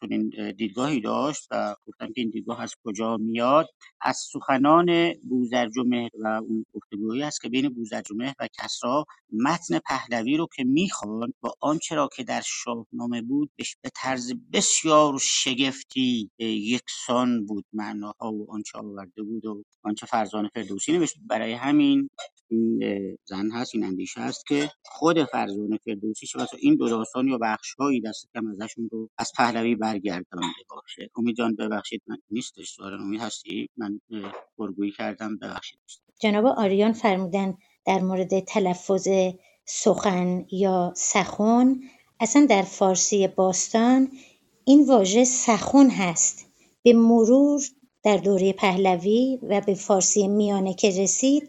چون 0.00 0.08
این 0.12 0.52
دیدگاهی 0.52 1.00
داشت 1.00 1.48
و 1.50 1.74
گفتم 1.86 2.06
که 2.06 2.20
این 2.20 2.30
دیدگاه 2.30 2.60
از 2.60 2.74
کجا 2.84 3.16
میاد. 3.16 3.66
از 4.00 4.16
سخنان 4.32 5.12
بوزرجمهر 5.28 6.10
و 6.20 6.26
اون 6.26 6.66
گفتگوهایی 6.74 7.22
است 7.22 7.40
که 7.40 7.48
بین 7.48 7.68
بوزرجمهر 7.68 8.34
و 8.40 8.48
کسرا 8.58 9.04
متن 9.32 9.78
پهلوی 9.78 10.36
رو 10.36 10.48
که 10.56 10.64
می‌خوان 10.64 11.34
با 11.40 11.54
آنچه 11.60 11.94
را 11.94 12.08
که 12.16 12.24
در 12.24 12.42
شاهنامه 12.46 13.22
بود 13.22 13.50
به 13.58 13.90
طرز 13.94 14.32
بسیار 14.52 15.18
شگفتی 15.22 16.30
یکسان 16.38 17.46
بود 17.46 17.64
معناها 17.72 18.32
و 18.32 18.46
آنچه 18.52 18.78
آورده 18.78 19.22
بود 19.22 19.46
و 19.46 19.62
آنچه 19.82 20.06
فرزان 20.06 20.48
فردوسی 20.54 20.92
نوشت. 20.92 21.14
برای 21.26 21.52
همین 21.52 22.10
این 22.48 22.80
زن 23.24 23.50
هست 23.50 23.74
این 23.74 23.84
اندیشه 23.84 24.20
هست 24.20 24.46
که 24.46 24.70
خود 24.84 25.24
فرزان 25.24 25.78
فردوسی 25.84 26.26
چه 26.26 26.38
این 26.58 26.76
دو 26.76 26.88
داستان 26.88 27.28
یا 27.28 27.38
بخشهایی 27.38 28.00
دست 28.00 28.28
کم 28.34 28.46
ازشون 28.46 28.88
رو 28.92 29.10
از 29.18 29.32
پهلوی 29.36 29.74
برگردانده 29.74 30.64
باشه. 30.70 31.10
امید 31.16 31.36
جان 31.36 31.56
ببخشید 31.56 32.02
من 32.06 32.16
نیستش. 32.30 32.70
سوال 32.70 32.94
امید 32.94 33.20
هستی؟ 33.20 33.68
من 33.76 34.00
پرگویی 34.58 34.92
کردم. 34.92 35.36
ببخشید. 35.36 35.78
جناب 36.20 36.46
آریان 36.46 36.92
فرمودن 36.92 37.54
در 37.86 37.98
مورد 37.98 38.40
تلفظ 38.40 39.08
سخن 39.64 40.46
یا 40.52 40.92
سخن 40.96 41.80
اصلا 42.20 42.46
در 42.46 42.62
فارسی 42.62 43.28
باستان 43.28 44.08
این 44.64 44.86
واژه 44.86 45.24
سخن 45.24 45.90
هست. 45.90 46.46
به 46.82 46.92
مرور 46.92 47.62
در 48.02 48.16
دوره 48.16 48.52
پهلوی 48.52 49.38
و 49.42 49.60
به 49.60 49.74
فارسی 49.74 50.28
میانه 50.28 50.74
که 50.74 50.88
رسید 51.02 51.48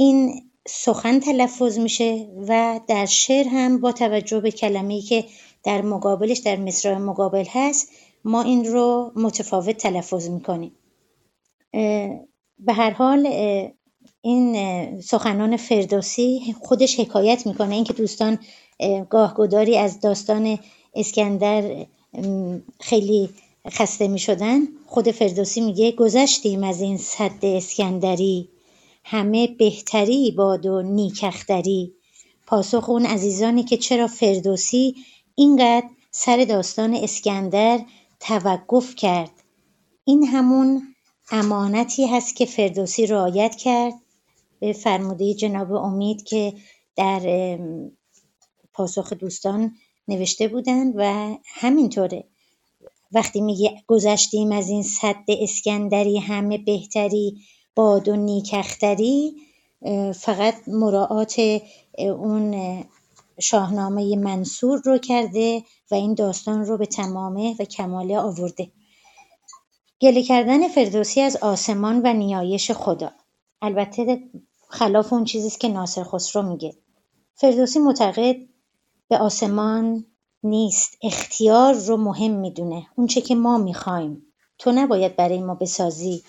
این 0.00 0.42
سخن 0.68 1.20
تلفظ 1.20 1.78
میشه 1.78 2.28
و 2.48 2.80
در 2.86 3.06
شعر 3.06 3.48
هم 3.48 3.80
با 3.80 3.92
توجه 3.92 4.40
به 4.40 4.50
کلمه‌ای 4.50 5.00
که 5.00 5.24
در 5.64 5.82
مقابلش 5.82 6.38
در 6.38 6.56
مصرع 6.56 6.98
مقابل 6.98 7.44
هست 7.50 7.88
ما 8.24 8.42
این 8.42 8.64
رو 8.64 9.12
متفاوت 9.16 9.76
تلفظ 9.76 10.28
می‌کنیم. 10.28 10.72
به 12.58 12.72
هر 12.72 12.90
حال 12.90 13.26
این 14.22 15.00
سخنان 15.00 15.56
فردوسی 15.56 16.54
خودش 16.62 17.00
حکایت 17.00 17.46
می‌کنه. 17.46 17.74
اینکه 17.74 17.92
دوستان 17.92 18.38
گاهگداری 19.10 19.76
از 19.76 20.00
داستان 20.00 20.58
اسکندر 20.94 21.86
خیلی 22.80 23.30
خسته 23.68 24.08
می‌شدن 24.08 24.60
خود 24.86 25.10
فردوسی 25.10 25.60
میگه 25.60 25.92
گذشتیم 25.92 26.64
از 26.64 26.80
این 26.80 26.96
صد 26.96 27.30
اسکندری. 27.42 28.48
همه 29.04 29.46
بهتری 29.46 30.30
باد 30.30 30.66
و 30.66 30.82
نیکختری 30.82 31.94
پاسخ 32.46 32.88
اون 32.88 33.06
عزیزانی 33.06 33.62
که 33.62 33.76
چرا 33.76 34.06
فردوسی 34.06 34.94
اینقدر 35.34 35.88
سر 36.10 36.44
داستان 36.44 36.94
اسکندر 36.94 37.80
توقف 38.20 38.94
کرد. 38.94 39.30
این 40.04 40.26
همون 40.26 40.94
امانتی 41.30 42.06
هست 42.06 42.36
که 42.36 42.46
فردوسی 42.46 43.06
رعایت 43.06 43.56
کرد. 43.56 43.94
به 44.60 44.72
فرموده 44.72 45.34
جناب 45.34 45.72
امید 45.72 46.22
که 46.24 46.54
در 46.96 47.58
پاسخ 48.72 49.12
دوستان 49.12 49.74
نوشته 50.08 50.48
بودند 50.48 50.94
و 50.96 51.34
همینطوره. 51.44 52.24
وقتی 53.12 53.40
میگه 53.40 53.82
گذشتیم 53.86 54.52
از 54.52 54.68
این 54.68 54.82
صد 54.82 55.24
اسکندری 55.28 56.18
همه 56.18 56.58
بهتری 56.58 57.36
باد 57.74 58.08
و 58.08 58.16
نیکختری 58.16 59.36
فقط 60.14 60.54
مراعات 60.66 61.60
اون 61.98 62.84
شاهنامه 63.40 64.16
منصور 64.16 64.82
رو 64.84 64.98
کرده 64.98 65.64
و 65.90 65.94
این 65.94 66.14
داستان 66.14 66.64
رو 66.64 66.78
به 66.78 66.86
تمامه 66.86 67.56
و 67.58 67.64
کماله 67.64 68.18
آورده. 68.18 68.70
گله 70.00 70.22
کردن 70.22 70.68
فردوسی 70.68 71.20
از 71.20 71.36
آسمان 71.36 72.00
و 72.04 72.12
نیایش 72.12 72.70
خدا. 72.70 73.10
البته 73.62 74.22
خلاف 74.68 75.12
اون 75.12 75.24
چیزیست 75.24 75.60
که 75.60 75.68
ناصر 75.68 76.04
خسرو 76.04 76.42
میگه. 76.42 76.74
فردوسی 77.34 77.78
معتقد 77.78 78.36
به 79.08 79.18
آسمان 79.18 80.06
نیست 80.42 80.98
اختیار 81.02 81.74
رو 81.74 81.96
مهم 81.96 82.30
می‌دونه. 82.30 82.86
اونچه 82.96 83.20
که 83.20 83.34
ما 83.34 83.58
می‌خوایم. 83.58 84.22
تو 84.58 84.72
نباید 84.72 85.16
برای 85.16 85.40
ما 85.40 85.54
بسازی. 85.54 86.22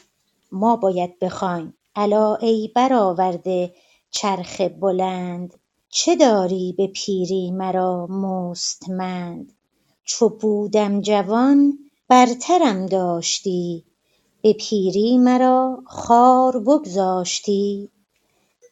ما 0.52 0.76
باید 0.76 1.20
بخوایم. 1.20 1.74
الا 1.96 2.36
ای 2.36 2.72
برآورده 2.76 3.74
چرخ 4.12 4.62
بلند 4.62 5.60
چه 5.90 6.16
داری 6.16 6.76
به 6.78 6.88
پیری 6.88 7.52
مرا 7.52 8.08
مستمند؟ 8.08 9.54
چو 10.04 10.30
بودم 10.30 11.02
جوان 11.02 11.80
برترم 12.08 12.86
داشتی 12.86 13.86
به 14.42 14.54
پیری 14.54 15.18
مرا 15.18 15.84
خوار 15.86 16.60
بگذاشتی. 16.60 17.90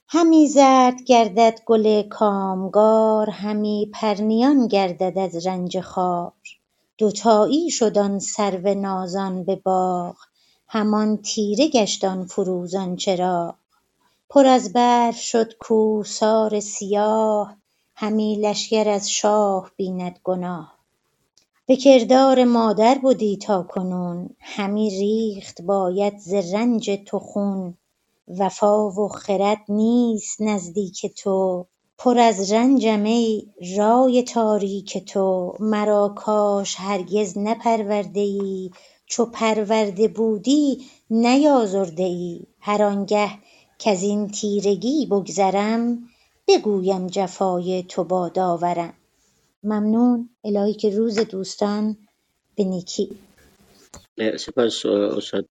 همی 0.07 0.47
زرد 0.47 1.03
گردد 1.03 1.59
گل 1.65 2.01
کامگار 2.01 3.29
همی 3.29 3.91
پرنیان 3.93 4.67
گردد 4.67 5.17
از 5.17 5.47
رنج 5.47 5.79
خار. 5.79 6.33
دوتایی 6.97 7.69
شد 7.69 7.97
آن 7.97 8.19
سرو 8.19 8.73
نازان 8.73 9.43
به 9.43 9.55
باغ 9.55 10.15
همان 10.71 11.17
تیره 11.17 11.67
گشت 11.67 12.03
آن 12.03 12.25
فروزان 12.25 12.95
چراغ 12.95 13.55
پر 14.29 14.45
از 14.47 14.73
برف 14.73 15.19
شد 15.21 15.57
کوهسار 15.57 16.59
سیاه 16.59 17.55
همی 17.95 18.35
لشکر 18.35 18.89
از 18.89 19.11
شاه 19.11 19.71
بیند 19.75 20.19
گناه. 20.23 20.77
به 21.65 21.75
کردار 21.75 22.43
مادر 22.43 22.99
بدی 23.03 23.37
تاکنون 23.37 24.29
همی 24.39 24.89
ریخت 24.89 25.61
باید 25.61 26.17
ز 26.19 26.33
رنج 26.33 26.91
تو 27.05 27.19
خون. 27.19 27.77
وفا 28.39 28.89
و 28.89 29.07
خرد 29.07 29.61
نیست 29.69 30.41
نزدیک 30.41 31.05
تو 31.17 31.65
پر 31.97 32.19
از 32.19 32.51
رنجم 32.51 33.03
ای 33.03 33.47
رای 33.77 34.23
تاریک 34.23 35.05
تو. 35.05 35.55
مرا 35.59 36.09
کاش 36.09 36.75
هرگز 36.79 37.37
نپرورده 37.37 38.21
چو 39.09 39.27
پرورده 39.27 40.09
بودی 40.09 40.85
نیازرده 41.11 42.03
ای 42.03 42.41
هر 42.61 42.83
آنگه 42.83 43.31
کز 43.79 44.03
این 44.03 44.29
تیرگی 44.31 45.07
بگذرم 45.07 46.09
بگویم 46.49 47.07
جفای 47.07 47.83
تو 47.83 48.05
با 48.05 48.29
داورم. 48.29 48.95
ممنون. 49.63 50.29
الهی 50.45 50.75
که 50.75 50.91
روز 50.91 51.19
دوستان 51.19 51.97
به 52.55 52.65
نیکی. 52.65 53.19
سپاس 54.37 54.85
استاد. 54.87 55.49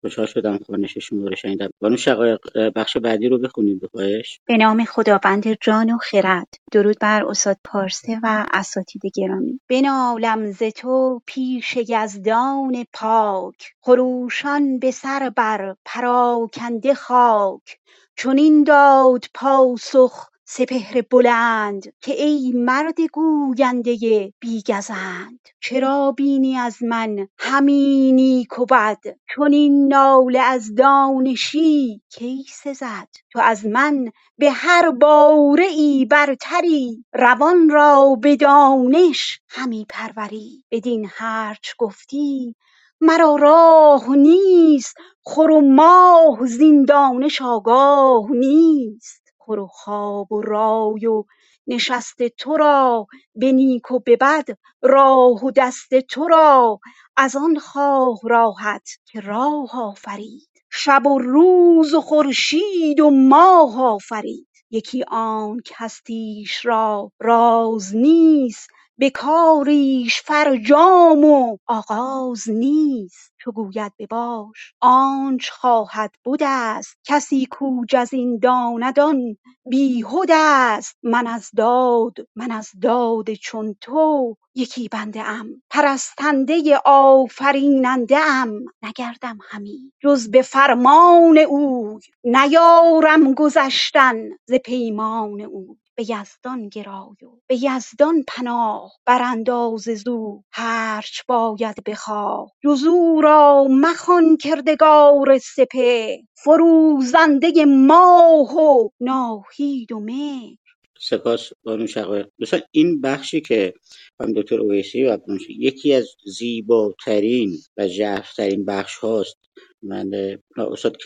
خوشحال 0.00 0.26
شدم 0.26 0.58
خوانش 0.66 0.98
شما 0.98 1.28
رو 1.28 1.36
شنیدم 1.36 1.70
بانو 1.80 1.96
شقایق 1.96 2.40
بخش 2.76 2.96
بعدی 2.96 3.28
رو 3.28 3.38
بخونید 3.38 3.80
به 3.80 3.88
خواهش. 3.88 4.40
به 4.46 4.56
نام 4.56 4.84
خداوند 4.84 5.54
جان 5.60 5.90
و 5.90 5.98
خرد. 5.98 6.48
درود 6.72 6.96
بر 7.00 7.24
استاد 7.24 7.56
پارسه 7.64 8.20
و 8.22 8.46
اساتید 8.52 9.02
گرامی. 9.14 9.60
بنالم 9.70 10.50
ز 10.52 10.62
تو 10.62 11.22
پیش 11.26 11.76
یزدان 11.88 12.86
پاک. 12.92 13.56
خروشان 13.80 14.78
به 14.78 14.90
سر 14.90 15.32
بر 15.36 15.76
پراکنده 15.84 16.94
خاک. 16.94 17.78
چنین 18.16 18.64
داد 18.64 19.24
پاسخ 19.34 20.29
سپهر 20.52 21.02
بلند 21.10 21.92
که 22.00 22.12
ای 22.12 22.52
مرد 22.54 23.00
گوینده 23.00 24.32
بی 24.40 24.62
گزند 24.68 25.40
چرا 25.60 26.12
بینی 26.12 26.56
از 26.56 26.82
من 26.82 27.28
همی 27.38 28.12
نیک 28.12 28.58
و 28.58 28.66
بد؟ 28.66 28.98
چنین 29.36 29.88
ناله 29.88 30.40
از 30.40 30.74
دانشی 30.74 32.02
کی 32.08 32.44
سزد؟ 32.48 33.08
تو 33.32 33.40
از 33.40 33.66
من 33.66 34.10
به 34.38 34.50
هر 34.50 34.90
باره 34.90 35.64
ای 35.64 36.04
برتری 36.04 37.04
روان 37.14 37.70
را 37.70 38.18
به 38.22 38.36
دانش 38.36 39.40
همی 39.48 39.86
پروری. 39.88 40.64
بدین 40.70 41.06
هرچ 41.10 41.68
گفتی 41.78 42.56
مرا 43.00 43.36
راه 43.36 44.16
نیست 44.16 44.94
خور 45.22 45.50
و 45.50 45.60
ماه 45.60 46.46
زین 46.46 46.84
دانش 46.84 47.42
آگاه 47.42 48.30
نیست. 48.30 49.19
خور 49.50 49.60
و 49.60 49.66
خواب 49.66 50.32
و 50.32 50.42
رای 50.42 51.06
و 51.06 51.24
نشست 51.66 52.22
تو 52.22 52.56
را 52.56 53.06
به 53.34 53.52
نیک 53.52 53.90
و 53.90 53.98
به 53.98 54.16
بد 54.16 54.44
راه 54.82 55.44
و 55.44 55.50
دست 55.50 55.94
تو 55.94 56.28
را 56.28 56.80
از 57.16 57.36
آن 57.36 57.58
خواه 57.58 58.18
راهت 58.24 58.88
که 59.04 59.20
راه 59.20 59.70
آفرید. 59.74 60.48
شب 60.72 61.06
و 61.06 61.18
روز 61.18 61.94
و 61.94 62.00
خورشید 62.00 63.00
و 63.00 63.10
ماه 63.10 63.82
آفرید. 63.82 64.48
یکی 64.70 65.04
آنک 65.08 65.72
هستیش 65.76 66.66
را 66.66 67.12
راز 67.20 67.96
نیست 67.96 68.70
به 69.00 69.10
کاریش 69.10 70.22
فرجام 70.22 71.24
و 71.24 71.58
آغاز 71.68 72.50
نیست. 72.50 73.34
چو 73.40 73.52
گوید 73.52 73.92
بباش 74.00 74.74
آنچ 74.82 75.50
خواهد 75.50 76.12
بدست 76.26 76.96
کسی 77.06 77.46
کو 77.52 77.86
جزین 77.90 78.40
داند 78.40 79.00
آن 79.00 79.38
بیهدست 79.70 80.98
من 81.04 81.28
از 81.28 81.50
داد 81.56 82.14
من 82.36 82.52
از 82.52 82.70
داد 82.82 83.34
چون 83.34 83.76
تو 83.82 84.36
یکی 84.56 84.88
بنده 84.88 85.22
ام. 85.22 85.62
پرستنده 85.70 86.78
آفریننده 86.86 88.18
ام 88.18 88.52
نگردم 88.82 89.38
همی. 89.50 89.92
جز 90.02 90.30
به 90.30 90.42
فرمان 90.42 91.38
اوی 91.38 92.00
نیارم 92.24 93.34
گذشتن 93.34 94.16
ز 94.46 94.54
پیمان 94.66 95.42
اوی. 95.42 95.76
به 95.96 96.10
یزدان 96.10 96.68
گرای 96.68 97.16
و 97.22 97.30
به 97.48 97.64
یزدان 97.64 98.24
پناه 98.28 98.92
برانداز 99.06 99.82
زو 100.04 100.42
هرچ 100.52 101.20
باید 101.28 101.84
بخواه. 101.86 102.50
جز 102.64 102.84
او 102.84 103.20
را 103.20 103.66
مخوان 103.70 104.36
کردگار 104.36 105.38
سپهر 105.38 106.16
فروزنده 106.34 107.64
ماه 107.64 108.56
و 108.56 108.88
ناهید 109.00 109.92
و 109.92 110.00
مهر 110.00 110.59
سپاس 111.02 111.50
بانو 111.62 111.86
شقایق 111.86 112.28
دوستان 112.38 112.60
این 112.70 113.00
بخشی 113.00 113.40
که 113.40 113.74
خانم 114.18 114.32
دکتر 114.32 114.60
اویسی 114.60 115.04
و 115.04 115.18
یکی 115.58 115.94
از 115.94 116.08
زیباترین 116.24 117.58
و 117.76 117.88
ژرفترین 117.88 118.64
بخش 118.64 118.96
هاست. 118.96 119.36
من 119.82 120.38
استاد 120.56 120.96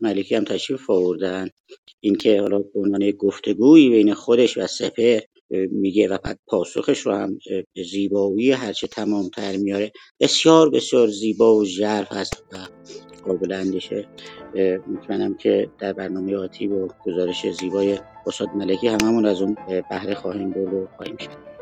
ملکی 0.00 0.34
هم 0.34 0.44
تشریف 0.44 0.90
آوردن. 0.90 1.48
اینکه 2.00 2.40
حالا 2.40 2.58
به 2.58 2.80
عنوان 2.80 3.10
گفتگویی 3.10 3.90
بین 3.90 4.14
خودش 4.14 4.58
و 4.58 4.66
سپهر 4.66 5.22
اه، 5.50 5.66
میگه 5.70 6.08
و 6.08 6.18
بعد 6.24 6.38
پاسخش 6.46 7.00
رو 7.00 7.12
هم 7.12 7.38
به 7.74 7.82
زیبایی 7.82 8.50
هرچه 8.50 8.86
تمامتر 8.86 9.56
میاره. 9.56 9.92
بسیار 10.20 10.70
بسیار 10.70 11.08
زیبا 11.08 11.56
و 11.56 11.64
ژرف 11.64 12.12
هست 12.12 12.44
و 12.52 12.56
قابل 13.26 13.52
اندیشه 13.52 14.06
مطمئنم 14.86 15.34
که 15.34 15.70
در 15.78 15.92
برنامه 15.92 16.36
آتی 16.36 16.68
با 16.68 16.88
گزارش 17.06 17.50
زیبای 17.50 17.98
استاد 18.26 18.48
ملکی 18.54 18.88
هممون 18.88 19.26
از 19.26 19.42
اون 19.42 19.56
بهره 19.90 20.14
خواهیم 20.14 20.50
برد 20.50 20.74
و 20.74 20.88
خواهیم 20.96 21.16
شد 21.16 21.53